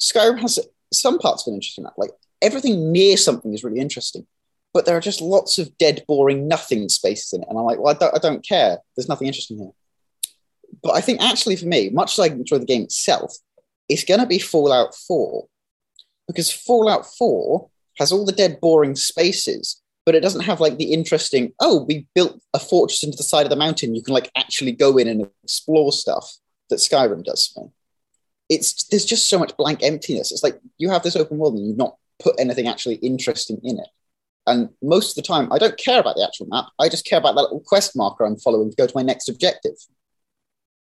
Skyrim 0.00 0.40
has 0.40 0.58
some 0.92 1.18
parts 1.18 1.46
of 1.46 1.52
an 1.52 1.56
interesting 1.56 1.84
map. 1.84 1.94
Like 1.96 2.10
everything 2.40 2.92
near 2.92 3.16
something 3.16 3.52
is 3.52 3.64
really 3.64 3.80
interesting, 3.80 4.26
but 4.72 4.86
there 4.86 4.96
are 4.96 5.00
just 5.00 5.20
lots 5.20 5.58
of 5.58 5.76
dead, 5.78 6.04
boring 6.08 6.48
nothing 6.48 6.88
spaces 6.88 7.32
in 7.32 7.42
it. 7.42 7.48
And 7.48 7.58
I'm 7.58 7.64
like, 7.64 7.78
well, 7.78 7.94
I 7.94 7.98
don't, 7.98 8.14
I 8.14 8.18
don't 8.18 8.46
care. 8.46 8.78
There's 8.96 9.08
nothing 9.08 9.26
interesting 9.26 9.58
here. 9.58 9.70
But 10.82 10.94
I 10.94 11.00
think 11.00 11.20
actually 11.20 11.56
for 11.56 11.66
me, 11.66 11.90
much 11.90 12.18
as 12.18 12.30
I 12.30 12.32
enjoy 12.32 12.58
the 12.58 12.64
game 12.64 12.82
itself, 12.82 13.36
it's 13.88 14.04
going 14.04 14.20
to 14.20 14.26
be 14.26 14.38
Fallout 14.38 14.94
4. 14.94 15.46
Because 16.26 16.50
Fallout 16.52 17.06
4 17.06 17.68
has 17.98 18.12
all 18.12 18.24
the 18.24 18.32
dead, 18.32 18.60
boring 18.60 18.94
spaces, 18.96 19.82
but 20.06 20.14
it 20.14 20.20
doesn't 20.20 20.42
have 20.42 20.60
like 20.60 20.78
the 20.78 20.92
interesting 20.92 21.52
oh 21.60 21.84
we 21.84 22.06
built 22.14 22.40
a 22.54 22.58
fortress 22.58 23.04
into 23.04 23.16
the 23.16 23.22
side 23.22 23.46
of 23.46 23.50
the 23.50 23.56
mountain. 23.56 23.94
You 23.94 24.02
can 24.02 24.14
like 24.14 24.30
actually 24.36 24.72
go 24.72 24.96
in 24.96 25.08
and 25.08 25.28
explore 25.44 25.92
stuff 25.92 26.36
that 26.70 26.76
skyrim 26.76 27.24
does 27.24 27.46
for 27.46 27.66
me. 27.66 27.70
It's 28.48 28.84
there's 28.84 29.04
just 29.04 29.28
so 29.28 29.38
much 29.38 29.56
blank 29.56 29.82
emptiness. 29.82 30.32
It's 30.32 30.42
like 30.42 30.58
you 30.78 30.90
have 30.90 31.02
this 31.02 31.16
open 31.16 31.38
world 31.38 31.54
and 31.54 31.66
you've 31.66 31.76
not 31.76 31.96
put 32.18 32.34
anything 32.38 32.68
actually 32.68 32.96
interesting 32.96 33.60
in 33.62 33.78
it. 33.78 33.88
And 34.46 34.70
most 34.82 35.10
of 35.10 35.22
the 35.22 35.26
time 35.28 35.52
i 35.52 35.58
don't 35.58 35.76
care 35.76 36.00
about 36.00 36.16
the 36.16 36.24
actual 36.24 36.46
map. 36.46 36.66
I 36.78 36.88
just 36.88 37.04
care 37.06 37.18
about 37.18 37.34
that 37.34 37.42
little 37.42 37.60
quest 37.60 37.94
marker 37.94 38.24
i'm 38.24 38.38
following 38.38 38.70
to 38.70 38.76
go 38.76 38.86
to 38.86 38.96
my 38.96 39.02
next 39.02 39.28
objective 39.28 39.76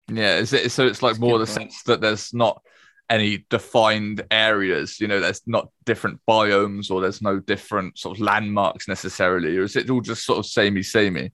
Yeah, 0.09 0.37
is 0.37 0.53
it 0.53 0.71
so? 0.71 0.87
It's 0.87 1.03
like 1.03 1.13
That's 1.15 1.21
more 1.21 1.39
the 1.39 1.47
point. 1.47 1.73
sense 1.73 1.83
that 1.85 2.01
there's 2.01 2.35
not 2.35 2.63
any 3.09 3.45
defined 3.51 4.25
areas. 4.31 5.01
You 5.01 5.09
know, 5.09 5.21
there's 5.21 5.43
not 5.47 5.69
different 5.85 6.21
biomes 6.29 6.91
or 6.91 7.01
there's 7.01 7.23
no 7.23 7.39
different 7.41 7.99
sort 7.99 8.17
of 8.19 8.23
landmarks 8.23 8.89
necessarily, 8.89 9.57
or 9.57 9.63
is 9.63 9.77
it 9.77 9.89
all 9.91 10.01
just 10.01 10.25
sort 10.25 10.39
of 10.39 10.47
samey, 10.47 10.83
samey? 10.83 11.33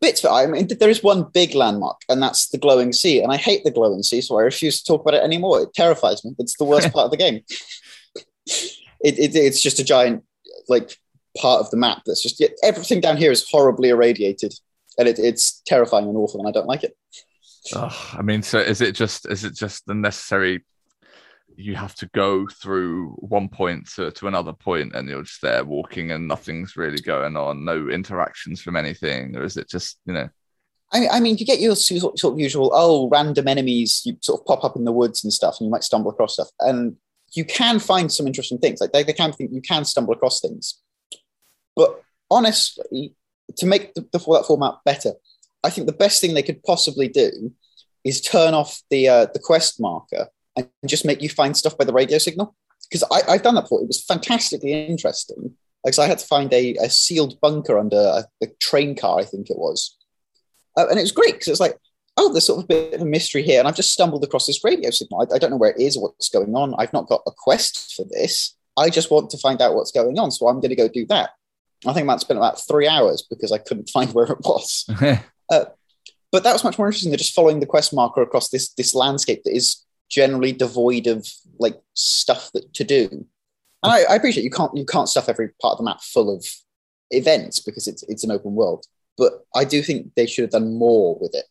bits 0.00 0.24
of 0.24 0.30
it. 0.30 0.34
I 0.34 0.46
mean, 0.46 0.68
there 0.78 0.90
is 0.90 1.02
one 1.02 1.24
big 1.32 1.54
landmark, 1.54 2.02
and 2.08 2.22
that's 2.22 2.48
the 2.48 2.58
glowing 2.58 2.92
sea. 2.92 3.22
And 3.22 3.32
I 3.32 3.36
hate 3.36 3.64
the 3.64 3.70
glowing 3.70 4.02
sea, 4.02 4.20
so 4.20 4.38
I 4.38 4.42
refuse 4.42 4.82
to 4.82 4.84
talk 4.84 5.00
about 5.00 5.14
it 5.14 5.22
anymore. 5.22 5.62
It 5.62 5.74
terrifies 5.74 6.24
me. 6.24 6.34
It's 6.38 6.56
the 6.56 6.64
worst 6.64 6.92
part 6.92 7.06
of 7.06 7.10
the 7.10 7.16
game. 7.16 7.42
It, 9.00 9.18
it, 9.18 9.34
it's 9.34 9.62
just 9.62 9.78
a 9.78 9.84
giant, 9.84 10.24
like, 10.68 10.96
part 11.38 11.60
of 11.60 11.70
the 11.70 11.76
map 11.76 12.02
that's 12.04 12.22
just 12.22 12.42
everything 12.62 13.00
down 13.00 13.16
here 13.16 13.30
is 13.30 13.48
horribly 13.48 13.88
irradiated, 13.88 14.54
and 14.98 15.08
it, 15.08 15.18
it's 15.18 15.62
terrifying 15.66 16.06
and 16.06 16.16
awful, 16.16 16.40
and 16.40 16.48
I 16.48 16.52
don't 16.52 16.66
like 16.66 16.84
it. 16.84 16.96
Oh, 17.74 18.10
I 18.12 18.22
mean, 18.22 18.42
so 18.42 18.58
is 18.58 18.80
it 18.80 18.94
just 18.94 19.26
is 19.26 19.44
it 19.44 19.54
just 19.54 19.86
the 19.86 19.94
necessary? 19.94 20.64
You 21.56 21.74
have 21.74 21.94
to 21.96 22.06
go 22.14 22.46
through 22.46 23.16
one 23.18 23.48
point 23.48 23.90
to, 23.96 24.12
to 24.12 24.28
another 24.28 24.52
point, 24.52 24.94
and 24.94 25.08
you're 25.08 25.24
just 25.24 25.42
there 25.42 25.64
walking, 25.64 26.12
and 26.12 26.28
nothing's 26.28 26.76
really 26.76 27.00
going 27.00 27.36
on. 27.36 27.64
No 27.64 27.88
interactions 27.88 28.60
from 28.60 28.76
anything, 28.76 29.36
or 29.36 29.42
is 29.42 29.56
it 29.56 29.68
just 29.68 29.98
you 30.06 30.12
know? 30.12 30.28
I, 30.92 31.08
I 31.08 31.20
mean, 31.20 31.36
you 31.36 31.44
get 31.44 31.60
your 31.60 31.76
sort 31.76 32.22
of 32.24 32.38
usual 32.38 32.70
oh, 32.72 33.08
random 33.08 33.48
enemies. 33.48 34.02
You 34.04 34.16
sort 34.20 34.40
of 34.40 34.46
pop 34.46 34.64
up 34.64 34.76
in 34.76 34.84
the 34.84 34.92
woods 34.92 35.24
and 35.24 35.32
stuff, 35.32 35.56
and 35.58 35.66
you 35.66 35.70
might 35.70 35.84
stumble 35.84 36.10
across 36.10 36.34
stuff, 36.34 36.48
and 36.60 36.96
you 37.32 37.44
can 37.44 37.78
find 37.78 38.10
some 38.10 38.26
interesting 38.26 38.58
things. 38.58 38.80
Like 38.80 38.92
they, 38.92 39.02
they 39.02 39.12
can 39.12 39.32
think 39.32 39.52
you 39.52 39.60
can 39.60 39.84
stumble 39.84 40.14
across 40.14 40.40
things, 40.40 40.80
but 41.74 42.02
honestly, 42.30 43.14
to 43.56 43.66
make 43.66 43.94
the, 43.94 44.02
the 44.12 44.18
that 44.18 44.44
format 44.46 44.76
better, 44.84 45.12
I 45.64 45.70
think 45.70 45.86
the 45.86 45.92
best 45.92 46.20
thing 46.20 46.34
they 46.34 46.42
could 46.42 46.62
possibly 46.62 47.08
do 47.08 47.52
is 48.08 48.20
turn 48.20 48.54
off 48.54 48.82
the 48.90 49.08
uh, 49.08 49.26
the 49.32 49.40
quest 49.40 49.80
marker 49.80 50.28
and 50.56 50.68
just 50.86 51.04
make 51.04 51.22
you 51.22 51.28
find 51.28 51.56
stuff 51.56 51.76
by 51.78 51.84
the 51.84 51.92
radio 51.92 52.18
signal. 52.18 52.54
Because 52.90 53.04
I've 53.28 53.42
done 53.42 53.54
that 53.54 53.62
before. 53.62 53.82
It 53.82 53.86
was 53.86 54.04
fantastically 54.04 54.72
interesting. 54.72 55.54
Because 55.84 55.98
I 55.98 56.06
had 56.06 56.18
to 56.18 56.26
find 56.26 56.52
a, 56.52 56.74
a 56.76 56.90
sealed 56.90 57.38
bunker 57.40 57.78
under 57.78 57.96
a, 57.96 58.24
a, 58.42 58.46
train 58.60 58.96
car, 58.96 59.20
I 59.20 59.24
think 59.24 59.48
it 59.48 59.58
was. 59.58 59.96
Uh, 60.76 60.86
and 60.88 60.98
it 60.98 61.02
was 61.02 61.12
great 61.12 61.34
because 61.34 61.48
it's 61.48 61.60
like, 61.60 61.76
oh, 62.16 62.32
there's 62.32 62.46
sort 62.46 62.58
of 62.58 62.64
a 62.64 62.66
bit 62.66 62.94
of 62.94 63.02
a 63.02 63.06
mystery 63.06 63.42
here. 63.42 63.58
And 63.60 63.68
I've 63.68 63.76
just 63.76 63.92
stumbled 63.92 64.24
across 64.24 64.46
this 64.46 64.64
radio 64.64 64.90
signal. 64.90 65.20
I, 65.20 65.36
I 65.36 65.38
don't 65.38 65.50
know 65.50 65.56
where 65.56 65.70
it 65.70 65.80
is 65.80 65.96
or 65.96 66.04
what's 66.04 66.30
going 66.30 66.54
on. 66.56 66.74
I've 66.78 66.92
not 66.92 67.08
got 67.08 67.22
a 67.26 67.32
quest 67.36 67.94
for 67.94 68.04
this. 68.10 68.56
I 68.76 68.90
just 68.90 69.10
want 69.10 69.30
to 69.30 69.38
find 69.38 69.60
out 69.62 69.74
what's 69.74 69.92
going 69.92 70.18
on. 70.18 70.30
So 70.30 70.48
I'm 70.48 70.60
going 70.60 70.70
to 70.70 70.76
go 70.76 70.88
do 70.88 71.06
that. 71.06 71.30
I 71.86 71.92
think 71.92 72.04
I 72.04 72.06
might 72.06 72.20
spent 72.20 72.38
about 72.38 72.60
three 72.66 72.88
hours 72.88 73.24
because 73.28 73.52
I 73.52 73.58
couldn't 73.58 73.90
find 73.92 74.12
where 74.12 74.26
it 74.26 74.40
was. 74.40 74.84
uh, 75.50 75.66
but 76.30 76.44
that 76.44 76.52
was 76.52 76.64
much 76.64 76.78
more 76.78 76.86
interesting 76.88 77.10
than 77.10 77.18
just 77.18 77.34
following 77.34 77.60
the 77.60 77.66
quest 77.66 77.94
marker 77.94 78.22
across 78.22 78.50
this 78.50 78.72
this 78.74 78.94
landscape 78.94 79.42
that 79.44 79.54
is 79.54 79.84
generally 80.08 80.52
devoid 80.52 81.06
of 81.06 81.26
like 81.58 81.78
stuff 81.94 82.50
that 82.52 82.72
to 82.74 82.84
do. 82.84 83.08
And 83.82 83.92
I, 83.92 84.02
I 84.10 84.14
appreciate 84.16 84.44
you 84.44 84.50
can't 84.50 84.76
you 84.76 84.84
can't 84.84 85.08
stuff 85.08 85.28
every 85.28 85.50
part 85.60 85.72
of 85.72 85.78
the 85.78 85.84
map 85.84 86.02
full 86.02 86.34
of 86.34 86.44
events 87.10 87.60
because 87.60 87.86
it's 87.86 88.02
it's 88.04 88.24
an 88.24 88.30
open 88.30 88.54
world. 88.54 88.86
But 89.16 89.44
I 89.54 89.64
do 89.64 89.82
think 89.82 90.14
they 90.14 90.26
should 90.26 90.42
have 90.42 90.50
done 90.50 90.74
more 90.74 91.18
with 91.20 91.34
it. 91.34 91.44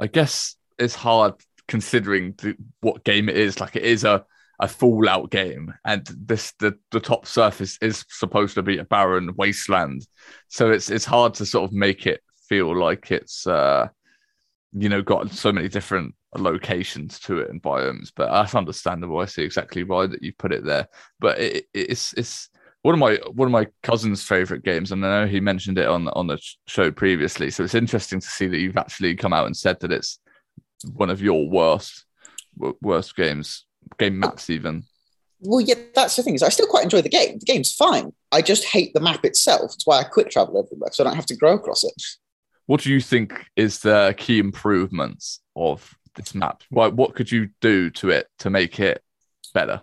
I 0.00 0.06
guess 0.06 0.56
it's 0.78 0.94
hard 0.94 1.34
considering 1.68 2.34
the, 2.38 2.56
what 2.80 3.04
game 3.04 3.28
it 3.28 3.36
is. 3.36 3.60
Like 3.60 3.76
it 3.76 3.84
is 3.84 4.04
a 4.04 4.24
a 4.60 4.68
Fallout 4.68 5.30
game, 5.30 5.74
and 5.84 6.06
this 6.06 6.52
the 6.60 6.78
the 6.92 7.00
top 7.00 7.26
surface 7.26 7.78
is 7.82 8.04
supposed 8.08 8.54
to 8.54 8.62
be 8.62 8.78
a 8.78 8.84
barren 8.84 9.34
wasteland. 9.36 10.06
So 10.48 10.70
it's 10.70 10.90
it's 10.90 11.04
hard 11.04 11.34
to 11.34 11.46
sort 11.46 11.68
of 11.68 11.72
make 11.74 12.06
it 12.06 12.22
feel 12.52 12.76
like 12.78 13.10
it's 13.10 13.46
uh 13.46 13.88
you 14.74 14.90
know 14.90 15.00
got 15.00 15.30
so 15.30 15.50
many 15.50 15.68
different 15.68 16.14
locations 16.36 17.18
to 17.18 17.38
it 17.38 17.48
and 17.48 17.62
biomes. 17.62 18.12
But 18.14 18.30
that's 18.30 18.54
understandable. 18.54 19.18
I 19.20 19.24
see 19.24 19.42
exactly 19.42 19.84
why 19.84 20.06
that 20.06 20.22
you 20.22 20.34
put 20.34 20.52
it 20.52 20.62
there. 20.62 20.86
But 21.18 21.38
it, 21.38 21.64
it's 21.72 22.12
it's 22.12 22.50
one 22.82 22.94
of 22.94 22.98
my 22.98 23.14
one 23.32 23.48
of 23.48 23.52
my 23.52 23.68
cousin's 23.82 24.22
favorite 24.22 24.64
games, 24.64 24.92
and 24.92 25.04
I 25.04 25.22
know 25.22 25.26
he 25.26 25.40
mentioned 25.40 25.78
it 25.78 25.88
on 25.88 26.08
on 26.08 26.26
the 26.26 26.38
show 26.66 26.90
previously. 26.90 27.50
So 27.50 27.64
it's 27.64 27.74
interesting 27.74 28.20
to 28.20 28.26
see 28.26 28.48
that 28.48 28.58
you've 28.58 28.76
actually 28.76 29.14
come 29.14 29.32
out 29.32 29.46
and 29.46 29.56
said 29.56 29.80
that 29.80 29.92
it's 29.92 30.18
one 30.94 31.08
of 31.08 31.22
your 31.22 31.48
worst 31.48 32.04
worst 32.82 33.16
games 33.16 33.64
game 33.98 34.18
maps 34.18 34.50
even. 34.50 34.84
Well, 35.40 35.62
yeah, 35.62 35.74
that's 35.94 36.16
the 36.16 36.22
thing 36.22 36.34
is 36.34 36.42
I 36.42 36.50
still 36.50 36.66
quite 36.66 36.84
enjoy 36.84 37.00
the 37.00 37.08
game. 37.08 37.38
The 37.38 37.46
game's 37.46 37.74
fine. 37.74 38.12
I 38.30 38.42
just 38.42 38.64
hate 38.64 38.92
the 38.92 39.00
map 39.00 39.24
itself. 39.24 39.72
That's 39.72 39.86
why 39.86 40.00
I 40.00 40.04
quit 40.04 40.30
travel 40.30 40.62
everywhere, 40.62 40.90
so 40.92 41.02
I 41.02 41.06
don't 41.06 41.16
have 41.16 41.26
to 41.26 41.36
grow 41.36 41.54
across 41.54 41.82
it. 41.82 42.02
What 42.66 42.80
do 42.80 42.90
you 42.90 43.00
think 43.00 43.46
is 43.56 43.80
the 43.80 44.14
key 44.16 44.38
improvements 44.38 45.40
of 45.56 45.96
this 46.14 46.34
map? 46.34 46.62
What 46.70 46.94
what 46.94 47.14
could 47.14 47.30
you 47.30 47.50
do 47.60 47.90
to 47.90 48.10
it 48.10 48.28
to 48.38 48.50
make 48.50 48.78
it 48.80 49.02
better? 49.54 49.82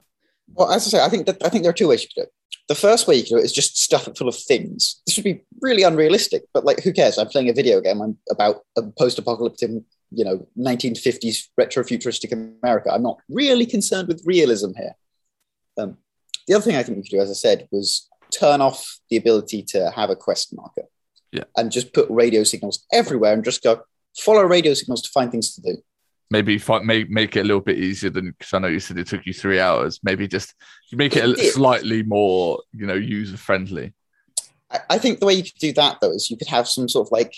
Well, 0.54 0.72
as 0.72 0.88
I 0.88 0.98
say, 0.98 1.04
I 1.04 1.10
think 1.10 1.26
that 1.26 1.44
I 1.44 1.50
think 1.50 1.64
there 1.64 1.72
are 1.72 1.74
two 1.74 1.88
ways 1.88 2.02
you 2.02 2.08
could 2.10 2.22
do 2.22 2.24
it. 2.24 2.34
The 2.68 2.76
first 2.76 3.08
way 3.08 3.16
you 3.16 3.24
could 3.24 3.30
do 3.30 3.38
it 3.38 3.46
is 3.46 3.54
just 3.54 3.78
stuff 3.78 4.08
it 4.08 4.18
full 4.18 4.28
of 4.28 4.36
things. 4.36 5.02
This 5.06 5.18
would 5.18 5.24
be 5.24 5.42
really 5.62 5.84
unrealistic, 5.84 6.44
but 6.54 6.66
like, 6.66 6.84
who 6.84 6.94
cares? 6.94 7.18
I'm 7.18 7.28
playing 7.28 7.50
a 7.50 7.54
video 7.54 7.82
game. 7.82 8.02
I'm 8.02 8.18
about 8.30 8.62
a 8.78 8.84
post-apocalyptic 8.84 9.72
you 10.12 10.26
know 10.26 10.48
1950s 10.58 11.48
retro-futuristic 11.58 12.32
America. 12.32 12.92
I'm 12.92 13.04
not 13.04 13.20
really 13.30 13.66
concerned 13.66 14.08
with 14.08 14.24
realism 14.26 14.72
here. 14.76 14.96
Um, 15.78 15.98
the 16.48 16.56
other 16.56 16.64
thing 16.64 16.76
I 16.76 16.84
think 16.84 16.98
we 16.98 17.04
could 17.04 17.18
do, 17.18 17.22
as 17.22 17.30
I 17.30 17.34
said, 17.34 17.68
was 17.72 18.08
turn 18.32 18.62
off 18.62 19.00
the 19.10 19.18
ability 19.18 19.64
to 19.64 19.92
have 19.92 20.10
a 20.10 20.16
quest 20.16 20.56
marker. 20.56 20.84
Yeah. 21.32 21.44
And 21.56 21.72
just 21.72 21.94
put 21.94 22.10
radio 22.10 22.44
signals 22.44 22.86
everywhere 22.92 23.34
and 23.34 23.44
just 23.44 23.64
go 23.64 23.82
follow 24.18 24.44
radio 24.44 24.74
signals 24.74 25.02
to 25.04 25.10
find 25.10 25.32
things 25.32 25.56
to 25.56 25.62
do. 25.62 25.78
Maybe 26.32 26.60
find, 26.60 26.86
make 26.86 27.10
make 27.10 27.36
it 27.36 27.42
a 27.42 27.44
little 27.44 27.62
bit 27.62 27.80
easier 27.80 28.12
than 28.12 28.32
because 28.38 28.54
I 28.54 28.60
know 28.60 28.68
you 28.68 28.80
said 28.80 28.98
it 29.00 29.08
took 29.08 29.26
you 29.26 29.34
three 29.34 29.60
hours. 29.60 30.00
Maybe 30.04 30.28
just 30.28 30.54
make 30.92 31.16
it, 31.16 31.24
it 31.24 31.54
slightly 31.54 32.04
more, 32.04 32.62
you 32.72 32.86
know, 32.86 32.94
user 32.94 33.38
friendly. 33.38 33.94
I, 34.70 34.80
I 34.92 34.98
think 35.00 35.20
the 35.20 35.26
way 35.26 35.34
you 35.34 35.44
could 35.44 35.60
do 35.60 35.74
that 35.74 35.98
though 36.02 36.12
is 36.12 36.30
you 36.30 36.38
could 36.38 36.48
have 36.48 36.68
some 36.68 36.88
sort 36.88 37.08
of 37.08 37.12
like 37.12 37.34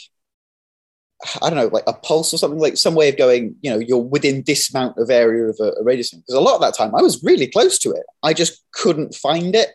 I 1.41 1.49
don't 1.49 1.57
know, 1.57 1.67
like 1.67 1.83
a 1.87 1.93
pulse 1.93 2.33
or 2.33 2.37
something, 2.37 2.59
like 2.59 2.77
some 2.77 2.95
way 2.95 3.07
of 3.09 3.17
going, 3.17 3.55
you 3.61 3.69
know, 3.71 3.79
you're 3.79 3.99
within 3.99 4.43
this 4.45 4.73
amount 4.73 4.97
of 4.97 5.09
area 5.09 5.45
of 5.45 5.57
a, 5.59 5.71
a 5.71 6.03
signal 6.03 6.23
Because 6.27 6.35
a 6.35 6.41
lot 6.41 6.55
of 6.55 6.61
that 6.61 6.75
time 6.75 6.95
I 6.95 7.01
was 7.01 7.23
really 7.23 7.47
close 7.47 7.77
to 7.79 7.91
it. 7.91 8.03
I 8.23 8.33
just 8.33 8.63
couldn't 8.73 9.15
find 9.15 9.55
it. 9.55 9.69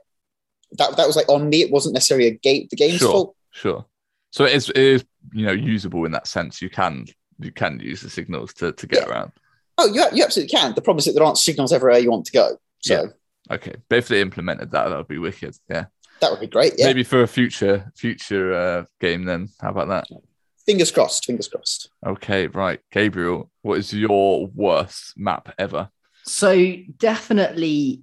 That, 0.73 0.97
that 0.97 1.07
was 1.07 1.17
like 1.17 1.29
on 1.29 1.49
me. 1.49 1.63
It 1.63 1.71
wasn't 1.71 1.95
necessarily 1.95 2.27
a 2.27 2.33
gate, 2.33 2.69
the 2.71 2.77
game's 2.77 2.99
sure, 2.99 3.11
fault. 3.13 3.37
Sure. 3.53 3.87
So 4.37 4.45
it 4.45 4.53
is, 4.53 4.69
it 4.69 4.77
is, 4.77 5.05
you 5.33 5.47
know, 5.47 5.53
usable 5.53 6.05
in 6.05 6.13
that 6.13 6.27
sense. 6.27 6.61
You 6.61 6.69
can, 6.69 7.07
you 7.39 7.51
can 7.51 7.81
use 7.81 8.03
the 8.03 8.11
signals 8.11 8.53
to, 8.55 8.73
to 8.73 8.87
get 8.87 9.07
yeah. 9.07 9.13
around. 9.13 9.33
Oh, 9.79 9.87
you, 9.93 10.05
you 10.13 10.25
absolutely 10.25 10.57
can. 10.57 10.75
The 10.75 10.83
problem 10.83 10.99
is 10.99 11.07
that 11.07 11.13
there 11.13 11.25
aren't 11.25 11.39
signals 11.39 11.73
everywhere 11.73 11.99
you 11.99 12.11
want 12.11 12.27
to 12.27 12.33
go. 12.33 12.59
So, 12.81 12.95
yeah. 13.49 13.55
okay. 13.55 13.75
But 13.89 13.99
if 13.99 14.09
they 14.09 14.21
implemented 14.21 14.71
that, 14.73 14.89
that 14.89 14.97
would 14.97 15.09
be 15.09 15.19
wicked. 15.19 15.57
Yeah. 15.69 15.87
That 16.21 16.31
would 16.31 16.41
be 16.41 16.47
great. 16.47 16.75
Yeah. 16.77 16.87
Maybe 16.87 17.03
for 17.03 17.23
a 17.23 17.27
future, 17.27 17.91
future 17.97 18.53
uh, 18.53 18.85
game 19.01 19.25
then. 19.25 19.49
How 19.61 19.71
about 19.71 19.89
that? 19.89 20.07
fingers 20.67 20.91
crossed. 20.91 21.25
Fingers 21.25 21.49
crossed. 21.49 21.89
Okay, 22.05 22.49
right, 22.49 22.81
Gabriel, 22.91 23.51
what 23.63 23.79
is 23.79 23.93
your 23.93 24.49
worst 24.49 25.15
map 25.17 25.55
ever? 25.59 25.89
So 26.25 26.75
definitely 26.99 28.03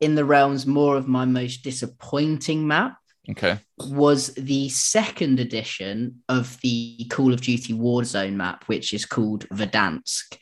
in 0.00 0.14
the 0.14 0.24
realms 0.24 0.66
more 0.66 0.96
of 0.96 1.08
my 1.08 1.24
most 1.24 1.62
disappointing 1.62 2.66
map. 2.66 2.98
Okay. 3.30 3.58
Was 3.78 4.34
the 4.34 4.68
second 4.68 5.40
edition 5.40 6.22
of 6.28 6.60
the 6.60 7.06
Call 7.10 7.32
of 7.32 7.40
Duty 7.40 7.72
Warzone 7.72 8.34
map, 8.34 8.64
which 8.66 8.92
is 8.92 9.06
called 9.06 9.48
Verdansk. 9.48 10.36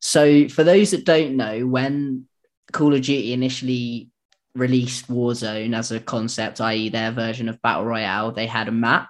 So, 0.00 0.48
for 0.48 0.62
those 0.62 0.92
that 0.92 1.04
don't 1.04 1.36
know, 1.36 1.66
when 1.66 2.26
Call 2.72 2.94
of 2.94 3.02
Duty 3.02 3.32
initially 3.32 4.10
released 4.54 5.08
Warzone 5.08 5.76
as 5.76 5.90
a 5.90 5.98
concept, 5.98 6.60
i.e., 6.60 6.88
their 6.88 7.10
version 7.10 7.48
of 7.48 7.60
Battle 7.62 7.84
Royale, 7.84 8.30
they 8.30 8.46
had 8.46 8.68
a 8.68 8.72
map. 8.72 9.08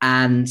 And 0.00 0.48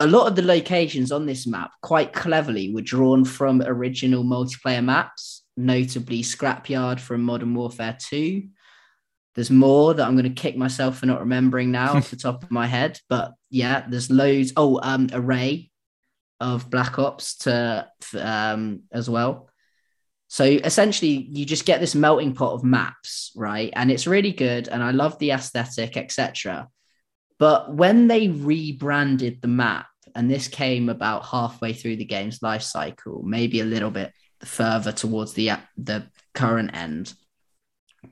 a 0.00 0.06
lot 0.06 0.26
of 0.26 0.34
the 0.34 0.42
locations 0.42 1.12
on 1.12 1.26
this 1.26 1.46
map 1.46 1.70
quite 1.82 2.12
cleverly 2.12 2.72
were 2.72 2.80
drawn 2.80 3.24
from 3.24 3.62
original 3.62 4.24
multiplayer 4.24 4.82
maps, 4.82 5.44
notably 5.56 6.22
Scrapyard 6.22 7.00
from 7.00 7.22
Modern 7.22 7.54
Warfare 7.54 7.96
2. 8.00 8.48
There's 9.34 9.50
more 9.50 9.94
that 9.94 10.06
I'm 10.06 10.16
going 10.16 10.32
to 10.32 10.42
kick 10.42 10.56
myself 10.56 10.98
for 10.98 11.06
not 11.06 11.20
remembering 11.20 11.70
now 11.70 11.94
off 11.94 12.10
the 12.10 12.16
top 12.16 12.42
of 12.42 12.50
my 12.50 12.66
head, 12.66 13.00
but 13.08 13.32
yeah, 13.50 13.84
there's 13.88 14.10
loads. 14.10 14.52
Oh, 14.56 14.78
um, 14.82 15.08
Array 15.12 15.70
of 16.40 16.68
Black 16.68 16.98
Ops 16.98 17.36
to 17.38 17.88
um, 18.18 18.82
as 18.92 19.08
well. 19.08 19.48
So 20.28 20.44
essentially, 20.44 21.28
you 21.30 21.44
just 21.44 21.66
get 21.66 21.80
this 21.80 21.94
melting 21.94 22.34
pot 22.34 22.54
of 22.54 22.64
maps, 22.64 23.32
right? 23.36 23.70
And 23.74 23.90
it's 23.90 24.06
really 24.06 24.32
good, 24.32 24.68
and 24.68 24.82
I 24.82 24.90
love 24.90 25.18
the 25.18 25.30
aesthetic, 25.30 25.96
etc. 25.96 26.68
But 27.38 27.74
when 27.74 28.08
they 28.08 28.28
rebranded 28.28 29.42
the 29.42 29.48
map 29.48 29.86
and 30.14 30.30
this 30.30 30.48
came 30.48 30.88
about 30.88 31.26
halfway 31.26 31.72
through 31.72 31.96
the 31.96 32.04
game's 32.04 32.42
life 32.42 32.62
cycle, 32.62 33.22
maybe 33.24 33.60
a 33.60 33.64
little 33.64 33.90
bit 33.90 34.12
further 34.44 34.92
towards 34.92 35.32
the 35.34 35.52
the 35.76 36.06
current 36.34 36.74
end. 36.74 37.12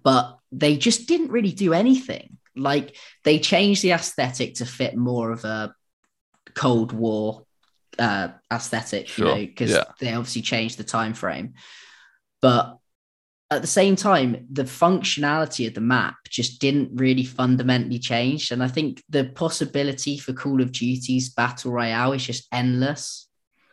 But 0.02 0.38
they 0.52 0.76
just 0.76 1.08
didn't 1.08 1.30
really 1.30 1.52
do 1.52 1.72
anything. 1.72 2.38
Like 2.56 2.96
they 3.24 3.38
changed 3.38 3.82
the 3.82 3.92
aesthetic 3.92 4.54
to 4.54 4.66
fit 4.66 4.96
more 4.96 5.30
of 5.32 5.44
a 5.44 5.74
Cold 6.54 6.92
War 6.92 7.44
uh, 7.98 8.28
aesthetic, 8.52 9.08
sure. 9.08 9.26
you 9.26 9.32
know, 9.32 9.46
because 9.46 9.70
yeah. 9.70 9.84
they 9.98 10.12
obviously 10.12 10.42
changed 10.42 10.78
the 10.78 10.84
time 10.84 11.14
frame. 11.14 11.54
But 12.40 12.78
at 13.50 13.62
the 13.62 13.68
same 13.68 13.96
time, 13.96 14.46
the 14.50 14.62
functionality 14.62 15.66
of 15.66 15.74
the 15.74 15.80
map 15.80 16.16
just 16.28 16.60
didn't 16.60 16.90
really 16.94 17.24
fundamentally 17.24 17.98
change. 17.98 18.52
And 18.52 18.62
I 18.62 18.68
think 18.68 19.02
the 19.08 19.24
possibility 19.24 20.18
for 20.18 20.32
Call 20.32 20.62
of 20.62 20.72
Duty's 20.72 21.30
Battle 21.30 21.72
Royale 21.72 22.12
is 22.12 22.24
just 22.24 22.46
endless. 22.52 23.28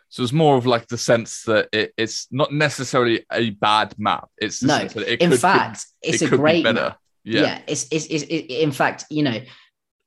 So 0.09 0.23
it's 0.23 0.31
more 0.33 0.55
of 0.57 0.65
like 0.65 0.87
the 0.87 0.97
sense 0.97 1.43
that 1.43 1.67
it, 1.73 1.93
it's 1.97 2.27
not 2.31 2.53
necessarily 2.53 3.25
a 3.31 3.49
bad 3.51 3.93
map. 3.97 4.29
It's 4.37 4.63
No, 4.63 4.77
it 4.77 4.95
in 4.95 5.31
could- 5.31 5.39
fact, 5.39 5.85
it 6.01 6.13
it's 6.15 6.21
a 6.23 6.25
could 6.27 6.31
be 6.31 6.37
great 6.37 6.63
better. 6.63 6.81
map. 6.81 6.99
Yeah. 7.23 7.41
Yeah, 7.41 7.61
it's, 7.67 7.87
it's, 7.91 8.05
it's, 8.05 8.23
it, 8.23 8.45
in 8.49 8.71
fact, 8.71 9.03
you 9.09 9.23
know, 9.23 9.41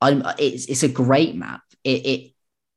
I'm, 0.01 0.23
it's, 0.39 0.65
it's 0.67 0.83
a 0.83 0.89
great 0.89 1.35
map. 1.35 1.61
It, 1.85 2.07
it 2.07 2.31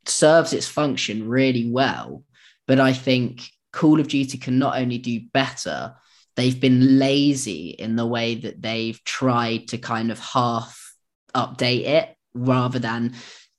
serves 0.05 0.51
its 0.51 0.67
function 0.67 1.29
really 1.29 1.69
well. 1.71 2.23
But 2.67 2.79
I 2.81 2.91
think 2.91 3.41
Call 3.71 4.01
of 4.01 4.09
Duty 4.09 4.37
can 4.37 4.59
not 4.59 4.77
only 4.77 4.97
do 4.97 5.21
better, 5.33 5.95
they've 6.35 6.59
been 6.59 6.99
lazy 6.99 7.69
in 7.69 7.95
the 7.95 8.05
way 8.05 8.35
that 8.35 8.61
they've 8.61 9.01
tried 9.05 9.69
to 9.69 9.77
kind 9.77 10.11
of 10.11 10.19
half 10.19 10.93
update 11.33 11.85
it 11.85 12.15
rather 12.33 12.79
than 12.79 13.13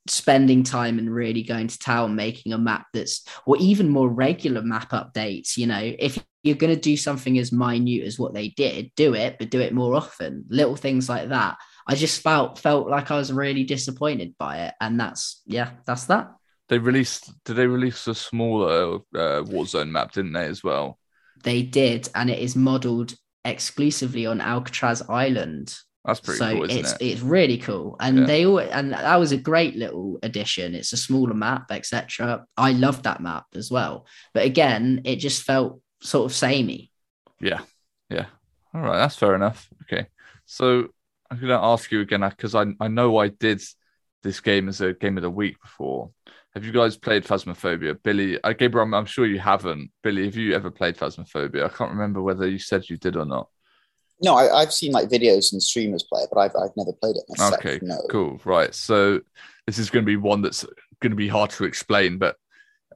spending 0.07 0.63
time 0.63 0.99
and 0.99 1.13
really 1.13 1.43
going 1.43 1.67
to 1.67 1.79
town 1.79 2.15
making 2.15 2.53
a 2.53 2.59
map 2.59 2.87
that's 2.93 3.27
or 3.47 3.57
even 3.59 3.89
more 3.89 4.09
regular 4.09 4.63
map 4.63 4.91
updates 4.91 5.57
you 5.57 5.67
know 5.67 5.81
if 5.81 6.23
you're 6.43 6.57
going 6.57 6.75
to 6.75 6.81
do 6.81 6.97
something 6.97 7.39
as 7.39 7.53
minute 7.53 8.05
as 8.05 8.19
what 8.19 8.35
they 8.35 8.49
did 8.49 8.91
do 8.97 9.15
it 9.15 9.37
but 9.39 9.51
do 9.51 9.61
it 9.61 9.73
more 9.73 9.95
often 9.95 10.45
little 10.49 10.77
things 10.77 11.09
like 11.09 11.31
that 11.31 11.57
i 11.87 11.95
just 11.95 12.21
felt 12.21 12.59
felt 12.59 12.89
like 12.89 13.11
i 13.11 13.17
was 13.17 13.33
really 13.33 13.65
disappointed 13.65 14.35
by 14.39 14.59
it 14.59 14.75
and 14.81 15.01
that's 15.01 15.43
yeah 15.47 15.71
that's 15.87 16.05
that 16.07 16.31
They 16.69 16.79
released. 16.79 17.31
Did 17.45 17.57
they 17.57 17.67
release 17.67 18.07
a 18.07 18.15
smaller 18.15 18.97
uh, 19.15 19.43
Warzone 19.45 19.91
map? 19.91 20.13
Didn't 20.13 20.33
they 20.33 20.47
as 20.47 20.65
well? 20.65 20.99
they 21.45 21.63
did 21.63 22.09
and 22.15 22.31
it 22.31 22.39
is 22.39 22.57
modeled 22.57 23.15
exclusively 23.45 24.27
on 24.27 24.41
alcatraz 24.41 25.03
island 25.09 25.77
That's 26.05 26.21
pretty 26.21 26.39
so 26.39 26.53
cool, 26.53 26.65
isn't 26.65 26.79
it's 26.79 26.93
it? 26.93 27.03
it's 27.03 27.21
really 27.23 27.59
cool 27.59 27.97
and 28.01 28.19
Yeah. 28.19 28.25
they 28.27 28.47
all 28.47 28.59
and 28.59 28.93
that 28.93 29.17
was 29.19 29.33
a 29.33 29.39
great 29.39 29.75
little 29.77 30.19
addition 30.23 30.75
it's 30.75 30.93
a 30.93 30.97
smaller 30.99 31.35
map 31.35 31.71
etc 31.71 32.45
i 32.57 32.73
love 32.73 33.03
that 33.05 33.21
map 33.21 33.45
as 33.55 33.71
well 33.71 34.07
but 34.35 34.45
again 34.45 35.01
it 35.05 35.17
just 35.17 35.43
felt 35.45 35.81
sort 36.03 36.27
of 36.31 36.37
samey 36.37 36.91
Yeah. 37.41 37.61
Yeah. 38.11 38.27
All 38.75 38.83
right. 38.83 38.99
That's 38.99 39.17
fair 39.17 39.35
enough. 39.35 39.69
Okay. 39.83 40.07
So 40.45 40.89
I'm 41.31 41.41
to 41.41 41.53
ask 41.55 41.91
you 41.91 42.01
again 42.01 42.21
because 42.29 42.55
I, 42.55 42.65
I 42.81 42.89
know 42.89 43.17
I 43.19 43.29
did 43.29 43.63
this 44.23 44.41
game 44.41 44.69
as 44.69 44.81
a 44.81 44.93
game 44.93 45.17
of 45.17 45.23
the 45.23 45.31
week 45.31 45.57
before. 45.63 46.11
Have 46.55 46.65
you 46.65 46.73
guys 46.73 46.97
played 46.97 47.25
Phasmophobia? 47.25 47.97
Billy, 48.03 48.39
uh, 48.43 48.53
Gabriel, 48.53 48.85
I'm, 48.87 48.95
I'm 48.95 49.07
sure 49.07 49.27
you 49.27 49.39
haven't. 49.41 49.91
Billy, 50.03 50.25
have 50.27 50.37
you 50.37 50.55
ever 50.55 50.71
played 50.71 50.97
Phasmophobia? 50.97 51.65
I 51.65 51.69
can't 51.69 51.91
remember 51.91 52.21
whether 52.23 52.47
you 52.49 52.59
said 52.59 52.89
you 52.89 52.97
did 52.97 53.17
or 53.17 53.25
not. 53.25 53.49
No, 54.23 54.37
I, 54.37 54.61
I've 54.61 54.73
seen 54.73 54.93
like 54.93 55.09
videos 55.09 55.53
and 55.53 55.63
streamers 55.63 56.03
play 56.03 56.23
it, 56.23 56.31
but 56.33 56.41
I've, 56.41 56.57
I've 56.57 56.77
never 56.77 56.93
played 56.93 57.17
it 57.17 57.25
myself. 57.29 57.55
Okay, 57.55 57.79
no. 57.83 57.99
Cool. 58.11 58.41
Right. 58.45 58.75
So 58.75 59.21
this 59.67 59.79
is 59.79 59.91
going 59.91 60.05
to 60.05 60.07
be 60.07 60.17
one 60.17 60.43
that's 60.43 60.65
going 61.01 61.11
to 61.11 61.17
be 61.17 61.29
hard 61.29 61.51
to 61.51 61.65
explain, 61.65 62.19
but 62.19 62.37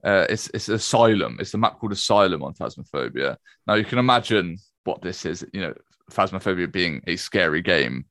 uh, 0.03 0.25
it's 0.29 0.49
it's 0.53 0.69
Asylum. 0.69 1.37
It's 1.39 1.53
a 1.53 1.57
map 1.57 1.79
called 1.79 1.91
Asylum 1.91 2.43
on 2.43 2.53
Phasmophobia. 2.53 3.37
Now 3.67 3.75
you 3.75 3.85
can 3.85 3.99
imagine 3.99 4.57
what 4.85 5.01
this 5.01 5.25
is. 5.25 5.45
You 5.53 5.61
know, 5.61 5.73
Phasmophobia 6.11 6.71
being 6.71 7.01
a 7.07 7.15
scary 7.15 7.61
game. 7.61 8.05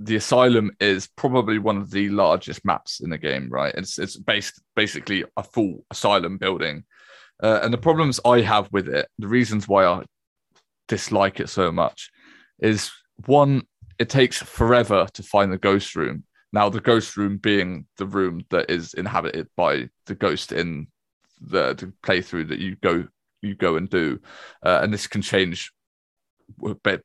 The 0.00 0.16
Asylum 0.16 0.70
is 0.80 1.08
probably 1.16 1.58
one 1.58 1.76
of 1.76 1.90
the 1.90 2.08
largest 2.08 2.64
maps 2.64 3.00
in 3.00 3.10
the 3.10 3.18
game. 3.18 3.48
Right. 3.50 3.74
It's 3.74 3.98
it's 3.98 4.16
based 4.16 4.62
basically 4.76 5.24
a 5.36 5.42
full 5.42 5.84
asylum 5.90 6.38
building, 6.38 6.84
uh, 7.42 7.60
and 7.62 7.72
the 7.74 7.78
problems 7.78 8.20
I 8.24 8.40
have 8.40 8.68
with 8.72 8.88
it, 8.88 9.08
the 9.18 9.28
reasons 9.28 9.66
why 9.66 9.84
I 9.84 10.04
dislike 10.92 11.40
it 11.40 11.48
so 11.48 11.72
much, 11.72 12.10
is 12.58 12.90
one 13.24 13.62
it 13.98 14.10
takes 14.10 14.42
forever 14.42 15.06
to 15.14 15.22
find 15.22 15.50
the 15.50 15.56
ghost 15.70 15.96
room. 15.96 16.24
Now, 16.52 16.68
the 16.68 16.82
ghost 16.82 17.16
room 17.16 17.38
being 17.38 17.86
the 17.96 18.04
room 18.04 18.42
that 18.50 18.70
is 18.70 18.92
inhabited 18.92 19.48
by 19.56 19.88
the 20.04 20.14
ghost 20.14 20.52
in 20.52 20.88
the, 21.40 21.72
the 21.72 21.92
playthrough 22.06 22.48
that 22.48 22.58
you 22.58 22.76
go 22.82 23.08
you 23.40 23.54
go 23.54 23.76
and 23.76 23.88
do, 23.88 24.20
uh, 24.66 24.80
and 24.82 24.92
this 24.92 25.06
can 25.06 25.22
change 25.22 25.72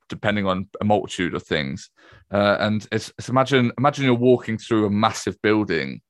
depending 0.08 0.46
on 0.46 0.68
a 0.82 0.84
multitude 0.84 1.34
of 1.34 1.42
things. 1.42 1.88
Uh, 2.30 2.58
and 2.60 2.86
it's, 2.92 3.10
it's 3.18 3.30
imagine 3.30 3.72
imagine 3.78 4.04
you're 4.04 4.14
walking 4.32 4.58
through 4.58 4.84
a 4.84 4.90
massive 4.90 5.40
building 5.40 6.02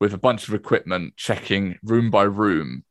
with 0.00 0.14
a 0.14 0.18
bunch 0.26 0.48
of 0.48 0.54
equipment, 0.54 1.14
checking 1.18 1.78
room 1.82 2.10
by 2.10 2.22
room 2.22 2.82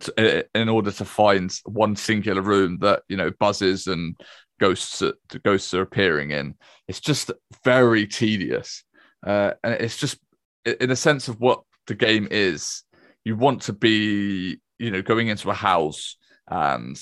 to, 0.00 0.40
uh, 0.40 0.42
in 0.54 0.68
order 0.68 0.92
to 0.92 1.04
find 1.04 1.52
one 1.64 1.96
singular 1.96 2.42
room 2.42 2.78
that 2.80 3.02
you 3.08 3.16
know 3.16 3.30
buzzes 3.38 3.86
and 3.86 4.16
ghosts 4.60 5.02
ghosts 5.44 5.74
are 5.74 5.82
appearing 5.82 6.30
in. 6.30 6.54
It's 6.86 7.00
just 7.00 7.30
very 7.64 8.06
tedious, 8.06 8.84
uh, 9.26 9.52
and 9.62 9.74
it's 9.74 9.96
just 9.96 10.18
in 10.64 10.90
a 10.90 10.96
sense 10.96 11.28
of 11.28 11.40
what 11.40 11.62
the 11.86 11.94
game 11.94 12.28
is. 12.30 12.82
You 13.24 13.36
want 13.36 13.62
to 13.62 13.72
be, 13.72 14.58
you 14.78 14.90
know, 14.90 15.02
going 15.02 15.28
into 15.28 15.50
a 15.50 15.54
house 15.54 16.16
and 16.48 17.00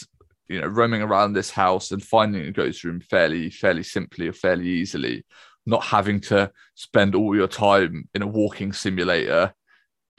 you 0.48 0.60
know 0.60 0.66
roaming 0.66 1.02
around 1.02 1.32
this 1.32 1.50
house 1.50 1.90
and 1.92 2.02
finding 2.02 2.42
a 2.46 2.52
ghost 2.52 2.84
room 2.84 3.00
fairly, 3.00 3.50
fairly 3.50 3.82
simply 3.82 4.28
or 4.28 4.32
fairly 4.32 4.68
easily, 4.68 5.24
not 5.66 5.84
having 5.84 6.20
to 6.20 6.50
spend 6.74 7.14
all 7.14 7.34
your 7.34 7.48
time 7.48 8.08
in 8.14 8.22
a 8.22 8.26
walking 8.26 8.72
simulator 8.72 9.52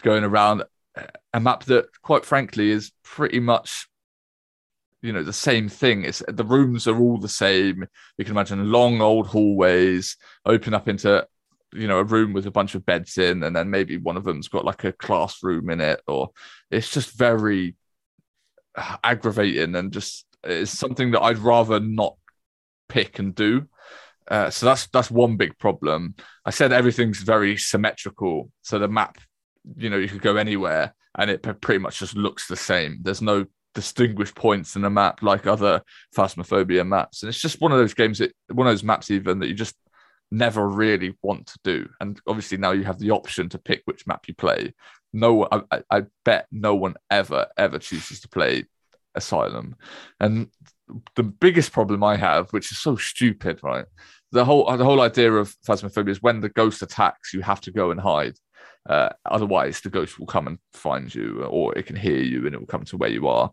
going 0.04 0.24
around 0.24 0.64
a 1.34 1.40
map 1.40 1.66
that, 1.66 1.86
quite 2.02 2.26
frankly, 2.26 2.72
is 2.72 2.92
pretty 3.04 3.40
much 3.40 3.88
you 5.02 5.14
know 5.14 5.24
the 5.24 5.34
same 5.34 5.70
thing. 5.70 6.04
It's 6.04 6.24
the 6.28 6.44
rooms 6.44 6.88
are 6.88 7.00
all 7.00 7.18
the 7.18 7.30
same. 7.30 7.86
You 8.18 8.26
can 8.26 8.34
imagine 8.34 8.72
long 8.72 9.02
old 9.02 9.28
hallways 9.28 10.18
open 10.46 10.74
up 10.74 10.88
into 10.88 11.28
you 11.74 11.88
know 11.88 12.00
a 12.00 12.04
room 12.04 12.34
with 12.34 12.48
a 12.48 12.52
bunch 12.52 12.76
of 12.76 12.86
beds 12.86 13.18
in 13.18 13.44
and 13.44 13.56
then 13.56 13.70
maybe 13.70 13.98
one 13.98 14.16
of 14.16 14.24
them's 14.24 14.48
got 14.48 14.64
like 14.64 14.86
a 14.86 14.94
classroom 14.94 15.70
in 15.70 15.82
it 15.82 16.00
or 16.08 16.30
it's 16.72 16.90
just 16.94 17.18
very 17.18 17.76
uh, 18.76 18.96
aggravating 19.04 19.76
and 19.76 19.92
just 19.92 20.26
it's 20.46 20.72
something 20.72 21.12
that 21.12 21.22
i'd 21.22 21.38
rather 21.40 21.82
not 21.82 22.16
pick 22.88 23.20
and 23.20 23.36
do. 23.36 23.68
Uh, 24.30 24.50
so 24.50 24.66
that's 24.66 24.88
that's 24.88 25.10
one 25.10 25.38
big 25.38 25.58
problem. 25.58 26.16
I 26.46 26.50
said 26.50 26.74
everything's 26.74 27.20
very 27.20 27.56
symmetrical. 27.58 28.52
So 28.62 28.78
the 28.78 28.88
map 28.88 29.18
you 29.76 29.90
know 29.90 29.98
you 29.98 30.08
could 30.08 30.22
go 30.22 30.38
anywhere 30.38 30.94
and 31.18 31.30
it 31.30 31.42
pretty 31.62 31.80
much 31.80 32.00
just 32.00 32.16
looks 32.16 32.48
the 32.48 32.56
same. 32.56 33.00
There's 33.02 33.22
no 33.22 33.46
distinguished 33.74 34.36
points 34.36 34.76
in 34.76 34.86
a 34.86 34.90
map 34.90 35.22
like 35.22 35.46
other 35.46 35.82
phasmophobia 36.16 36.88
maps. 36.88 37.22
And 37.22 37.30
it's 37.30 37.42
just 37.42 37.62
one 37.62 37.72
of 37.72 37.78
those 37.78 37.94
games 37.94 38.20
that 38.20 38.34
one 38.52 38.68
of 38.68 38.72
those 38.72 38.84
maps 38.84 39.12
even 39.12 39.40
that 39.40 39.48
you 39.48 39.54
just 39.54 39.76
never 40.32 40.68
really 40.68 41.16
want 41.22 41.48
to 41.48 41.60
do. 41.64 41.90
And 42.00 42.20
obviously 42.28 42.58
now 42.58 42.72
you 42.72 42.84
have 42.84 43.00
the 43.00 43.12
option 43.12 43.50
to 43.50 43.60
pick 43.60 43.82
which 43.86 44.08
map 44.08 44.28
you 44.28 44.36
play. 44.36 44.74
No 45.14 45.48
I, 45.52 45.82
I- 45.90 46.06
bet 46.26 46.48
no 46.52 46.76
one 46.76 46.96
ever 47.10 47.48
ever 47.58 47.80
chooses 47.80 48.22
to 48.22 48.30
play 48.30 48.66
asylum. 49.16 49.76
And 50.20 50.50
the 51.16 51.24
biggest 51.24 51.74
problem 51.74 52.02
i 52.02 52.16
have 52.16 52.50
which 52.52 52.72
is 52.72 52.78
so 52.80 52.96
stupid 52.96 53.60
right? 53.64 53.86
The 54.32 54.46
whole 54.46 54.66
the 54.76 54.84
whole 54.84 55.02
idea 55.02 55.32
of 55.34 55.56
phasmophobia 55.68 56.10
is 56.10 56.22
when 56.22 56.42
the 56.42 56.50
ghost 56.50 56.82
attacks 56.82 57.34
you 57.34 57.42
have 57.42 57.62
to 57.62 57.72
go 57.72 57.92
and 57.92 58.00
hide 58.00 58.36
uh, 58.90 59.10
otherwise, 59.26 59.82
the 59.82 59.90
ghost 59.90 60.20
will 60.20 60.28
come 60.28 60.48
and 60.48 60.60
find 60.74 61.14
you, 61.14 61.44
or 61.44 61.78
it 61.78 61.86
can 61.86 61.96
hear 61.96 62.20
you 62.20 62.46
and 62.46 62.56
it 62.56 62.60
will 62.60 62.68
come 62.68 62.86
to 62.86 62.98
where 62.98 63.10
you 63.10 63.28
are. 63.28 63.52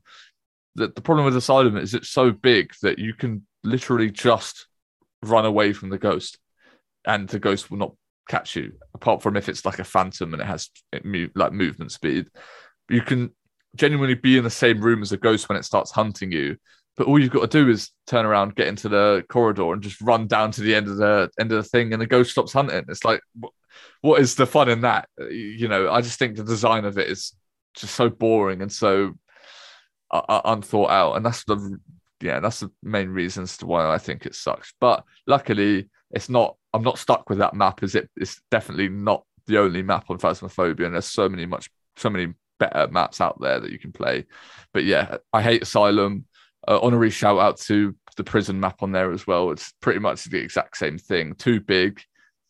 The, 0.76 0.88
the 0.88 1.00
problem 1.02 1.24
with 1.24 1.36
Asylum 1.36 1.76
is 1.76 1.94
it's 1.94 2.08
so 2.08 2.30
big 2.32 2.72
that 2.82 2.98
you 2.98 3.14
can 3.14 3.46
literally 3.62 4.10
just 4.10 4.66
run 5.22 5.44
away 5.44 5.72
from 5.72 5.90
the 5.90 5.98
ghost, 5.98 6.38
and 7.06 7.28
the 7.28 7.38
ghost 7.38 7.70
will 7.70 7.78
not 7.78 7.94
catch 8.28 8.56
you. 8.56 8.72
Apart 8.94 9.22
from 9.22 9.36
if 9.36 9.48
it's 9.48 9.64
like 9.64 9.78
a 9.78 9.84
phantom 9.84 10.32
and 10.32 10.42
it 10.42 10.46
has 10.46 10.70
it 10.92 11.04
move, 11.04 11.30
like 11.34 11.52
movement 11.52 11.92
speed, 11.92 12.28
you 12.88 13.02
can 13.02 13.30
genuinely 13.76 14.14
be 14.14 14.38
in 14.38 14.44
the 14.44 14.50
same 14.50 14.80
room 14.80 15.02
as 15.02 15.12
a 15.12 15.16
ghost 15.16 15.48
when 15.48 15.58
it 15.58 15.64
starts 15.64 15.90
hunting 15.90 16.30
you. 16.30 16.56
But 16.96 17.08
all 17.08 17.18
you've 17.18 17.32
got 17.32 17.50
to 17.50 17.64
do 17.64 17.68
is 17.70 17.90
turn 18.06 18.24
around, 18.24 18.54
get 18.54 18.68
into 18.68 18.88
the 18.88 19.24
corridor, 19.28 19.72
and 19.72 19.82
just 19.82 20.00
run 20.00 20.28
down 20.28 20.52
to 20.52 20.60
the 20.60 20.74
end 20.74 20.86
of 20.86 20.96
the 20.96 21.28
end 21.40 21.50
of 21.50 21.62
the 21.62 21.68
thing, 21.68 21.92
and 21.92 22.00
the 22.00 22.06
ghost 22.06 22.30
stops 22.30 22.52
hunting. 22.52 22.84
It's 22.88 23.04
like, 23.04 23.20
what 24.00 24.20
is 24.20 24.34
the 24.34 24.46
fun 24.46 24.68
in 24.68 24.82
that? 24.82 25.08
Uh, 25.20 25.26
You 25.28 25.68
know, 25.68 25.90
I 25.90 26.00
just 26.00 26.18
think 26.18 26.36
the 26.36 26.44
design 26.44 26.84
of 26.84 26.98
it 26.98 27.08
is 27.08 27.32
just 27.74 27.94
so 27.94 28.08
boring 28.08 28.62
and 28.62 28.70
so 28.70 29.14
uh, 30.10 30.22
uh, 30.28 30.40
unthought 30.44 30.90
out, 30.90 31.14
and 31.16 31.24
that's 31.24 31.44
the 31.44 31.78
yeah, 32.20 32.40
that's 32.40 32.60
the 32.60 32.70
main 32.82 33.10
reasons 33.10 33.56
to 33.58 33.66
why 33.66 33.92
I 33.92 33.98
think 33.98 34.24
it 34.26 34.34
sucks. 34.34 34.72
But 34.80 35.04
luckily, 35.26 35.88
it's 36.10 36.28
not. 36.28 36.56
I'm 36.72 36.82
not 36.82 36.98
stuck 36.98 37.28
with 37.28 37.38
that 37.38 37.54
map, 37.54 37.82
Is 37.82 37.94
it 37.94 38.10
it's 38.16 38.40
definitely 38.50 38.88
not 38.88 39.24
the 39.46 39.58
only 39.58 39.82
map 39.82 40.10
on 40.10 40.18
Phasmophobia, 40.18 40.86
and 40.86 40.94
there's 40.94 41.06
so 41.06 41.28
many 41.28 41.46
much 41.46 41.70
so 41.96 42.10
many 42.10 42.34
better 42.58 42.88
maps 42.90 43.20
out 43.20 43.40
there 43.40 43.60
that 43.60 43.70
you 43.70 43.78
can 43.78 43.92
play. 43.92 44.26
But 44.72 44.84
yeah, 44.84 45.18
I 45.32 45.42
hate 45.42 45.62
Asylum. 45.62 46.26
Uh, 46.66 46.78
honorary 46.80 47.10
shout 47.10 47.38
out 47.38 47.58
to 47.58 47.94
the 48.16 48.24
prison 48.24 48.58
map 48.58 48.82
on 48.82 48.90
there 48.92 49.12
as 49.12 49.26
well. 49.26 49.50
It's 49.50 49.72
pretty 49.80 49.98
much 49.98 50.24
the 50.24 50.38
exact 50.38 50.78
same 50.78 50.96
thing. 50.98 51.34
Too 51.34 51.60
big. 51.60 52.00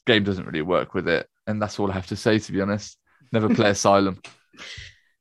Game 0.07 0.25
doesn't 0.25 0.45
really 0.47 0.63
work 0.63 0.95
with 0.95 1.09
it, 1.09 1.29
and 1.47 1.61
that's 1.61 1.79
all 1.79 1.91
I 1.91 1.95
have 1.95 2.07
to 2.09 2.17
say. 2.17 2.39
To 2.39 2.53
be 2.53 2.61
honest, 2.61 2.97
never 3.33 3.53
play 3.55 3.71
Asylum. 3.77 4.21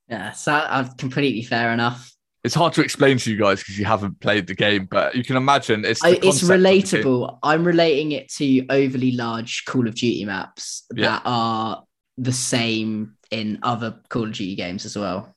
Yeah, 0.09 0.31
so 0.31 0.53
uh, 0.53 0.87
completely 0.97 1.41
fair 1.43 1.71
enough. 1.71 2.11
it's 2.43 2.53
hard 2.53 2.73
to 2.73 2.81
explain 2.83 3.17
to 3.17 3.31
you 3.31 3.37
guys 3.37 3.59
because 3.59 3.79
you 3.79 3.85
haven't 3.85 4.19
played 4.19 4.47
the 4.47 4.53
game, 4.55 4.85
but 4.91 5.15
you 5.15 5.23
can 5.23 5.37
imagine 5.37 5.85
it's 5.85 6.03
I, 6.03 6.09
it's 6.09 6.21
concept 6.41 6.43
of 6.43 6.47
the 6.49 6.69
game. 6.69 6.81
relatable. 6.81 7.37
I'm 7.41 7.63
relating 7.63 8.11
it 8.11 8.29
to 8.33 8.65
overly 8.69 9.13
large 9.13 9.63
Call 9.65 9.87
of 9.87 9.95
Duty 9.95 10.25
maps 10.25 10.85
Yeah. 10.93 11.07
that 11.09 11.21
are 11.25 11.83
the 12.17 12.33
same 12.33 13.15
in 13.31 13.59
other 13.63 13.99
Call 14.09 14.25
of 14.25 14.33
Duty 14.33 14.55
games 14.55 14.85
as 14.85 14.97
well. 14.97 15.32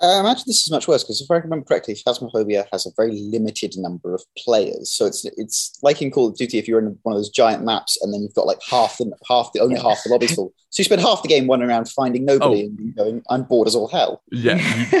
Um, 0.00 0.10
I 0.10 0.20
imagine 0.20 0.44
this 0.46 0.62
is 0.62 0.70
much 0.70 0.86
worse 0.86 1.02
because 1.02 1.20
if 1.20 1.30
I 1.30 1.36
remember 1.36 1.64
correctly, 1.64 1.94
Phasmophobia 1.94 2.66
has 2.72 2.86
a 2.86 2.90
very 2.96 3.18
limited 3.20 3.74
number 3.76 4.14
of 4.14 4.22
players. 4.36 4.92
So 4.92 5.06
it's 5.06 5.24
it's 5.24 5.78
like 5.82 6.00
in 6.00 6.10
Call 6.10 6.28
of 6.28 6.36
Duty 6.36 6.58
if 6.58 6.68
you're 6.68 6.78
in 6.78 6.96
one 7.02 7.14
of 7.14 7.18
those 7.18 7.30
giant 7.30 7.64
maps 7.64 7.98
and 8.00 8.14
then 8.14 8.22
you've 8.22 8.34
got 8.34 8.46
like 8.46 8.60
half 8.68 8.96
the 8.98 9.10
half 9.28 9.50
the 9.52 9.60
only 9.60 9.80
half 9.80 9.98
the 10.04 10.10
lobby's 10.10 10.34
full. 10.34 10.52
So 10.70 10.80
you 10.80 10.84
spend 10.84 11.00
half 11.00 11.22
the 11.22 11.28
game 11.28 11.46
wandering 11.46 11.70
around 11.70 11.88
finding 11.88 12.26
nobody 12.26 12.64
Oh. 12.64 12.76
and 12.78 12.94
going, 12.94 13.22
I'm 13.30 13.44
bored 13.44 13.68
as 13.68 13.74
all 13.74 13.88
hell. 13.88 14.22
Yeah, 14.30 14.58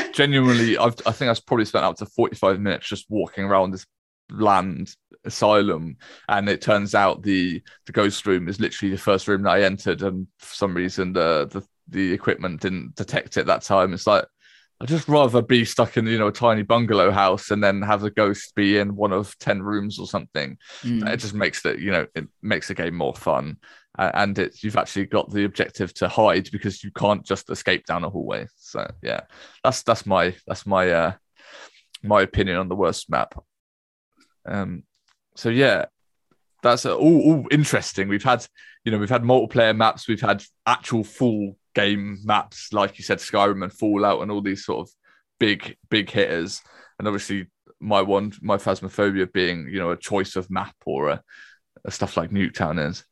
genuinely, 0.14 0.78
I've, 0.78 0.94
I 1.04 1.12
think 1.12 1.30
I've 1.30 1.44
probably 1.44 1.66
spent 1.66 1.84
up 1.84 1.96
to 1.98 2.06
45 2.06 2.58
minutes 2.58 2.88
just 2.88 3.04
walking 3.10 3.44
around 3.44 3.72
this 3.72 3.84
land 4.30 4.96
asylum. 5.26 5.98
And 6.26 6.48
it 6.48 6.62
turns 6.62 6.94
out 6.94 7.22
the, 7.22 7.62
the 7.84 7.92
ghost 7.92 8.26
room 8.26 8.48
is 8.48 8.60
literally 8.60 8.92
the 8.92 8.98
first 8.98 9.28
room 9.28 9.42
that 9.42 9.50
I 9.50 9.62
entered. 9.64 10.00
And 10.02 10.26
for 10.38 10.54
some 10.54 10.74
reason, 10.74 11.12
the, 11.12 11.46
the, 11.52 11.62
the 11.88 12.14
equipment 12.14 12.62
didn't 12.62 12.94
detect 12.94 13.36
it 13.36 13.44
that 13.46 13.60
time. 13.60 13.92
It's 13.92 14.06
like, 14.06 14.24
I'd 14.80 14.88
just 14.88 15.08
rather 15.08 15.42
be 15.42 15.64
stuck 15.64 15.96
in, 15.96 16.06
you 16.06 16.18
know, 16.18 16.28
a 16.28 16.32
tiny 16.32 16.62
bungalow 16.62 17.10
house 17.10 17.50
and 17.50 17.62
then 17.62 17.82
have 17.82 18.00
the 18.00 18.12
ghost 18.12 18.54
be 18.54 18.78
in 18.78 18.94
one 18.94 19.12
of 19.12 19.36
10 19.40 19.60
rooms 19.62 19.98
or 19.98 20.06
something. 20.06 20.56
Mm. 20.82 21.08
It 21.08 21.16
just 21.16 21.34
makes 21.34 21.62
the, 21.62 21.80
you 21.80 21.90
know, 21.90 22.06
it 22.14 22.28
makes 22.42 22.68
the 22.68 22.74
game 22.74 22.94
more 22.94 23.14
fun. 23.14 23.56
Uh, 23.98 24.12
and 24.14 24.38
it's, 24.38 24.62
you've 24.62 24.76
actually 24.76 25.06
got 25.06 25.30
the 25.32 25.44
objective 25.44 25.92
to 25.94 26.06
hide 26.06 26.48
because 26.52 26.84
you 26.84 26.92
can't 26.92 27.26
just 27.26 27.50
escape 27.50 27.86
down 27.86 28.04
a 28.04 28.10
hallway. 28.10 28.46
So 28.56 28.88
yeah, 29.02 29.22
that's, 29.64 29.82
that's 29.82 30.06
my, 30.06 30.36
that's 30.46 30.64
my, 30.64 30.90
uh, 30.90 31.12
my 32.04 32.22
opinion 32.22 32.58
on 32.58 32.68
the 32.68 32.76
worst 32.76 33.10
map. 33.10 33.34
Um, 34.46 34.84
so 35.34 35.48
yeah, 35.48 35.86
that's 36.62 36.86
all, 36.86 36.96
all 36.98 37.46
interesting. 37.50 38.08
We've 38.08 38.22
had, 38.22 38.46
you 38.84 38.92
know, 38.92 38.98
we've 38.98 39.10
had 39.10 39.22
multiplayer 39.22 39.76
maps, 39.76 40.06
we've 40.06 40.20
had 40.20 40.44
actual 40.66 41.02
full 41.02 41.56
game 41.78 42.18
maps, 42.24 42.72
like 42.72 42.98
you 42.98 43.04
said, 43.04 43.18
Skyrim 43.18 43.62
and 43.62 43.72
Fallout, 43.72 44.22
and 44.22 44.32
all 44.32 44.42
these 44.42 44.64
sort 44.64 44.80
of 44.80 44.92
big, 45.38 45.76
big 45.90 46.10
hitters. 46.10 46.60
And 46.98 47.06
obviously, 47.06 47.46
my 47.78 48.02
one, 48.02 48.32
my 48.42 48.56
Phasmophobia 48.56 49.32
being, 49.32 49.68
you 49.68 49.78
know, 49.78 49.92
a 49.92 49.96
choice 49.96 50.34
of 50.34 50.50
map 50.50 50.74
or 50.84 51.10
a, 51.10 51.22
a 51.84 51.90
stuff 51.92 52.16
like 52.16 52.30
Nuketown 52.30 52.84
is. 52.88 53.04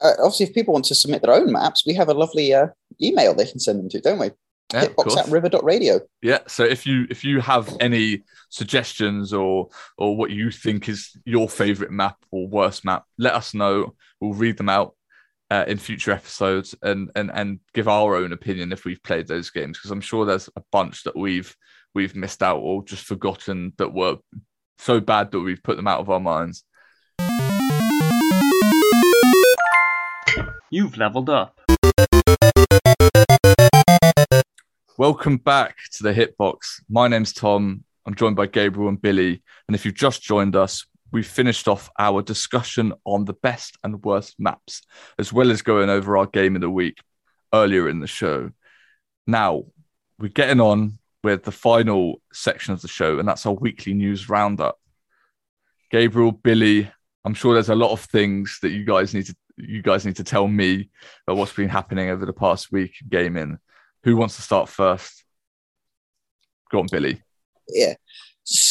Uh, 0.00 0.12
obviously, 0.18 0.46
if 0.46 0.54
people 0.54 0.72
want 0.72 0.84
to 0.84 0.94
submit 0.94 1.22
their 1.22 1.34
own 1.34 1.50
maps, 1.50 1.84
we 1.84 1.94
have 1.94 2.08
a 2.08 2.14
lovely 2.14 2.54
uh, 2.54 2.68
email 3.02 3.34
they 3.34 3.46
can 3.46 3.58
send 3.58 3.80
them 3.80 3.88
to, 3.88 4.00
don't 4.00 4.20
we? 4.20 4.30
Yeah, 4.72 4.86
Hitbox 4.86 5.16
at 5.16 5.28
river.radio. 5.28 6.00
Yeah. 6.22 6.40
So 6.46 6.64
if 6.64 6.86
you 6.86 7.06
if 7.08 7.24
you 7.24 7.40
have 7.40 7.76
any 7.80 8.24
suggestions 8.50 9.32
or 9.32 9.68
or 9.96 10.16
what 10.16 10.30
you 10.30 10.50
think 10.50 10.88
is 10.88 11.16
your 11.24 11.48
favorite 11.48 11.92
map 11.92 12.16
or 12.30 12.48
worst 12.48 12.84
map, 12.84 13.04
let 13.16 13.34
us 13.34 13.54
know. 13.54 13.94
We'll 14.20 14.34
read 14.34 14.56
them 14.56 14.68
out 14.68 14.96
uh, 15.50 15.64
in 15.66 15.78
future 15.78 16.10
episodes 16.12 16.74
and 16.82 17.10
and 17.14 17.30
and 17.32 17.60
give 17.72 17.88
our 17.88 18.16
own 18.16 18.32
opinion 18.32 18.72
if 18.72 18.84
we've 18.84 19.02
played 19.02 19.28
those 19.28 19.50
games 19.50 19.78
because 19.78 19.90
I'm 19.90 20.00
sure 20.00 20.24
there's 20.24 20.48
a 20.56 20.62
bunch 20.72 21.04
that 21.04 21.16
we've 21.16 21.54
we've 21.94 22.16
missed 22.16 22.42
out 22.42 22.58
or 22.58 22.84
just 22.84 23.04
forgotten 23.04 23.72
that 23.78 23.92
were 23.92 24.16
so 24.78 25.00
bad 25.00 25.30
that 25.30 25.40
we've 25.40 25.62
put 25.62 25.76
them 25.76 25.86
out 25.86 26.00
of 26.00 26.10
our 26.10 26.20
minds. 26.20 26.64
You've 30.70 30.98
leveled 30.98 31.30
up. 31.30 31.60
Welcome 34.98 35.36
back 35.36 35.76
to 35.92 36.02
the 36.02 36.12
Hitbox. 36.12 36.82
My 36.88 37.06
name's 37.06 37.32
Tom. 37.32 37.84
I'm 38.06 38.14
joined 38.14 38.36
by 38.36 38.46
Gabriel 38.46 38.88
and 38.88 39.00
Billy. 39.00 39.42
And 39.68 39.74
if 39.74 39.84
you've 39.84 39.94
just 39.94 40.22
joined 40.22 40.56
us, 40.56 40.86
we 41.12 41.22
finished 41.22 41.68
off 41.68 41.90
our 41.98 42.22
discussion 42.22 42.92
on 43.04 43.24
the 43.24 43.32
best 43.32 43.76
and 43.84 44.02
worst 44.04 44.36
maps, 44.38 44.82
as 45.18 45.32
well 45.32 45.50
as 45.50 45.62
going 45.62 45.88
over 45.88 46.16
our 46.16 46.26
game 46.26 46.56
of 46.56 46.62
the 46.62 46.70
week 46.70 46.98
earlier 47.52 47.88
in 47.88 48.00
the 48.00 48.06
show. 48.06 48.50
Now, 49.26 49.64
we're 50.18 50.28
getting 50.28 50.60
on 50.60 50.98
with 51.22 51.44
the 51.44 51.52
final 51.52 52.20
section 52.32 52.72
of 52.72 52.82
the 52.82 52.88
show, 52.88 53.18
and 53.18 53.28
that's 53.28 53.46
our 53.46 53.52
weekly 53.52 53.94
news 53.94 54.28
roundup. 54.28 54.78
Gabriel, 55.90 56.32
Billy, 56.32 56.90
I'm 57.24 57.34
sure 57.34 57.54
there's 57.54 57.68
a 57.68 57.74
lot 57.74 57.92
of 57.92 58.00
things 58.00 58.58
that 58.62 58.70
you 58.70 58.84
guys 58.84 59.14
need 59.14 59.26
to 59.26 59.36
you 59.58 59.82
guys 59.82 60.04
need 60.04 60.16
to 60.16 60.24
tell 60.24 60.46
me 60.46 60.90
about 61.26 61.38
what's 61.38 61.52
been 61.52 61.68
happening 61.68 62.10
over 62.10 62.26
the 62.26 62.32
past 62.32 62.70
week 62.70 62.94
in 63.00 63.08
gaming. 63.08 63.58
Who 64.04 64.16
wants 64.16 64.36
to 64.36 64.42
start 64.42 64.68
first? 64.68 65.24
Go 66.70 66.80
on, 66.80 66.86
Billy. 66.90 67.22
Yeah. 67.68 67.94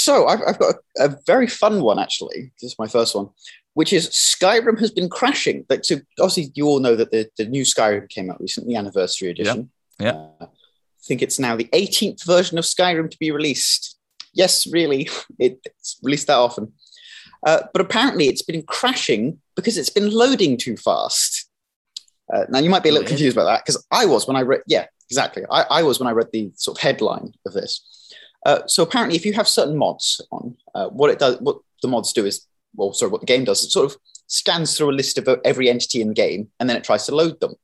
So 0.05 0.27
I've, 0.27 0.41
I've 0.47 0.59
got 0.59 0.75
a, 0.99 1.05
a 1.05 1.17
very 1.25 1.47
fun 1.47 1.81
one, 1.81 1.97
actually. 1.97 2.51
This 2.61 2.73
is 2.73 2.75
my 2.77 2.85
first 2.85 3.15
one, 3.15 3.29
which 3.73 3.91
is 3.91 4.07
Skyrim 4.09 4.79
has 4.79 4.91
been 4.91 5.09
crashing. 5.09 5.65
Like, 5.67 5.83
so 5.83 5.95
obviously, 6.19 6.51
you 6.53 6.67
all 6.67 6.79
know 6.79 6.95
that 6.95 7.09
the, 7.09 7.27
the 7.39 7.45
new 7.45 7.63
Skyrim 7.63 8.07
came 8.09 8.29
out 8.29 8.39
recently, 8.39 8.75
anniversary 8.75 9.31
edition. 9.31 9.71
Yeah. 9.99 10.11
Uh, 10.11 10.45
I 10.45 11.07
think 11.07 11.23
it's 11.23 11.39
now 11.39 11.55
the 11.55 11.69
18th 11.73 12.23
version 12.23 12.59
of 12.59 12.65
Skyrim 12.65 13.09
to 13.09 13.17
be 13.17 13.31
released. 13.31 13.97
Yes, 14.31 14.67
really, 14.67 15.09
it, 15.39 15.59
it's 15.65 15.99
released 16.03 16.27
that 16.27 16.37
often. 16.37 16.71
Uh, 17.43 17.61
but 17.73 17.81
apparently, 17.81 18.27
it's 18.27 18.43
been 18.43 18.61
crashing 18.61 19.39
because 19.55 19.75
it's 19.75 19.89
been 19.89 20.11
loading 20.11 20.55
too 20.55 20.77
fast. 20.77 21.49
Uh, 22.31 22.45
now, 22.49 22.59
you 22.59 22.69
might 22.69 22.83
be 22.83 22.89
a 22.89 22.91
little 22.91 23.07
confused 23.07 23.35
about 23.35 23.45
that 23.45 23.65
because 23.65 23.83
I 23.89 24.05
was 24.05 24.27
when 24.27 24.37
I 24.37 24.41
read, 24.41 24.61
yeah, 24.67 24.85
exactly. 25.09 25.45
I, 25.49 25.63
I 25.63 25.81
was 25.81 25.99
when 25.99 26.07
I 26.07 26.11
read 26.11 26.27
the 26.31 26.51
sort 26.57 26.77
of 26.77 26.83
headline 26.83 27.33
of 27.47 27.53
this. 27.53 27.81
Uh, 28.45 28.65
so 28.67 28.83
apparently, 28.83 29.15
if 29.15 29.25
you 29.25 29.33
have 29.33 29.47
certain 29.47 29.75
mods 29.75 30.21
on, 30.31 30.55
uh, 30.75 30.87
what 30.89 31.09
it 31.09 31.19
does, 31.19 31.37
what 31.41 31.57
the 31.81 31.87
mods 31.87 32.13
do 32.13 32.25
is, 32.25 32.47
well, 32.75 32.93
sorry, 32.93 33.11
what 33.11 33.21
the 33.21 33.27
game 33.27 33.43
does, 33.43 33.63
it 33.63 33.71
sort 33.71 33.91
of 33.91 33.97
scans 34.27 34.77
through 34.77 34.91
a 34.91 34.93
list 34.93 35.17
of 35.17 35.27
every 35.43 35.69
entity 35.69 36.01
in 36.01 36.09
the 36.09 36.13
game, 36.13 36.49
and 36.59 36.69
then 36.69 36.77
it 36.77 36.83
tries 36.83 37.05
to 37.07 37.15
load 37.15 37.39
them. 37.39 37.55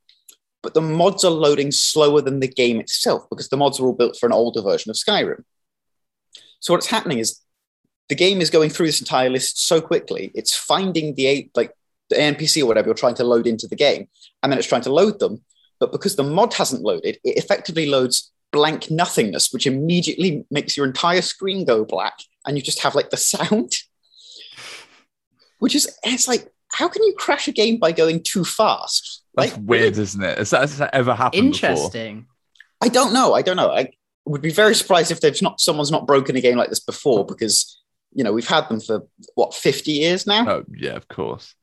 But 0.63 0.73
the 0.73 0.81
mods 0.81 1.23
are 1.23 1.31
loading 1.31 1.71
slower 1.71 2.21
than 2.21 2.39
the 2.39 2.47
game 2.47 2.79
itself 2.79 3.27
because 3.29 3.49
the 3.49 3.57
mods 3.57 3.79
are 3.79 3.85
all 3.85 3.93
built 3.93 4.17
for 4.17 4.25
an 4.25 4.33
older 4.33 4.61
version 4.61 4.89
of 4.89 4.95
Skyrim. 4.95 5.43
So 6.59 6.73
what's 6.73 6.87
happening 6.87 7.17
is 7.17 7.39
the 8.09 8.15
game 8.15 8.41
is 8.41 8.49
going 8.49 8.69
through 8.69 8.87
this 8.87 9.01
entire 9.01 9.29
list 9.29 9.65
so 9.65 9.81
quickly, 9.81 10.31
it's 10.35 10.55
finding 10.55 11.15
the 11.15 11.49
like 11.55 11.73
the 12.09 12.17
NPC 12.17 12.61
or 12.61 12.65
whatever 12.65 12.87
you're 12.87 12.95
trying 12.95 13.15
to 13.15 13.23
load 13.23 13.47
into 13.47 13.67
the 13.67 13.75
game, 13.75 14.07
and 14.41 14.51
then 14.51 14.59
it's 14.59 14.67
trying 14.67 14.81
to 14.83 14.93
load 14.93 15.19
them. 15.19 15.43
But 15.79 15.91
because 15.91 16.15
the 16.15 16.23
mod 16.23 16.53
hasn't 16.53 16.83
loaded, 16.83 17.17
it 17.23 17.37
effectively 17.37 17.87
loads 17.87 18.31
blank 18.51 18.91
nothingness, 18.91 19.51
which 19.53 19.65
immediately 19.67 20.45
makes 20.51 20.75
your 20.75 20.85
entire 20.85 21.21
screen 21.21 21.65
go 21.65 21.85
black, 21.85 22.13
and 22.45 22.57
you 22.57 22.63
just 22.63 22.81
have 22.81 22.95
like 22.95 23.09
the 23.09 23.17
sound. 23.17 23.73
Which 25.59 25.75
is, 25.75 25.95
it's 26.03 26.27
like, 26.27 26.51
how 26.71 26.87
can 26.87 27.03
you 27.03 27.13
crash 27.17 27.47
a 27.47 27.51
game 27.51 27.77
by 27.77 27.91
going 27.91 28.23
too 28.23 28.43
fast? 28.43 29.23
That's 29.35 29.51
Like, 29.55 29.61
weird, 29.63 29.97
isn't 29.97 30.23
it? 30.23 30.37
Has 30.37 30.49
that, 30.49 30.61
has 30.61 30.77
that 30.79 30.93
ever 30.95 31.13
happened 31.13 31.51
before? 31.51 31.69
Interesting. 31.69 32.25
I 32.81 32.87
don't 32.87 33.13
know. 33.13 33.33
I 33.33 33.41
don't 33.43 33.57
know. 33.57 33.71
I 33.71 33.91
would 34.25 34.41
be 34.41 34.49
very 34.51 34.73
surprised 34.73 35.11
if 35.11 35.21
there's 35.21 35.41
not 35.41 35.59
someone's 35.61 35.91
not 35.91 36.07
broken 36.07 36.35
a 36.35 36.41
game 36.41 36.57
like 36.57 36.69
this 36.69 36.79
before 36.79 37.25
because 37.25 37.79
you 38.13 38.23
know 38.23 38.33
we've 38.33 38.47
had 38.47 38.67
them 38.69 38.79
for 38.79 39.07
what 39.35 39.53
50 39.53 39.91
years 39.91 40.25
now. 40.25 40.49
Oh, 40.49 40.63
yeah, 40.75 40.91
of 40.95 41.07
course. 41.07 41.53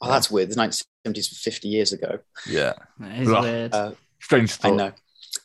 Oh, 0.00 0.10
that's 0.10 0.30
weird. 0.30 0.50
The 0.50 0.56
1970s 0.56 1.30
were 1.30 1.36
50 1.52 1.68
years 1.68 1.92
ago. 1.92 2.18
Yeah. 2.46 2.72
That 3.00 3.18
is 3.20 3.28
Ugh. 3.30 3.42
weird. 3.44 3.74
Uh, 3.74 3.92
Strange 4.20 4.50
I 4.52 4.54
thought. 4.54 4.74
know. 4.76 4.92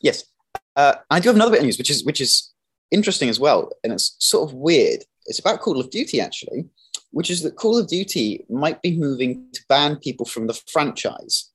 Yes, 0.00 0.24
uh, 0.76 0.94
I 1.10 1.20
do 1.20 1.28
have 1.28 1.36
another 1.36 1.50
bit 1.52 1.60
of 1.60 1.64
news, 1.64 1.78
which 1.78 1.90
is 1.90 2.04
which 2.04 2.20
is 2.20 2.52
interesting 2.90 3.28
as 3.28 3.40
well, 3.40 3.70
and 3.84 3.92
it's 3.92 4.16
sort 4.18 4.48
of 4.48 4.54
weird. 4.54 5.04
It's 5.26 5.38
about 5.38 5.60
Call 5.60 5.80
of 5.80 5.90
Duty 5.90 6.20
actually, 6.20 6.66
which 7.10 7.30
is 7.30 7.42
that 7.42 7.56
Call 7.56 7.78
of 7.78 7.88
Duty 7.88 8.44
might 8.48 8.82
be 8.82 8.96
moving 8.96 9.46
to 9.52 9.62
ban 9.68 9.96
people 9.96 10.26
from 10.26 10.46
the 10.46 10.60
franchise. 10.72 11.50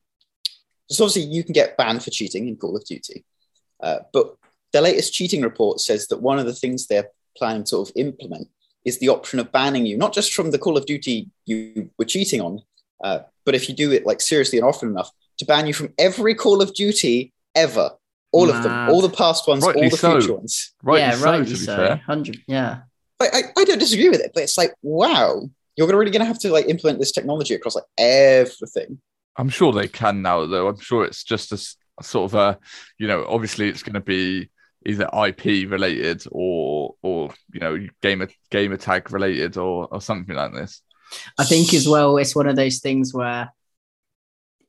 So 0.89 1.03
obviously 1.03 1.33
you 1.33 1.43
can 1.43 1.53
get 1.53 1.75
banned 1.75 2.03
for 2.03 2.11
cheating 2.11 2.47
in 2.47 2.55
Call 2.55 2.77
of 2.77 2.85
Duty, 2.85 3.25
uh, 3.81 3.99
but 4.13 4.35
the 4.71 4.81
latest 4.81 5.13
cheating 5.13 5.41
report 5.41 5.79
says 5.79 6.07
that 6.07 6.21
one 6.21 6.39
of 6.39 6.45
the 6.45 6.53
things 6.53 6.87
they're 6.87 7.09
planning 7.37 7.63
to 7.63 7.69
sort 7.69 7.89
of 7.89 7.95
implement 7.97 8.47
is 8.85 8.99
the 8.99 9.09
option 9.09 9.39
of 9.39 9.51
banning 9.51 9.85
you 9.85 9.97
not 9.97 10.13
just 10.13 10.33
from 10.33 10.51
the 10.51 10.57
Call 10.57 10.77
of 10.77 10.85
Duty 10.85 11.29
you 11.45 11.89
were 11.97 12.05
cheating 12.05 12.41
on, 12.41 12.61
uh, 13.03 13.19
but 13.45 13.55
if 13.55 13.67
you 13.67 13.75
do 13.75 13.91
it 13.91 14.05
like 14.05 14.21
seriously 14.21 14.57
and 14.57 14.67
often 14.67 14.89
enough, 14.89 15.11
to 15.37 15.45
ban 15.45 15.67
you 15.67 15.73
from 15.73 15.93
every 15.97 16.35
Call 16.35 16.61
of 16.61 16.73
Duty 16.73 17.33
ever, 17.55 17.91
all 18.31 18.49
of 18.49 18.61
them, 18.63 18.89
all 18.89 19.01
the 19.01 19.09
past 19.09 19.47
ones, 19.47 19.63
Rightly 19.63 19.83
all 19.83 19.89
the 19.89 19.97
so. 19.97 20.19
future 20.19 20.33
ones. 20.33 20.73
Right, 20.83 20.99
yeah, 20.99 21.11
so, 21.15 21.25
rightly 21.25 21.45
to 21.45 21.51
be 21.51 21.57
so. 21.57 21.75
fair. 21.75 21.95
Hundred. 21.97 22.43
Yeah. 22.47 22.79
I, 23.19 23.25
I, 23.33 23.41
I 23.57 23.63
don't 23.63 23.79
disagree 23.79 24.09
with 24.09 24.19
it, 24.19 24.31
but 24.33 24.43
it's 24.43 24.57
like, 24.57 24.73
wow, 24.83 25.49
you're 25.75 25.87
really 25.87 26.11
going 26.11 26.19
to 26.21 26.25
have 26.25 26.39
to 26.39 26.51
like 26.51 26.67
implement 26.67 26.99
this 26.99 27.11
technology 27.11 27.53
across 27.55 27.75
like 27.75 27.85
everything. 27.97 28.99
I'm 29.37 29.49
sure 29.49 29.71
they 29.71 29.87
can 29.87 30.21
now, 30.21 30.45
though. 30.45 30.67
I'm 30.67 30.79
sure 30.79 31.05
it's 31.05 31.23
just 31.23 31.51
a, 31.51 31.55
s- 31.55 31.77
a 31.99 32.03
sort 32.03 32.31
of 32.31 32.35
a, 32.35 32.59
you 32.97 33.07
know, 33.07 33.25
obviously 33.27 33.69
it's 33.69 33.83
going 33.83 33.93
to 33.93 33.99
be 34.01 34.49
either 34.85 35.09
IP 35.25 35.69
related 35.69 36.23
or, 36.31 36.95
or 37.01 37.31
you 37.53 37.59
know, 37.59 37.77
gamer 38.01 38.29
gamer 38.51 38.77
tag 38.77 39.11
related 39.11 39.57
or 39.57 39.87
or 39.91 39.99
something 40.01 40.35
like 40.35 40.53
this. 40.53 40.81
I 41.37 41.43
think 41.43 41.73
as 41.73 41.87
well, 41.87 42.17
it's 42.17 42.35
one 42.35 42.47
of 42.47 42.55
those 42.55 42.79
things 42.79 43.13
where 43.13 43.51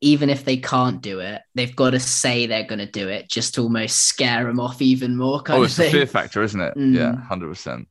even 0.01 0.31
if 0.31 0.45
they 0.45 0.57
can't 0.57 1.01
do 1.01 1.21
it, 1.21 1.43
they've 1.55 1.75
got 1.75 1.91
to 1.91 2.01
say 2.01 2.47
they're 2.47 2.67
going 2.67 2.79
to 2.79 2.87
do 2.87 3.09
it 3.09 3.29
just 3.29 3.55
to 3.55 3.63
almost 3.63 4.05
scare 4.05 4.45
them 4.45 4.61
off 4.61 4.81
even 4.81 5.17
more. 5.17 5.43
Kind 5.43 5.59
Oh, 5.59 5.63
of 5.63 5.67
it's 5.67 5.77
the 5.77 5.91
fear 5.91 6.07
factor, 6.07 6.43
isn't 6.43 6.61
it? 6.61 6.75
Mm. 6.77 6.95
Yeah, 6.95 7.17
hundred 7.17 7.49
percent. 7.49 7.89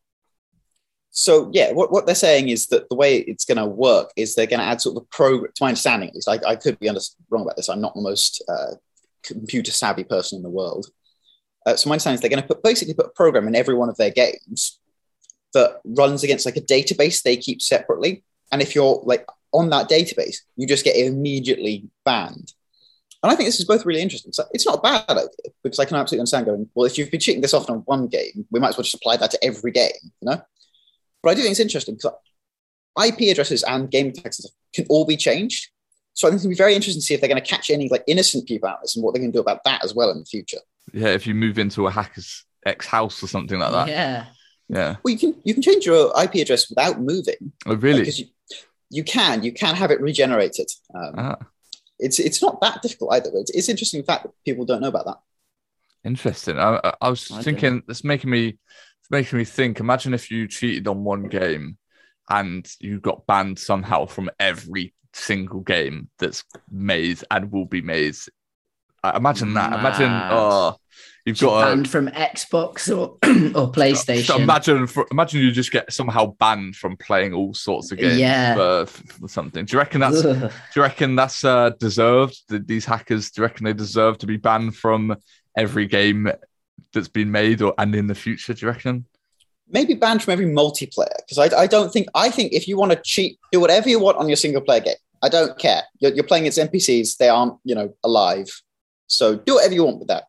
So 1.12 1.50
yeah, 1.52 1.72
what, 1.72 1.92
what 1.92 2.06
they're 2.06 2.16
saying 2.16 2.50
is 2.50 2.68
that 2.68 2.88
the 2.90 2.96
way 2.96 3.18
it's 3.18 3.44
going 3.44 3.58
to 3.58 3.66
work 3.66 4.12
is 4.16 4.36
they're 4.36 4.46
going 4.46 4.60
to 4.60 4.66
add 4.66 4.80
sort 4.80 4.96
of 4.96 5.04
a 5.04 5.06
program. 5.08 5.52
To 5.56 5.64
my 5.64 5.70
understanding, 5.70 6.10
at 6.10 6.16
least, 6.16 6.30
I, 6.30 6.40
I 6.48 6.56
could 6.56 6.80
be 6.80 6.88
under, 6.88 7.02
wrong 7.30 7.42
about 7.42 7.58
this. 7.58 7.70
I'm 7.70 7.82
not 7.82 7.96
the 7.96 8.02
most 8.02 8.44
uh, 8.48 8.76
computer 9.24 9.72
savvy 9.72 10.04
person 10.04 10.38
in 10.38 10.44
the 10.44 10.50
world. 10.50 10.88
Uh, 11.66 11.76
so 11.76 11.90
my 11.90 11.96
understanding 11.96 12.16
is 12.16 12.22
they're 12.22 12.30
going 12.30 12.42
to 12.42 12.48
put 12.48 12.64
basically 12.64 12.94
put 12.94 13.08
a 13.08 13.10
program 13.10 13.48
in 13.48 13.56
every 13.56 13.74
one 13.74 13.90
of 13.90 13.98
their 13.98 14.12
games 14.12 14.80
that 15.54 15.82
runs 15.84 16.24
against 16.24 16.46
like 16.46 16.56
a 16.56 16.62
database 16.62 17.22
they 17.22 17.36
keep 17.36 17.62
separately. 17.62 18.24
And 18.52 18.62
if 18.62 18.76
you're 18.76 19.02
like 19.04 19.26
on 19.58 19.70
that 19.72 19.90
database, 19.90 20.38
you 20.56 20.68
just 20.68 20.86
get 20.86 20.96
immediately 20.96 21.90
banned. 22.06 22.54
And 23.24 23.32
I 23.32 23.36
think 23.36 23.48
this 23.48 23.60
is 23.60 23.66
both 23.66 23.86
really 23.86 24.02
interesting. 24.02 24.32
So 24.32 24.44
it's 24.52 24.66
not 24.66 24.78
a 24.78 24.82
bad 24.82 25.10
idea 25.10 25.28
because 25.64 25.80
I 25.80 25.86
can 25.86 25.98
absolutely 25.98 26.22
understand 26.22 26.46
going, 26.46 26.70
well, 26.76 26.86
if 26.86 26.98
you've 26.98 27.10
been 27.10 27.20
cheating 27.20 27.42
this 27.42 27.54
often 27.54 27.76
on 27.76 27.82
one 27.82 28.08
game, 28.08 28.46
we 28.52 28.60
might 28.60 28.70
as 28.70 28.78
well 28.78 28.84
just 28.84 28.96
apply 28.96 29.18
that 29.18 29.32
to 29.32 29.44
every 29.44 29.72
game, 29.72 29.92
you 30.04 30.30
know? 30.30 30.42
But 31.24 31.30
I 31.30 31.34
do 31.34 31.42
think 31.42 31.52
it's 31.52 31.60
interesting 31.60 31.96
because 31.96 32.14
IP 33.04 33.32
addresses 33.32 33.64
and 33.64 33.90
game 33.90 34.14
tags 34.14 34.46
can 34.74 34.86
all 34.90 35.06
be 35.06 35.18
changed. 35.18 35.70
So 36.14 36.28
I 36.28 36.32
think 36.32 36.38
it's 36.38 36.46
going 36.46 36.56
to 36.56 36.58
be 36.58 36.64
very 36.64 36.76
interesting 36.76 37.02
to 37.02 37.06
see 37.06 37.14
if 37.16 37.22
they're 37.22 37.30
going 37.30 37.42
to 37.42 37.48
catch 37.48 37.70
any 37.70 37.90
like 37.90 38.04
innocent 38.08 38.48
people 38.48 38.70
out 38.70 38.76
of 38.76 38.82
this 38.84 38.96
and 38.96 39.04
what 39.04 39.14
they 39.14 39.20
can 39.20 39.32
do 39.32 39.40
about 39.40 39.64
that 39.66 39.84
as 39.84 39.96
well 39.96 40.12
in 40.12 40.20
the 40.20 40.26
future. 40.26 40.60
Yeah, 40.94 41.10
if 41.10 41.28
you 41.28 41.34
move 41.34 41.60
into 41.60 41.88
a 41.88 41.92
hacker's 41.92 42.46
ex 42.66 42.86
house 42.86 43.22
or 43.24 43.28
something 43.28 43.60
like 43.60 43.72
that. 43.72 43.88
Yeah. 43.88 44.26
Yeah. 44.70 44.96
Well, 45.04 45.14
you 45.14 45.20
can 45.20 45.36
you 45.44 45.54
can 45.54 45.64
change 45.64 45.86
your 45.86 46.12
IP 46.22 46.36
address 46.36 46.70
without 46.70 47.00
moving. 47.00 47.54
Oh, 47.66 47.76
really? 47.76 48.02
Because 48.02 48.20
you, 48.20 48.28
you 48.90 49.04
can 49.04 49.44
you 49.44 49.52
can 49.52 49.76
have 49.76 49.92
it 49.92 50.02
regenerated. 50.02 50.68
Um, 50.94 51.14
Ah, 51.18 51.38
It's 52.00 52.20
it's 52.20 52.42
not 52.42 52.62
that 52.62 52.82
difficult 52.82 53.14
either. 53.14 53.30
But 53.32 53.40
it's, 53.40 53.52
it's 53.52 53.70
interesting 53.70 54.04
fact 54.04 54.24
that 54.24 54.32
people 54.46 54.66
don't 54.66 54.82
know 54.82 54.88
about 54.90 55.06
that. 55.06 55.18
interesting. 56.04 56.58
I, 56.58 56.80
I- 56.84 56.94
I 57.02 57.10
was 57.10 57.30
I 57.32 57.42
thinking, 57.42 57.84
it's 57.90 58.04
making 58.04 58.30
me, 58.30 58.48
it's 58.48 59.12
making 59.12 59.38
me 59.40 59.46
think. 59.46 59.80
Imagine 59.80 60.14
if 60.14 60.32
you 60.32 60.48
cheated 60.48 60.88
on 60.88 61.04
one 61.04 61.28
game, 61.28 61.78
and 62.30 62.70
you 62.80 63.00
got 63.00 63.26
banned 63.28 63.60
somehow 63.60 64.06
from 64.06 64.30
every 64.40 64.94
single 65.14 65.62
game 65.62 66.10
that's 66.20 66.44
made 66.72 67.24
and 67.32 67.52
will 67.52 67.66
be 67.66 67.82
made. 67.82 68.16
Imagine 69.16 69.54
that. 69.54 69.80
Imagine, 69.80 70.10
oh, 70.12 70.76
you've 71.26 71.40
got 71.40 71.62
a, 71.62 71.66
banned 71.76 71.90
from 71.90 72.08
Xbox 72.10 72.90
or 72.90 73.18
or 73.56 73.72
Just 73.74 74.08
PlayStation. 74.08 74.40
imagine, 74.42 74.88
for, 74.88 75.08
imagine 75.12 75.42
you 75.42 75.52
just 75.52 75.72
get 75.72 75.92
somehow 75.92 76.28
banned 76.40 76.76
from 76.76 76.98
playing 76.98 77.34
all 77.34 77.54
sorts 77.54 77.92
of 77.92 77.98
games 78.00 78.18
Yeah. 78.20 78.56
for, 78.56 78.86
for 78.86 79.28
something. 79.28 79.66
Do 79.66 79.74
you 79.74 79.80
reckon 79.80 80.02
that's? 80.02 80.22
do 80.22 80.50
you 80.76 80.82
reckon 80.82 81.16
that's 81.16 81.44
uh, 81.44 81.72
deserved? 81.80 82.38
That 82.50 82.68
these 82.68 82.86
hackers, 82.86 83.32
do 83.32 83.42
you 83.42 83.48
reckon 83.48 83.66
they 83.66 83.74
deserve 83.74 84.18
to 84.20 84.26
be 84.28 84.38
banned 84.38 84.76
from 84.76 85.16
every 85.56 85.86
game 85.88 86.30
that's 86.94 87.08
been 87.10 87.32
made, 87.32 87.62
or 87.62 87.74
and 87.78 87.94
in 87.96 88.08
the 88.08 88.16
future? 88.16 88.54
Do 88.54 88.66
you 88.66 88.72
reckon? 88.72 89.06
Maybe 89.70 89.96
banned 89.96 90.24
from 90.24 90.32
every 90.32 90.46
multiplayer 90.46 91.12
because 91.28 91.38
I, 91.38 91.64
I 91.64 91.68
don't 91.68 91.92
think 91.92 92.08
I 92.16 92.30
think 92.30 92.54
if 92.54 92.70
you 92.70 92.78
want 92.78 92.94
to 92.94 93.02
cheat, 93.04 93.38
do 93.52 93.60
whatever 93.60 93.90
you 93.90 94.00
want 94.00 94.18
on 94.18 94.30
your 94.30 94.38
single 94.38 94.62
player 94.62 94.80
game. 94.80 94.96
I 95.22 95.30
don't 95.30 95.58
care. 95.60 95.82
You're, 96.00 96.14
you're 96.14 96.24
playing 96.24 96.46
its 96.46 96.58
NPCs; 96.58 97.18
they 97.18 97.28
aren't 97.28 97.56
you 97.66 97.76
know 97.76 97.94
alive. 98.04 98.48
So 99.08 99.36
do 99.36 99.56
whatever 99.56 99.74
you 99.74 99.84
want 99.84 100.00
with 100.00 100.10
that. 100.10 100.26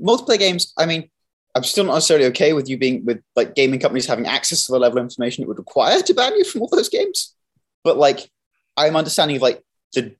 Multiplayer 0.00 0.38
games. 0.38 0.72
I 0.76 0.86
mean, 0.86 1.10
I'm 1.54 1.64
still 1.64 1.84
not 1.84 1.94
necessarily 1.94 2.26
okay 2.26 2.52
with 2.52 2.68
you 2.68 2.78
being 2.78 3.04
with 3.04 3.22
like 3.34 3.54
gaming 3.54 3.80
companies 3.80 4.06
having 4.06 4.26
access 4.26 4.66
to 4.66 4.72
the 4.72 4.78
level 4.78 4.98
of 4.98 5.04
information 5.04 5.42
it 5.42 5.48
would 5.48 5.58
require 5.58 6.00
to 6.00 6.14
ban 6.14 6.36
you 6.36 6.44
from 6.44 6.62
all 6.62 6.68
those 6.68 6.88
games. 6.88 7.34
But 7.82 7.96
like, 7.96 8.30
I'm 8.76 8.96
understanding 8.96 9.40
like 9.40 9.62
the 9.94 10.14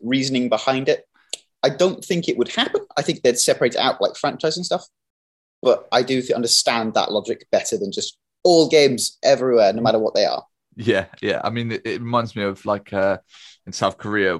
reasoning 0.00 0.48
behind 0.48 0.88
it. 0.88 1.04
I 1.62 1.68
don't 1.68 2.02
think 2.02 2.28
it 2.28 2.38
would 2.38 2.48
happen. 2.48 2.86
I 2.96 3.02
think 3.02 3.22
they'd 3.22 3.38
separate 3.38 3.76
out 3.76 4.00
like 4.00 4.12
franchising 4.12 4.64
stuff. 4.64 4.86
But 5.62 5.86
I 5.92 6.02
do 6.02 6.22
understand 6.34 6.94
that 6.94 7.12
logic 7.12 7.46
better 7.52 7.76
than 7.76 7.92
just 7.92 8.16
all 8.42 8.68
games 8.68 9.18
everywhere, 9.22 9.72
no 9.74 9.82
matter 9.82 9.98
what 9.98 10.14
they 10.14 10.24
are. 10.24 10.44
Yeah, 10.76 11.06
yeah. 11.20 11.42
I 11.44 11.50
mean, 11.50 11.72
it, 11.72 11.82
it 11.84 12.00
reminds 12.00 12.34
me 12.34 12.44
of 12.44 12.64
like 12.64 12.92
uh, 12.94 13.18
in 13.66 13.72
South 13.72 13.98
Korea, 13.98 14.38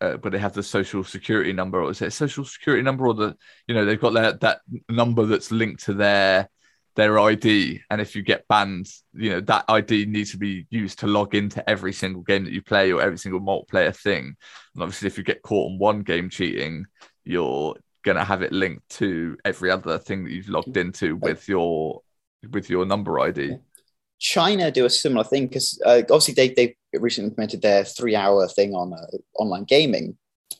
uh, 0.00 0.14
where 0.14 0.30
they 0.30 0.38
have 0.38 0.52
the 0.52 0.62
social 0.62 1.04
security 1.04 1.52
number, 1.52 1.82
or 1.82 1.90
is 1.90 2.02
it 2.02 2.08
a 2.08 2.10
social 2.10 2.44
security 2.44 2.82
number, 2.82 3.06
or 3.06 3.14
the 3.14 3.36
you 3.66 3.74
know 3.74 3.84
they've 3.84 4.00
got 4.00 4.14
their, 4.14 4.32
that 4.34 4.60
number 4.88 5.26
that's 5.26 5.50
linked 5.50 5.84
to 5.84 5.94
their 5.94 6.48
their 6.96 7.18
ID, 7.18 7.80
and 7.90 8.00
if 8.00 8.14
you 8.14 8.22
get 8.22 8.46
banned, 8.48 8.86
you 9.14 9.30
know 9.30 9.40
that 9.40 9.64
ID 9.68 10.06
needs 10.06 10.32
to 10.32 10.38
be 10.38 10.66
used 10.70 10.98
to 11.00 11.06
log 11.06 11.34
into 11.34 11.68
every 11.68 11.92
single 11.92 12.22
game 12.22 12.44
that 12.44 12.52
you 12.52 12.62
play 12.62 12.92
or 12.92 13.00
every 13.00 13.18
single 13.18 13.40
multiplayer 13.40 13.94
thing. 13.96 14.34
And 14.74 14.82
obviously, 14.82 15.06
if 15.06 15.18
you 15.18 15.24
get 15.24 15.42
caught 15.42 15.70
on 15.70 15.78
one 15.78 16.02
game 16.02 16.30
cheating, 16.30 16.86
you're 17.24 17.74
gonna 18.02 18.24
have 18.24 18.42
it 18.42 18.52
linked 18.52 18.88
to 18.88 19.36
every 19.44 19.70
other 19.70 19.98
thing 19.98 20.24
that 20.24 20.32
you've 20.32 20.48
logged 20.48 20.76
into 20.76 21.16
with 21.16 21.48
your 21.48 22.02
with 22.50 22.70
your 22.70 22.86
number 22.86 23.20
ID. 23.20 23.56
China 24.20 24.70
do 24.70 24.84
a 24.84 24.90
similar 24.90 25.24
thing 25.24 25.48
because 25.48 25.80
uh, 25.84 26.02
obviously 26.10 26.34
they 26.34 26.50
they 26.50 26.76
recently 26.98 27.28
implemented 27.30 27.62
their 27.62 27.84
three 27.84 28.14
hour 28.14 28.46
thing 28.46 28.74
on 28.74 28.92
uh, 28.92 29.16
online 29.38 29.64
gaming, 29.64 30.16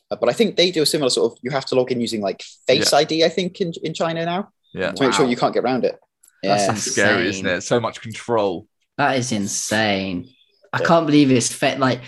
uh, 0.09 0.17
but 0.19 0.27
I 0.29 0.33
think 0.33 0.57
they 0.57 0.71
do 0.71 0.81
a 0.81 0.85
similar 0.85 1.09
sort 1.09 1.31
of. 1.31 1.37
You 1.43 1.51
have 1.51 1.65
to 1.67 1.75
log 1.75 1.91
in 1.91 2.01
using 2.01 2.21
like 2.21 2.43
Face 2.67 2.91
Yeah. 2.91 2.99
ID, 2.99 3.23
I 3.23 3.29
think, 3.29 3.61
in, 3.61 3.71
in 3.83 3.93
China 3.93 4.25
now 4.25 4.49
Yeah, 4.73 4.91
to 4.91 5.03
make 5.03 5.13
sure 5.13 5.27
you 5.27 5.37
can't 5.37 5.53
get 5.53 5.63
around 5.63 5.85
it. 5.85 5.97
that's, 6.43 6.61
Yeah. 6.63 6.67
that's 6.73 6.91
scary, 6.91 7.27
isn't 7.29 7.47
it? 7.47 7.61
So 7.61 7.79
much 7.79 8.01
control. 8.01 8.67
That 8.97 9.17
is 9.17 9.31
insane. 9.31 10.27
I 10.73 10.79
Yeah. 10.79 10.87
can't 10.87 11.05
believe 11.05 11.31
it's 11.31 11.51
fit 11.51 11.79
like 11.79 12.01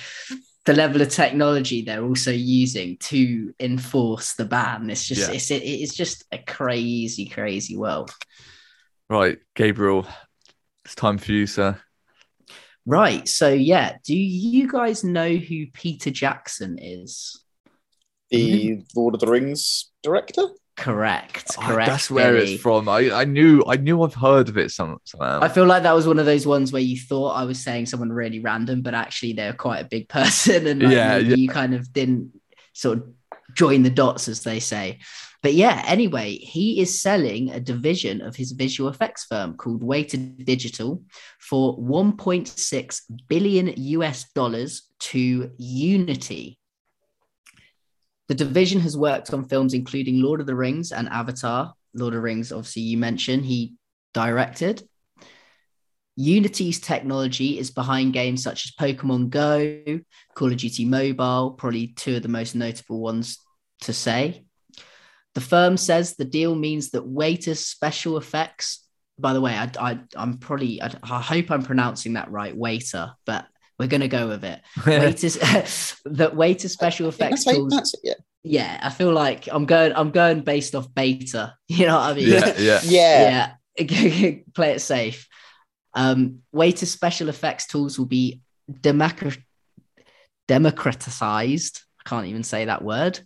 the 0.66 0.74
level 0.74 1.01
of 1.01 1.10
technology 1.10 1.84
they're 1.84 2.04
also 2.04 2.32
using 2.32 2.97
to 2.97 3.54
enforce 3.60 4.34
the 4.36 4.45
ban. 4.45 4.89
It's 4.89 5.06
just 5.06 5.30
Yeah. 5.30 5.36
it's 5.36 5.51
it, 5.51 5.62
it's 5.64 5.93
just 5.93 6.24
a 6.32 6.38
crazy, 6.39 7.26
crazy 7.28 7.76
world. 7.78 8.12
Right, 9.10 9.38
Gabriel, 9.56 10.08
it's 10.86 10.96
time 10.96 11.18
for 11.18 11.32
you, 11.32 11.48
sir. 11.48 11.80
Right. 12.86 13.28
So 13.28 13.50
yeah, 13.50 13.98
do 14.04 14.16
you 14.16 14.70
guys 14.70 15.04
know 15.04 15.36
who 15.36 15.68
Peter 15.74 16.12
Jackson 16.12 16.78
is? 16.80 17.44
The 18.30 18.72
mm-hmm. 18.72 19.00
Lord 19.00 19.14
of 19.14 19.22
the 19.22 19.28
Rings 19.28 19.92
director. 20.02 20.48
Correct. 20.76 21.56
Oh, 21.58 21.62
Correct. 21.62 21.90
that's 21.90 22.10
where 22.10 22.34
Billy. 22.34 22.54
it's 22.54 22.62
from. 22.62 22.90
I, 22.90 23.12
I 23.12 23.26
knew 23.26 23.64
I 23.68 23.78
knew 23.78 24.02
I've 24.02 24.16
heard 24.16 24.50
of 24.50 24.58
it 24.58 24.72
some, 24.72 24.98
somehow. 25.04 25.40
I 25.42 25.48
feel 25.48 25.66
like 25.66 25.84
that 25.84 25.94
was 25.94 26.08
one 26.08 26.18
of 26.18 26.26
those 26.26 26.48
ones 26.48 26.74
where 26.74 26.82
you 26.82 26.98
thought 26.98 27.34
I 27.34 27.44
was 27.44 27.60
saying 27.60 27.86
someone 27.86 28.12
really 28.12 28.40
random, 28.40 28.82
but 28.82 28.96
actually 28.96 29.34
they're 29.34 29.54
quite 29.54 29.80
a 29.80 29.88
big 29.88 30.10
person, 30.10 30.66
and 30.68 30.82
like 30.82 30.92
Yeah, 30.92 31.18
yeah. 31.18 31.36
you 31.36 31.48
kind 31.48 31.76
of 31.76 31.94
didn't 31.94 32.32
sort 32.74 32.98
of 32.98 33.14
join 33.54 33.84
the 33.84 33.89
dots, 33.89 34.28
as 34.28 34.41
they 34.41 34.60
say. 34.60 34.99
But 35.43 35.54
yeah, 35.56 35.84
anyway, 35.86 36.38
he 36.38 36.80
is 36.80 37.01
selling 37.01 37.51
a 37.51 37.60
division 37.60 38.22
of 38.22 38.36
his 38.36 38.54
visual 38.54 38.89
effects 38.89 39.26
firm 39.26 39.58
called 39.58 39.84
Weta 39.84 40.18
Digital 40.45 41.04
for 41.39 41.78
1.6 41.78 43.01
billion 43.28 43.74
US 43.76 44.32
dollars 44.34 44.89
to 44.99 45.51
Unity. 45.58 46.58
The 48.30 48.36
division 48.36 48.80
has 48.80 48.95
worked 48.95 49.34
on 49.34 49.49
films 49.49 49.74
including 49.74 50.22
Lord 50.22 50.39
of 50.39 50.47
the 50.47 50.56
Rings 50.56 50.93
and 50.93 51.10
Avatar. 51.10 51.74
Lord 51.93 52.14
of 52.14 52.20
the 52.20 52.22
Rings, 52.22 52.54
obviously, 52.54 52.84
you 52.84 52.97
mentioned 52.97 53.43
he 53.43 53.76
directed. 54.14 54.88
Unity's 56.16 56.80
technology 56.80 57.60
is 57.60 57.70
behind 57.70 58.14
games 58.14 58.41
such 58.43 58.66
as 58.66 58.72
Pokemon 58.72 59.30
Go, 59.30 59.99
Call 60.36 60.51
of 60.51 60.58
Duty 60.58 60.86
Mobile, 60.86 61.51
probably 61.51 61.88
two 61.88 62.16
of 62.16 62.24
the 62.24 62.30
most 62.30 62.56
notable 62.56 63.01
ones 63.01 63.39
to 63.84 63.94
say. 63.94 64.46
The 65.36 65.42
firm 65.42 65.78
says 65.78 66.16
the 66.16 66.26
deal 66.26 66.56
means 66.56 66.92
that 66.92 67.04
Weta's 67.04 67.66
special 67.66 68.18
effects, 68.18 68.88
by 69.18 69.34
the 69.34 69.42
way, 69.42 69.54
I, 69.54 69.70
I, 69.80 70.00
I'm 70.16 70.38
probably, 70.38 70.82
I, 70.82 70.92
I 71.04 71.22
hope 71.22 71.50
I'm 71.50 71.64
pronouncing 71.64 72.14
that 72.14 72.32
right, 72.32 72.56
Weta, 72.56 73.14
but 73.26 73.48
we're 73.80 73.88
going 73.88 74.02
to 74.02 74.08
go 74.08 74.28
with 74.28 74.44
it. 74.44 74.62
Weta's, 74.86 75.36
that 76.06 76.36
Weta 76.36 76.70
special 76.70 77.10
effects 77.10 77.46
that's 77.46 77.58
tools 77.58 77.74
pronounce 77.74 77.94
it, 77.96 78.00
yeah. 78.04 78.14
yeah, 78.44 78.80
I 78.84 78.90
feel 78.92 79.12
like 79.12 79.48
I'm 79.52 79.66
going. 79.66 79.94
I'm 79.96 80.12
going 80.12 80.42
based 80.42 80.76
off 80.76 80.94
beta. 80.94 81.56
You 81.68 81.88
know 81.88 81.96
what 81.96 82.12
I 82.12 82.14
mean? 82.14 82.30
yeah, 82.30 82.54
yeah. 82.58 82.80
Yeah. 82.84 83.54
Yeah. 83.80 84.32
Play 84.54 84.72
it 84.74 84.82
safe. 84.82 85.28
Um, 85.96 86.40
Weta's 86.54 86.92
special 86.92 87.30
effects 87.30 87.66
tools 87.66 87.98
will 87.98 88.06
be 88.06 88.42
democrat- 88.82 89.40
democratized. 90.48 91.82
I 92.06 92.10
can't 92.10 92.28
even 92.28 92.43
say 92.43 92.66
that 92.66 92.84
word. 92.84 93.20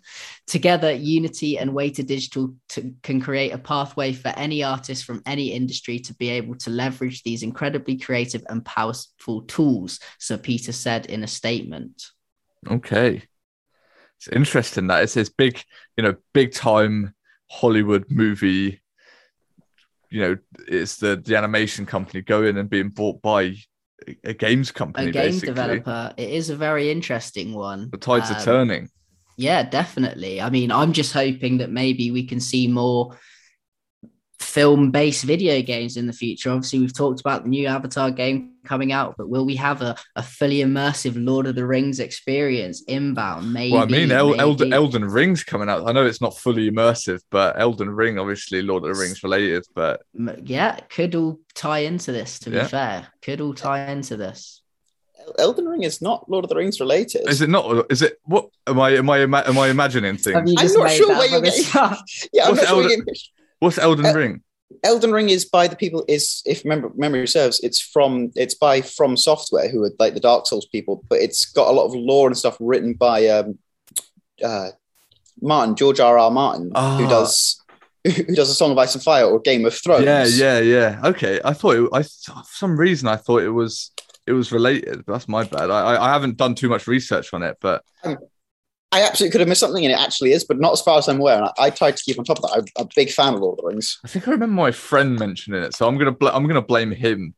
Together, 0.46 0.92
Unity 0.92 1.58
and 1.58 1.72
Weta 1.72 2.06
Digital 2.06 2.54
to, 2.70 2.94
can 3.02 3.20
create 3.20 3.54
a 3.54 3.58
pathway 3.58 4.14
for 4.14 4.30
any 4.30 4.64
artist 4.64 5.06
from 5.06 5.24
any 5.26 5.52
industry 5.54 6.00
to 6.00 6.14
be 6.16 6.30
able 6.30 6.56
to 6.56 6.70
leverage 6.70 7.24
these 7.24 7.44
incredibly 7.44 7.98
creative 7.98 8.44
and 8.50 8.64
powerful 8.64 9.42
tools. 9.44 10.00
So 10.20 10.38
Peter 10.38 10.72
said 10.72 11.08
in 11.08 11.24
a 11.24 11.28
statement. 11.28 12.08
Okay. 12.70 13.24
It's 14.18 14.28
interesting 14.28 14.88
that 14.88 15.04
it's 15.04 15.14
this 15.14 15.30
big, 15.30 15.62
you 15.96 16.04
know, 16.04 16.16
big 16.34 16.54
time 16.54 17.14
Hollywood 17.50 18.06
movie. 18.10 18.82
You 20.10 20.22
know, 20.22 20.38
it's 20.68 20.98
the 20.98 21.18
the 21.18 21.36
animation 21.36 21.86
company 21.86 22.22
going 22.22 22.58
and 22.58 22.70
being 22.70 22.90
bought 22.90 23.22
by 23.22 23.56
a, 24.24 24.34
games 24.34 24.72
company, 24.72 25.10
a 25.10 25.12
game 25.12 25.26
basically. 25.32 25.48
developer. 25.48 26.14
It 26.18 26.30
is 26.30 26.50
a 26.50 26.56
very 26.56 26.92
interesting 26.92 27.54
one. 27.54 27.90
The 27.92 27.98
tides 27.98 28.32
are 28.32 28.38
Um, 28.38 28.44
turning. 28.44 28.90
Yeah, 29.38 29.64
definitely. 29.64 30.42
I 30.42 30.50
mean, 30.50 30.72
I'm 30.72 30.94
just 30.94 31.14
hoping 31.14 31.58
that 31.60 31.70
maybe 31.70 32.10
we 32.12 32.26
can 32.26 32.40
see 32.40 32.68
more 32.68 33.18
film 34.40 34.92
based 34.92 35.24
video 35.24 35.62
games 35.62 35.98
in 35.98 36.06
the 36.08 36.14
future. 36.14 36.52
Obviously, 36.52 36.80
we've 36.80 36.94
talked 36.96 37.20
about 37.20 37.44
the 37.44 37.50
new 37.50 37.68
Avatar 37.68 38.12
game 38.12 38.54
coming 38.64 38.92
out, 38.92 39.16
but 39.18 39.30
will 39.30 39.46
we 39.46 39.56
have 39.56 39.82
a, 39.82 39.96
a 40.16 40.22
fully 40.22 40.58
immersive 40.58 41.14
Lord 41.16 41.48
of 41.48 41.56
the 41.56 41.66
Rings 41.66 42.00
experience 42.00 42.84
inbound? 42.88 43.52
Maybe. 43.52 43.74
well, 43.74 43.84
I 43.84 43.86
mean, 43.88 44.12
El- 44.12 44.40
Elden, 44.40 44.74
Elden 44.74 45.06
Ring's 45.06 45.44
coming 45.44 45.70
out. 45.70 45.88
I 45.88 45.92
know 45.92 46.06
it's 46.06 46.22
not 46.22 46.38
fully 46.38 46.70
immersive, 46.70 47.22
but 47.32 47.60
Elden 47.60 47.90
Ring, 47.90 48.20
obviously, 48.20 48.62
Lord 48.62 48.84
of 48.86 48.94
the 48.96 49.02
Rings 49.02 49.24
related. 49.24 49.66
But 49.74 50.02
yeah, 50.44 50.80
could 50.90 51.16
all 51.16 51.40
tie 51.56 51.80
into 51.80 52.12
this, 52.12 52.40
to 52.40 52.52
Yeah. 52.52 52.64
be 52.64 52.68
fair. 52.70 53.08
Could 53.22 53.42
all 53.42 53.54
tie 53.54 53.90
into 53.92 54.18
this. 54.18 54.62
Elden 55.40 55.66
Ring 55.68 55.84
is 55.84 56.02
not 56.02 56.30
Lord 56.30 56.46
of 56.46 56.50
the 56.50 56.56
Rings 56.56 56.80
related. 56.80 57.28
is 57.28 57.42
it 57.42 57.50
not? 57.50 57.88
Is 57.92 58.02
it 58.02 58.18
what? 58.24 58.48
Am 58.66 58.80
I 58.80 58.92
am 58.92 59.10
I 59.10 59.18
am 59.20 59.34
I 59.36 59.68
imagining 59.68 60.16
things? 60.16 60.36
I'm 60.38 60.46
not 60.46 60.92
sure 60.92 61.10
where 61.10 61.28
you're 61.28 61.42
getting- 61.42 61.64
yeah, 62.34 62.46
I'm 62.46 62.52
What's 62.52 62.62
not 62.62 62.68
sure. 62.68 62.68
Elden- 62.68 62.84
we're 62.84 62.90
getting- 62.90 63.14
What's 63.60 63.78
Elden 63.78 64.06
Uh, 64.06 64.14
Ring? 64.14 64.42
Elden 64.84 65.12
Ring 65.12 65.30
is 65.30 65.46
by 65.46 65.68
the 65.68 65.76
people 65.78 66.04
is 66.08 66.42
if 66.46 66.64
remember 66.64 66.92
memory 66.96 67.28
serves, 67.28 67.60
it's 67.62 67.80
from 67.80 68.32
it's 68.36 68.54
by 68.54 68.82
From 68.82 69.16
Software, 69.16 69.70
who 69.70 69.84
are 69.84 69.92
like 69.98 70.14
the 70.14 70.20
Dark 70.20 70.46
Souls 70.46 70.66
people, 70.68 71.04
but 71.10 71.20
it's 71.20 71.46
got 71.46 71.70
a 71.70 71.72
lot 71.72 71.86
of 71.86 71.94
lore 71.96 72.28
and 72.28 72.38
stuff 72.38 72.58
written 72.60 72.94
by 72.94 73.28
um 73.28 73.58
uh 74.44 74.70
Martin, 75.42 75.76
George 75.76 76.00
R. 76.00 76.18
R. 76.18 76.32
Martin, 76.32 76.72
Ah. 76.76 76.98
who 76.98 77.08
does 77.08 77.62
who 78.04 78.36
does 78.36 78.50
a 78.50 78.54
Song 78.56 78.72
of 78.72 78.78
Ice 78.78 78.94
and 78.96 79.04
Fire 79.04 79.26
or 79.26 79.40
Game 79.40 79.66
of 79.66 79.74
Thrones. 79.74 80.06
Yeah, 80.06 80.26
yeah, 80.26 80.60
yeah. 80.60 81.02
Okay, 81.06 81.40
I 81.44 81.54
thought 81.54 81.76
it, 81.76 81.90
I 81.94 82.04
for 82.04 82.44
some 82.46 82.78
reason 82.78 83.08
I 83.08 83.16
thought 83.16 83.44
it 83.44 83.50
was 83.50 83.92
it 84.28 84.34
was 84.34 84.52
related. 84.52 85.06
But 85.06 85.14
that's 85.14 85.28
my 85.30 85.44
bad. 85.46 85.70
I 85.72 85.96
I- 85.96 86.10
I 86.10 86.14
haven't 86.14 86.36
done 86.38 86.56
too 86.56 86.68
much 86.70 86.88
research 86.88 87.34
on 87.34 87.42
it, 87.44 87.58
but 87.62 87.84
I 88.92 89.02
absolutely 89.04 89.32
could 89.32 89.42
have 89.42 89.50
missed 89.50 89.60
something, 89.60 89.84
and 89.84 89.92
it 89.92 90.00
actually 90.00 90.32
is, 90.32 90.46
but 90.46 90.60
not 90.60 90.72
as 90.72 90.82
far 90.82 90.98
as 90.98 91.10
I'm 91.10 91.20
aware. 91.20 91.36
And 91.38 91.46
I, 91.46 91.52
I 91.66 91.70
tried 91.70 91.98
to 91.98 92.04
keep 92.04 92.18
on 92.18 92.26
top 92.26 92.38
of 92.38 92.44
that. 92.44 92.72
I'm 92.78 92.86
a 92.86 92.90
big 92.96 93.12
fan 93.12 93.34
of 93.34 93.42
Lord 93.42 93.60
of 93.60 93.64
the 93.64 93.70
Rings. 93.70 94.00
I 94.06 94.08
think 94.08 94.28
I 94.28 94.32
remember 94.32 94.56
my 94.56 94.72
friend 94.72 95.20
mentioning 95.20 95.62
it. 95.62 95.76
So 95.76 95.88
I'm 95.88 95.98
gonna 95.98 96.12
bl- 96.12 96.30
I'm 96.30 96.48
gonna 96.48 96.62
blame 96.62 96.92
him 96.92 97.36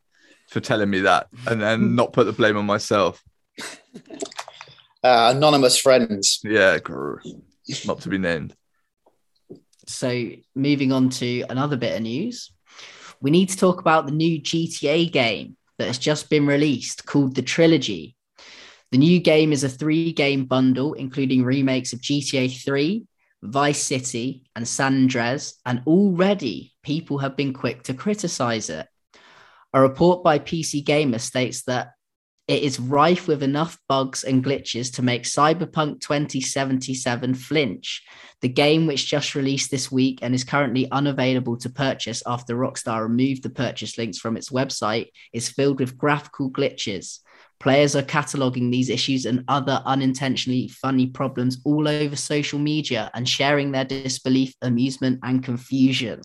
for 0.50 0.60
telling 0.60 0.90
me 0.90 1.02
that, 1.02 1.28
and 1.48 1.62
then 1.62 1.96
not 1.96 2.14
put 2.14 2.26
the 2.26 2.34
blame 2.34 2.58
on 2.58 2.66
myself. 2.66 3.24
Uh, 5.04 5.34
anonymous 5.36 5.80
friends. 5.80 6.40
Yeah, 6.44 6.78
grr. 6.78 7.20
not 7.86 8.02
to 8.02 8.10
be 8.10 8.18
named. 8.18 8.56
So, 9.88 10.30
moving 10.54 10.92
on 10.92 11.10
to 11.10 11.46
another 11.50 11.78
bit 11.78 11.96
of 11.96 12.04
news, 12.04 12.52
we 13.22 13.32
need 13.32 13.50
to 13.50 13.58
talk 13.58 13.82
about 13.82 14.06
the 14.06 14.12
new 14.12 14.40
GTA 14.40 15.12
game 15.12 15.58
that 15.80 15.88
has 15.88 15.98
just 15.98 16.30
been 16.30 16.46
released 16.46 17.06
called 17.06 17.34
The 17.34 17.42
Trilogy. 17.42 18.16
The 18.92 18.98
new 18.98 19.20
game 19.20 19.52
is 19.52 19.64
a 19.64 19.70
three 19.70 20.14
game 20.14 20.46
bundle, 20.46 20.94
including 20.94 21.44
remakes 21.44 21.94
of 21.94 22.02
GTA 22.02 22.64
3, 22.64 23.06
Vice 23.44 23.82
City, 23.82 24.50
and 24.56 24.68
San 24.68 24.96
Andreas, 24.96 25.60
and 25.66 25.84
already 25.86 26.74
people 26.84 27.20
have 27.20 27.38
been 27.38 27.54
quick 27.54 27.84
to 27.84 27.94
criticize 27.94 28.70
it. 28.70 28.88
A 29.74 29.82
report 29.82 30.24
by 30.24 30.40
PC 30.40 30.84
Gamer 30.84 31.20
states 31.20 31.64
that 31.64 31.92
it 32.48 32.64
is 32.64 32.80
rife 32.80 33.28
with 33.28 33.44
enough 33.44 33.78
bugs 33.88 34.24
and 34.24 34.44
glitches 34.44 34.92
to 34.96 35.04
make 35.04 35.22
Cyberpunk 35.22 36.02
2077 36.02 37.36
flinch. 37.36 38.04
The 38.42 38.50
game, 38.50 38.88
which 38.88 39.06
just 39.06 39.36
released 39.36 39.70
this 39.70 39.92
week 39.92 40.18
and 40.24 40.34
is 40.34 40.44
currently 40.44 40.90
unavailable 40.90 41.58
to 41.58 41.70
purchase 41.70 42.24
after 42.26 42.56
Rockstar 42.56 43.04
removed 43.04 43.44
the 43.44 43.52
purchase 43.52 44.00
links 44.00 44.18
from 44.18 44.36
its 44.36 44.50
website, 44.50 45.10
is 45.32 45.48
filled 45.48 45.80
with 45.80 45.96
graphical 45.96 46.50
glitches. 46.50 47.20
Players 47.60 47.96
are 47.96 48.04
cataloging 48.04 48.72
these 48.72 48.90
issues 48.90 49.26
and 49.26 49.44
other 49.48 49.82
unintentionally 49.86 50.70
funny 50.70 51.08
problems 51.08 51.60
all 51.66 51.88
over 51.88 52.16
social 52.16 52.58
media 52.58 53.12
and 53.14 53.28
sharing 53.28 53.72
their 53.72 53.84
disbelief, 53.84 54.56
amusement, 54.62 55.20
and 55.24 55.44
confusion. 55.44 56.22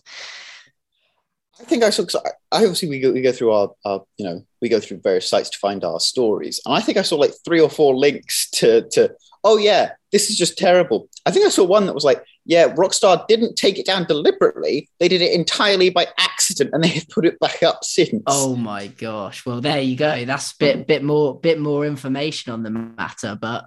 I 1.60 1.64
think 1.64 1.82
I 1.82 1.90
saw. 1.90 2.04
I, 2.24 2.30
I 2.52 2.58
obviously 2.58 2.88
we 2.88 3.00
go 3.00 3.12
we 3.12 3.22
go 3.22 3.32
through 3.32 3.52
our, 3.52 3.70
our 3.84 4.02
you 4.16 4.24
know 4.24 4.44
we 4.60 4.68
go 4.68 4.80
through 4.80 5.00
various 5.00 5.28
sites 5.28 5.50
to 5.50 5.58
find 5.58 5.84
our 5.84 6.00
stories, 6.00 6.60
and 6.66 6.74
I 6.74 6.80
think 6.80 6.98
I 6.98 7.02
saw 7.02 7.16
like 7.16 7.32
three 7.44 7.60
or 7.60 7.70
four 7.70 7.94
links 7.94 8.50
to 8.52 8.82
to 8.90 9.14
oh 9.44 9.56
yeah 9.56 9.92
this 10.14 10.30
is 10.30 10.38
just 10.38 10.56
terrible. 10.56 11.08
I 11.26 11.32
think 11.32 11.44
I 11.44 11.48
saw 11.48 11.64
one 11.64 11.86
that 11.86 11.94
was 11.94 12.04
like 12.04 12.24
yeah 12.46 12.72
Rockstar 12.72 13.26
didn't 13.26 13.56
take 13.56 13.78
it 13.80 13.84
down 13.84 14.04
deliberately; 14.04 14.88
they 15.00 15.08
did 15.08 15.20
it 15.20 15.32
entirely 15.32 15.90
by 15.90 16.06
accident, 16.18 16.70
and 16.72 16.84
they 16.84 16.88
have 16.88 17.08
put 17.08 17.26
it 17.26 17.40
back 17.40 17.64
up 17.64 17.82
since. 17.82 18.22
Oh 18.28 18.54
my 18.54 18.86
gosh! 18.86 19.44
Well, 19.44 19.60
there 19.60 19.80
you 19.80 19.96
go. 19.96 20.24
That's 20.24 20.52
a 20.52 20.56
bit 20.58 20.86
bit 20.86 21.02
more 21.02 21.38
bit 21.38 21.58
more 21.58 21.84
information 21.84 22.52
on 22.52 22.62
the 22.62 22.70
matter, 22.70 23.36
but 23.38 23.66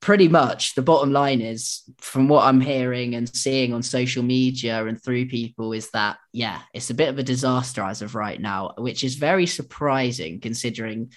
pretty 0.00 0.28
much 0.28 0.74
the 0.74 0.82
bottom 0.82 1.12
line 1.12 1.42
is, 1.42 1.82
from 1.98 2.26
what 2.26 2.46
I'm 2.46 2.62
hearing 2.62 3.14
and 3.14 3.28
seeing 3.28 3.74
on 3.74 3.82
social 3.82 4.22
media 4.22 4.86
and 4.86 5.00
through 5.00 5.26
people, 5.26 5.74
is 5.74 5.90
that 5.90 6.16
yeah, 6.32 6.62
it's 6.72 6.88
a 6.88 6.94
bit 6.94 7.10
of 7.10 7.18
a 7.18 7.22
disaster 7.22 7.82
as 7.82 8.00
of 8.00 8.14
right 8.14 8.40
now, 8.40 8.72
which 8.78 9.04
is 9.04 9.16
very 9.16 9.46
surprising 9.46 10.40
considering 10.40 11.12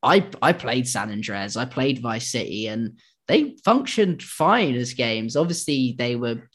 I 0.00 0.24
I 0.40 0.52
played 0.52 0.86
San 0.86 1.10
Andreas, 1.10 1.56
I 1.56 1.64
played 1.64 2.00
Vice 2.00 2.28
City, 2.30 2.68
and 2.68 3.00
they 3.28 3.56
functioned 3.64 4.22
fine 4.22 4.74
as 4.74 4.94
games. 4.94 5.36
Obviously, 5.36 5.94
they 5.98 6.16
were 6.16 6.48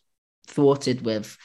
thwarted 0.47 1.03
with 1.03 1.37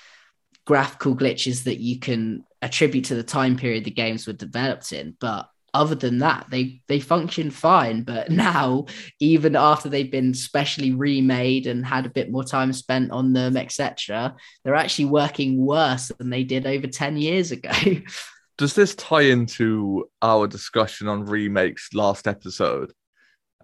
graphical 0.66 1.16
glitches 1.16 1.64
that 1.64 1.78
you 1.78 1.98
can 1.98 2.44
attribute 2.62 3.06
to 3.06 3.14
the 3.14 3.22
time 3.22 3.56
period 3.56 3.84
the 3.84 3.90
games 3.90 4.26
were 4.26 4.32
developed 4.32 4.92
in 4.92 5.16
but 5.20 5.48
other 5.72 5.94
than 5.94 6.18
that 6.18 6.46
they 6.50 6.80
they 6.88 6.98
function 6.98 7.50
fine 7.50 8.02
but 8.02 8.30
now 8.32 8.84
even 9.20 9.54
after 9.54 9.88
they've 9.88 10.10
been 10.10 10.34
specially 10.34 10.92
remade 10.92 11.66
and 11.66 11.86
had 11.86 12.04
a 12.04 12.10
bit 12.10 12.32
more 12.32 12.42
time 12.42 12.72
spent 12.72 13.12
on 13.12 13.32
them 13.32 13.56
etc 13.56 14.34
they're 14.64 14.74
actually 14.74 15.04
working 15.04 15.64
worse 15.64 16.10
than 16.18 16.30
they 16.30 16.42
did 16.42 16.66
over 16.66 16.86
10 16.86 17.16
years 17.16 17.52
ago 17.52 17.70
Does 18.58 18.72
this 18.72 18.94
tie 18.94 19.20
into 19.20 20.08
our 20.22 20.46
discussion 20.46 21.08
on 21.08 21.26
remakes 21.26 21.92
last 21.92 22.26
episode? 22.26 22.90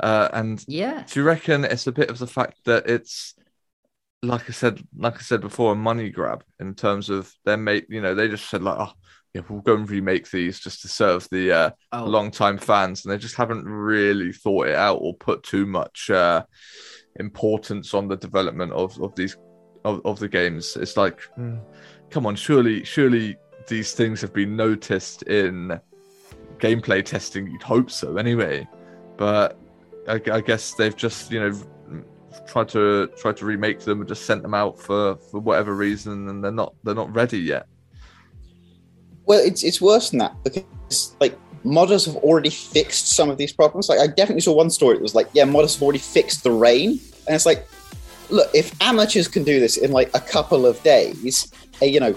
Uh, 0.01 0.29
and 0.33 0.65
yeah 0.67 1.05
do 1.07 1.21
you 1.21 1.25
reckon 1.25 1.65
it's 1.65 1.87
a 1.87 1.93
bit 1.93 2.11
of 2.11 2.19
the 2.19 2.27
fact 2.27 2.59
that 2.65 2.89
it's 2.89 3.35
like 4.23 4.49
I 4.49 4.53
said, 4.53 4.83
like 4.97 5.17
I 5.17 5.21
said 5.21 5.41
before, 5.41 5.73
a 5.73 5.77
money 5.77 6.09
grab 6.09 6.45
in 6.61 6.75
terms 6.75 7.11
of 7.11 7.33
their 7.45 7.57
mate? 7.57 7.87
You 7.89 8.01
know, 8.01 8.15
they 8.15 8.29
just 8.29 8.49
said 8.49 8.63
like, 8.63 8.79
oh, 8.79 8.93
yeah, 9.35 9.43
we'll 9.49 9.61
go 9.61 9.75
and 9.75 9.89
remake 9.89 10.31
these 10.31 10.61
just 10.61 10.83
to 10.83 10.89
serve 10.89 11.27
the 11.31 11.53
uh, 11.53 11.71
oh, 11.93 12.05
long-time 12.05 12.59
fans, 12.59 13.05
and 13.05 13.13
they 13.13 13.19
just 13.19 13.35
haven't 13.35 13.65
really 13.65 14.33
thought 14.33 14.69
it 14.69 14.75
out 14.75 14.99
or 14.99 15.15
put 15.15 15.43
too 15.43 15.67
much 15.67 16.11
uh, 16.11 16.45
importance 17.17 17.95
on 17.95 18.09
the 18.09 18.17
development 18.17 18.73
of 18.73 19.01
of 19.01 19.15
these 19.15 19.37
of, 19.85 20.01
of 20.05 20.19
the 20.21 20.29
games. 20.29 20.77
It's 20.77 20.97
like, 20.97 21.21
hmm, 21.35 21.57
come 22.11 22.27
on, 22.27 22.37
surely, 22.37 22.85
surely 22.85 23.37
these 23.69 23.93
things 23.93 24.21
have 24.21 24.33
been 24.33 24.55
noticed 24.55 25.23
in 25.25 25.81
gameplay 26.59 27.05
testing. 27.05 27.49
You'd 27.49 27.63
hope 27.63 27.91
so, 27.91 28.19
anyway. 28.19 28.69
But 29.17 29.59
I, 30.09 30.21
I 30.31 30.41
guess 30.41 30.75
they've 30.75 30.97
just 30.97 31.31
you 31.31 31.41
know 31.41 31.53
tried 32.47 32.69
to 32.71 33.09
try 33.19 33.33
to 33.33 33.45
remake 33.45 33.81
them 33.81 34.01
and 34.01 34.09
just 34.09 34.25
sent 34.25 34.43
them 34.43 34.55
out 34.55 34.79
for 34.79 35.17
for 35.17 35.41
whatever 35.41 35.75
reason, 35.75 36.29
and 36.29 36.43
they're 36.43 36.51
not 36.51 36.75
they're 36.85 36.95
not 36.95 37.15
ready 37.15 37.39
yet. 37.39 37.67
Well, 39.25 39.41
it's 39.45 39.63
it's 39.63 39.81
worse 39.81 40.11
than 40.11 40.19
that 40.21 40.35
because 40.45 41.17
like 41.21 41.39
modders 41.65 42.07
have 42.07 42.17
already 42.17 42.51
fixed 42.51 43.11
some 43.11 43.31
of 43.31 43.39
these 43.39 43.53
problems. 43.53 43.89
Like 43.89 44.01
I 44.01 44.07
definitely 44.07 44.41
saw 44.41 44.55
one 44.55 44.71
story 44.71 44.97
that 44.97 45.03
was 45.03 45.15
like, 45.15 45.29
yeah, 45.33 45.45
modders 45.45 45.75
have 45.75 45.83
already 45.83 45.99
fixed 45.99 46.43
the 46.43 46.51
rain, 46.51 47.01
and 47.27 47.35
it's 47.35 47.47
like, 47.47 47.67
look, 48.31 48.51
if 48.55 48.75
amateurs 48.83 49.29
can 49.29 49.45
do 49.45 49.61
this 49.61 49.77
in 49.77 49.93
like 49.93 50.11
a 50.15 50.21
couple 50.21 50.67
of 50.67 50.83
days, 50.83 51.53
a 51.81 51.87
you 51.87 52.01
know, 52.01 52.15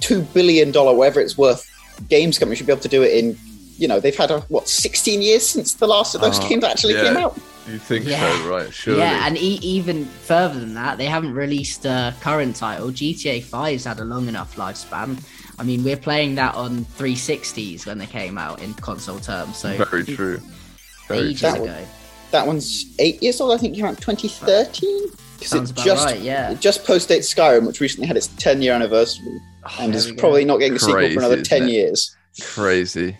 two 0.00 0.22
billion 0.22 0.70
dollar 0.70 0.94
whatever 0.94 1.20
it's 1.20 1.36
worth 1.36 1.66
games 2.08 2.38
company 2.38 2.56
should 2.56 2.66
be 2.66 2.72
able 2.72 2.82
to 2.82 2.88
do 2.88 3.02
it 3.02 3.12
in. 3.12 3.38
You 3.78 3.88
know, 3.88 4.00
they've 4.00 4.16
had 4.16 4.30
a, 4.30 4.40
what 4.42 4.68
sixteen 4.68 5.22
years 5.22 5.46
since 5.48 5.74
the 5.74 5.86
last 5.86 6.14
of 6.14 6.20
those 6.20 6.38
Ah, 6.38 6.48
games 6.48 6.64
actually 6.64 6.94
yeah. 6.94 7.04
came 7.04 7.16
out. 7.16 7.38
You 7.68 7.78
think 7.78 8.06
Yeah. 8.06 8.20
so, 8.42 8.48
right? 8.50 8.72
Sure. 8.72 8.96
Yeah, 8.98 9.26
and 9.26 9.36
e- 9.36 9.60
even 9.62 10.04
further 10.06 10.58
than 10.58 10.74
that, 10.74 10.98
they 10.98 11.04
haven't 11.06 11.34
released 11.34 11.84
a 11.84 12.14
current 12.20 12.56
title. 12.56 12.88
GTA 12.90 13.40
5's 13.44 13.84
had 13.84 14.00
a 14.00 14.04
long 14.04 14.26
enough 14.26 14.56
lifespan. 14.56 15.18
I 15.58 15.64
mean, 15.64 15.84
we're 15.84 15.96
playing 15.96 16.34
that 16.36 16.54
on 16.54 16.84
360s 16.98 17.84
when 17.86 17.98
they 17.98 18.06
came 18.06 18.38
out 18.38 18.62
in 18.62 18.72
console 18.74 19.18
terms, 19.18 19.58
so 19.58 19.76
Very 19.84 20.04
true. 20.04 20.40
Very 21.08 21.28
ages 21.30 21.40
true. 21.40 21.64
ago. 21.64 21.84
That 22.30 22.46
one's 22.46 22.84
eight 22.98 23.22
years 23.22 23.40
old. 23.40 23.52
I 23.52 23.58
think 23.58 23.74
it 23.74 23.76
came 23.76 23.86
out 23.86 24.00
twenty 24.00 24.28
thirteen. 24.28 25.06
Sounds 25.40 25.70
about 25.70 25.84
just 25.84 26.04
right, 26.06 26.20
yeah. 26.20 26.50
it 26.50 26.60
just 26.60 26.84
post 26.84 27.08
dates 27.08 27.32
Skyrim, 27.32 27.66
which 27.66 27.80
recently 27.80 28.06
had 28.06 28.16
its 28.16 28.26
ten 28.38 28.60
year 28.60 28.74
anniversary, 28.74 29.38
and 29.78 29.94
is 29.94 30.10
probably 30.12 30.44
not 30.44 30.58
getting 30.58 30.76
a 30.76 30.78
sequel 30.78 31.10
for 31.12 31.18
another 31.20 31.42
ten 31.42 31.64
it? 31.64 31.70
years. 31.72 32.14
Crazy. 32.42 33.16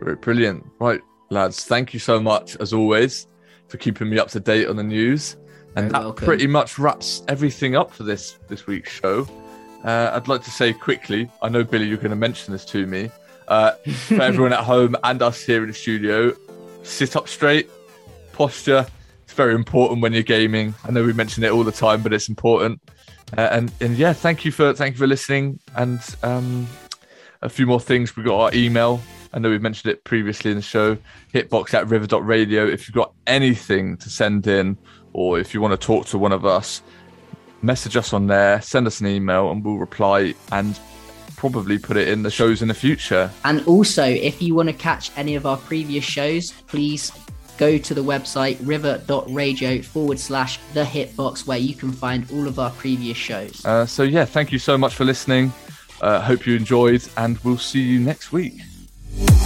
Right, 0.00 0.20
Brilliant. 0.20 0.66
Right, 0.78 1.00
lads, 1.30 1.64
thank 1.64 1.92
you 1.92 2.00
so 2.00 2.20
much, 2.20 2.56
as 2.56 2.72
always, 2.72 3.26
for 3.68 3.76
keeping 3.78 4.08
me 4.08 4.18
up 4.18 4.28
to 4.28 4.40
date 4.40 4.68
on 4.68 4.76
the 4.76 4.82
news. 4.82 5.36
And 5.76 5.90
that 5.92 6.16
pretty 6.16 6.46
much 6.46 6.78
wraps 6.78 7.22
everything 7.28 7.76
up 7.76 7.92
for 7.92 8.02
this 8.02 8.38
this 8.48 8.66
week's 8.66 8.90
show. 8.90 9.28
Uh, 9.84 10.10
I'd 10.12 10.26
like 10.26 10.42
to 10.42 10.50
say 10.50 10.72
quickly, 10.72 11.30
I 11.40 11.48
know, 11.48 11.62
Billy, 11.62 11.86
you're 11.86 11.98
going 11.98 12.10
to 12.10 12.16
mention 12.16 12.52
this 12.52 12.64
to 12.66 12.86
me. 12.86 13.10
Uh, 13.46 13.72
for 13.72 14.20
everyone 14.22 14.52
at 14.52 14.64
home 14.64 14.96
and 15.04 15.22
us 15.22 15.42
here 15.42 15.62
in 15.62 15.68
the 15.68 15.74
studio, 15.74 16.34
sit 16.82 17.16
up 17.16 17.28
straight, 17.28 17.70
posture, 18.32 18.86
It's 19.24 19.34
very 19.34 19.54
important 19.54 20.02
when 20.02 20.12
you're 20.12 20.22
gaming. 20.22 20.74
I 20.84 20.90
know 20.90 21.04
we 21.04 21.12
mention 21.12 21.44
it 21.44 21.52
all 21.52 21.64
the 21.64 21.72
time, 21.72 22.02
but 22.02 22.12
it's 22.12 22.28
important. 22.28 22.80
Uh, 23.36 23.48
and 23.52 23.72
and 23.80 23.96
yeah, 23.96 24.12
thank 24.12 24.44
you 24.44 24.52
for 24.52 24.72
thank 24.72 24.94
you 24.94 24.98
for 24.98 25.06
listening. 25.06 25.60
And 25.76 26.00
um, 26.22 26.66
a 27.42 27.48
few 27.48 27.66
more 27.66 27.80
things. 27.80 28.16
We 28.16 28.22
got 28.22 28.40
our 28.40 28.54
email. 28.54 29.00
I 29.32 29.38
know 29.38 29.50
we've 29.50 29.62
mentioned 29.62 29.92
it 29.92 30.04
previously 30.04 30.50
in 30.50 30.56
the 30.56 30.62
show. 30.62 30.96
Hitbox 31.34 31.74
at 31.74 31.88
river.radio. 31.88 32.66
If 32.66 32.88
you've 32.88 32.94
got 32.94 33.12
anything 33.26 33.96
to 33.98 34.10
send 34.10 34.46
in, 34.46 34.78
or 35.12 35.38
if 35.38 35.54
you 35.54 35.60
want 35.60 35.78
to 35.78 35.86
talk 35.86 36.06
to 36.06 36.18
one 36.18 36.32
of 36.32 36.46
us, 36.46 36.82
message 37.62 37.96
us 37.96 38.12
on 38.12 38.26
there. 38.26 38.60
Send 38.62 38.86
us 38.86 39.00
an 39.00 39.06
email, 39.06 39.50
and 39.50 39.64
we'll 39.64 39.78
reply 39.78 40.34
and 40.52 40.78
probably 41.36 41.78
put 41.78 41.96
it 41.96 42.08
in 42.08 42.22
the 42.22 42.30
shows 42.30 42.62
in 42.62 42.68
the 42.68 42.74
future. 42.74 43.30
And 43.44 43.64
also, 43.66 44.04
if 44.04 44.42
you 44.42 44.54
want 44.54 44.68
to 44.68 44.74
catch 44.74 45.10
any 45.16 45.36
of 45.36 45.46
our 45.46 45.56
previous 45.56 46.04
shows, 46.04 46.52
please 46.66 47.12
go 47.58 47.76
to 47.76 47.94
the 47.94 48.02
website 48.02 48.56
river.radio 48.60 49.82
forward 49.82 50.18
slash 50.18 50.58
the 50.74 50.84
hitbox 50.84 51.46
where 51.46 51.58
you 51.58 51.74
can 51.74 51.92
find 51.92 52.30
all 52.32 52.46
of 52.46 52.58
our 52.58 52.70
previous 52.70 53.16
shows. 53.16 53.64
Uh, 53.64 53.84
so, 53.84 54.02
yeah, 54.02 54.24
thank 54.24 54.52
you 54.52 54.58
so 54.58 54.78
much 54.78 54.94
for 54.94 55.04
listening. 55.04 55.52
Uh, 56.00 56.20
hope 56.20 56.46
you 56.46 56.54
enjoyed, 56.54 57.06
and 57.16 57.38
we'll 57.38 57.58
see 57.58 57.82
you 57.82 57.98
next 57.98 58.32
week. 58.32 58.60
Yeah. 59.16 59.38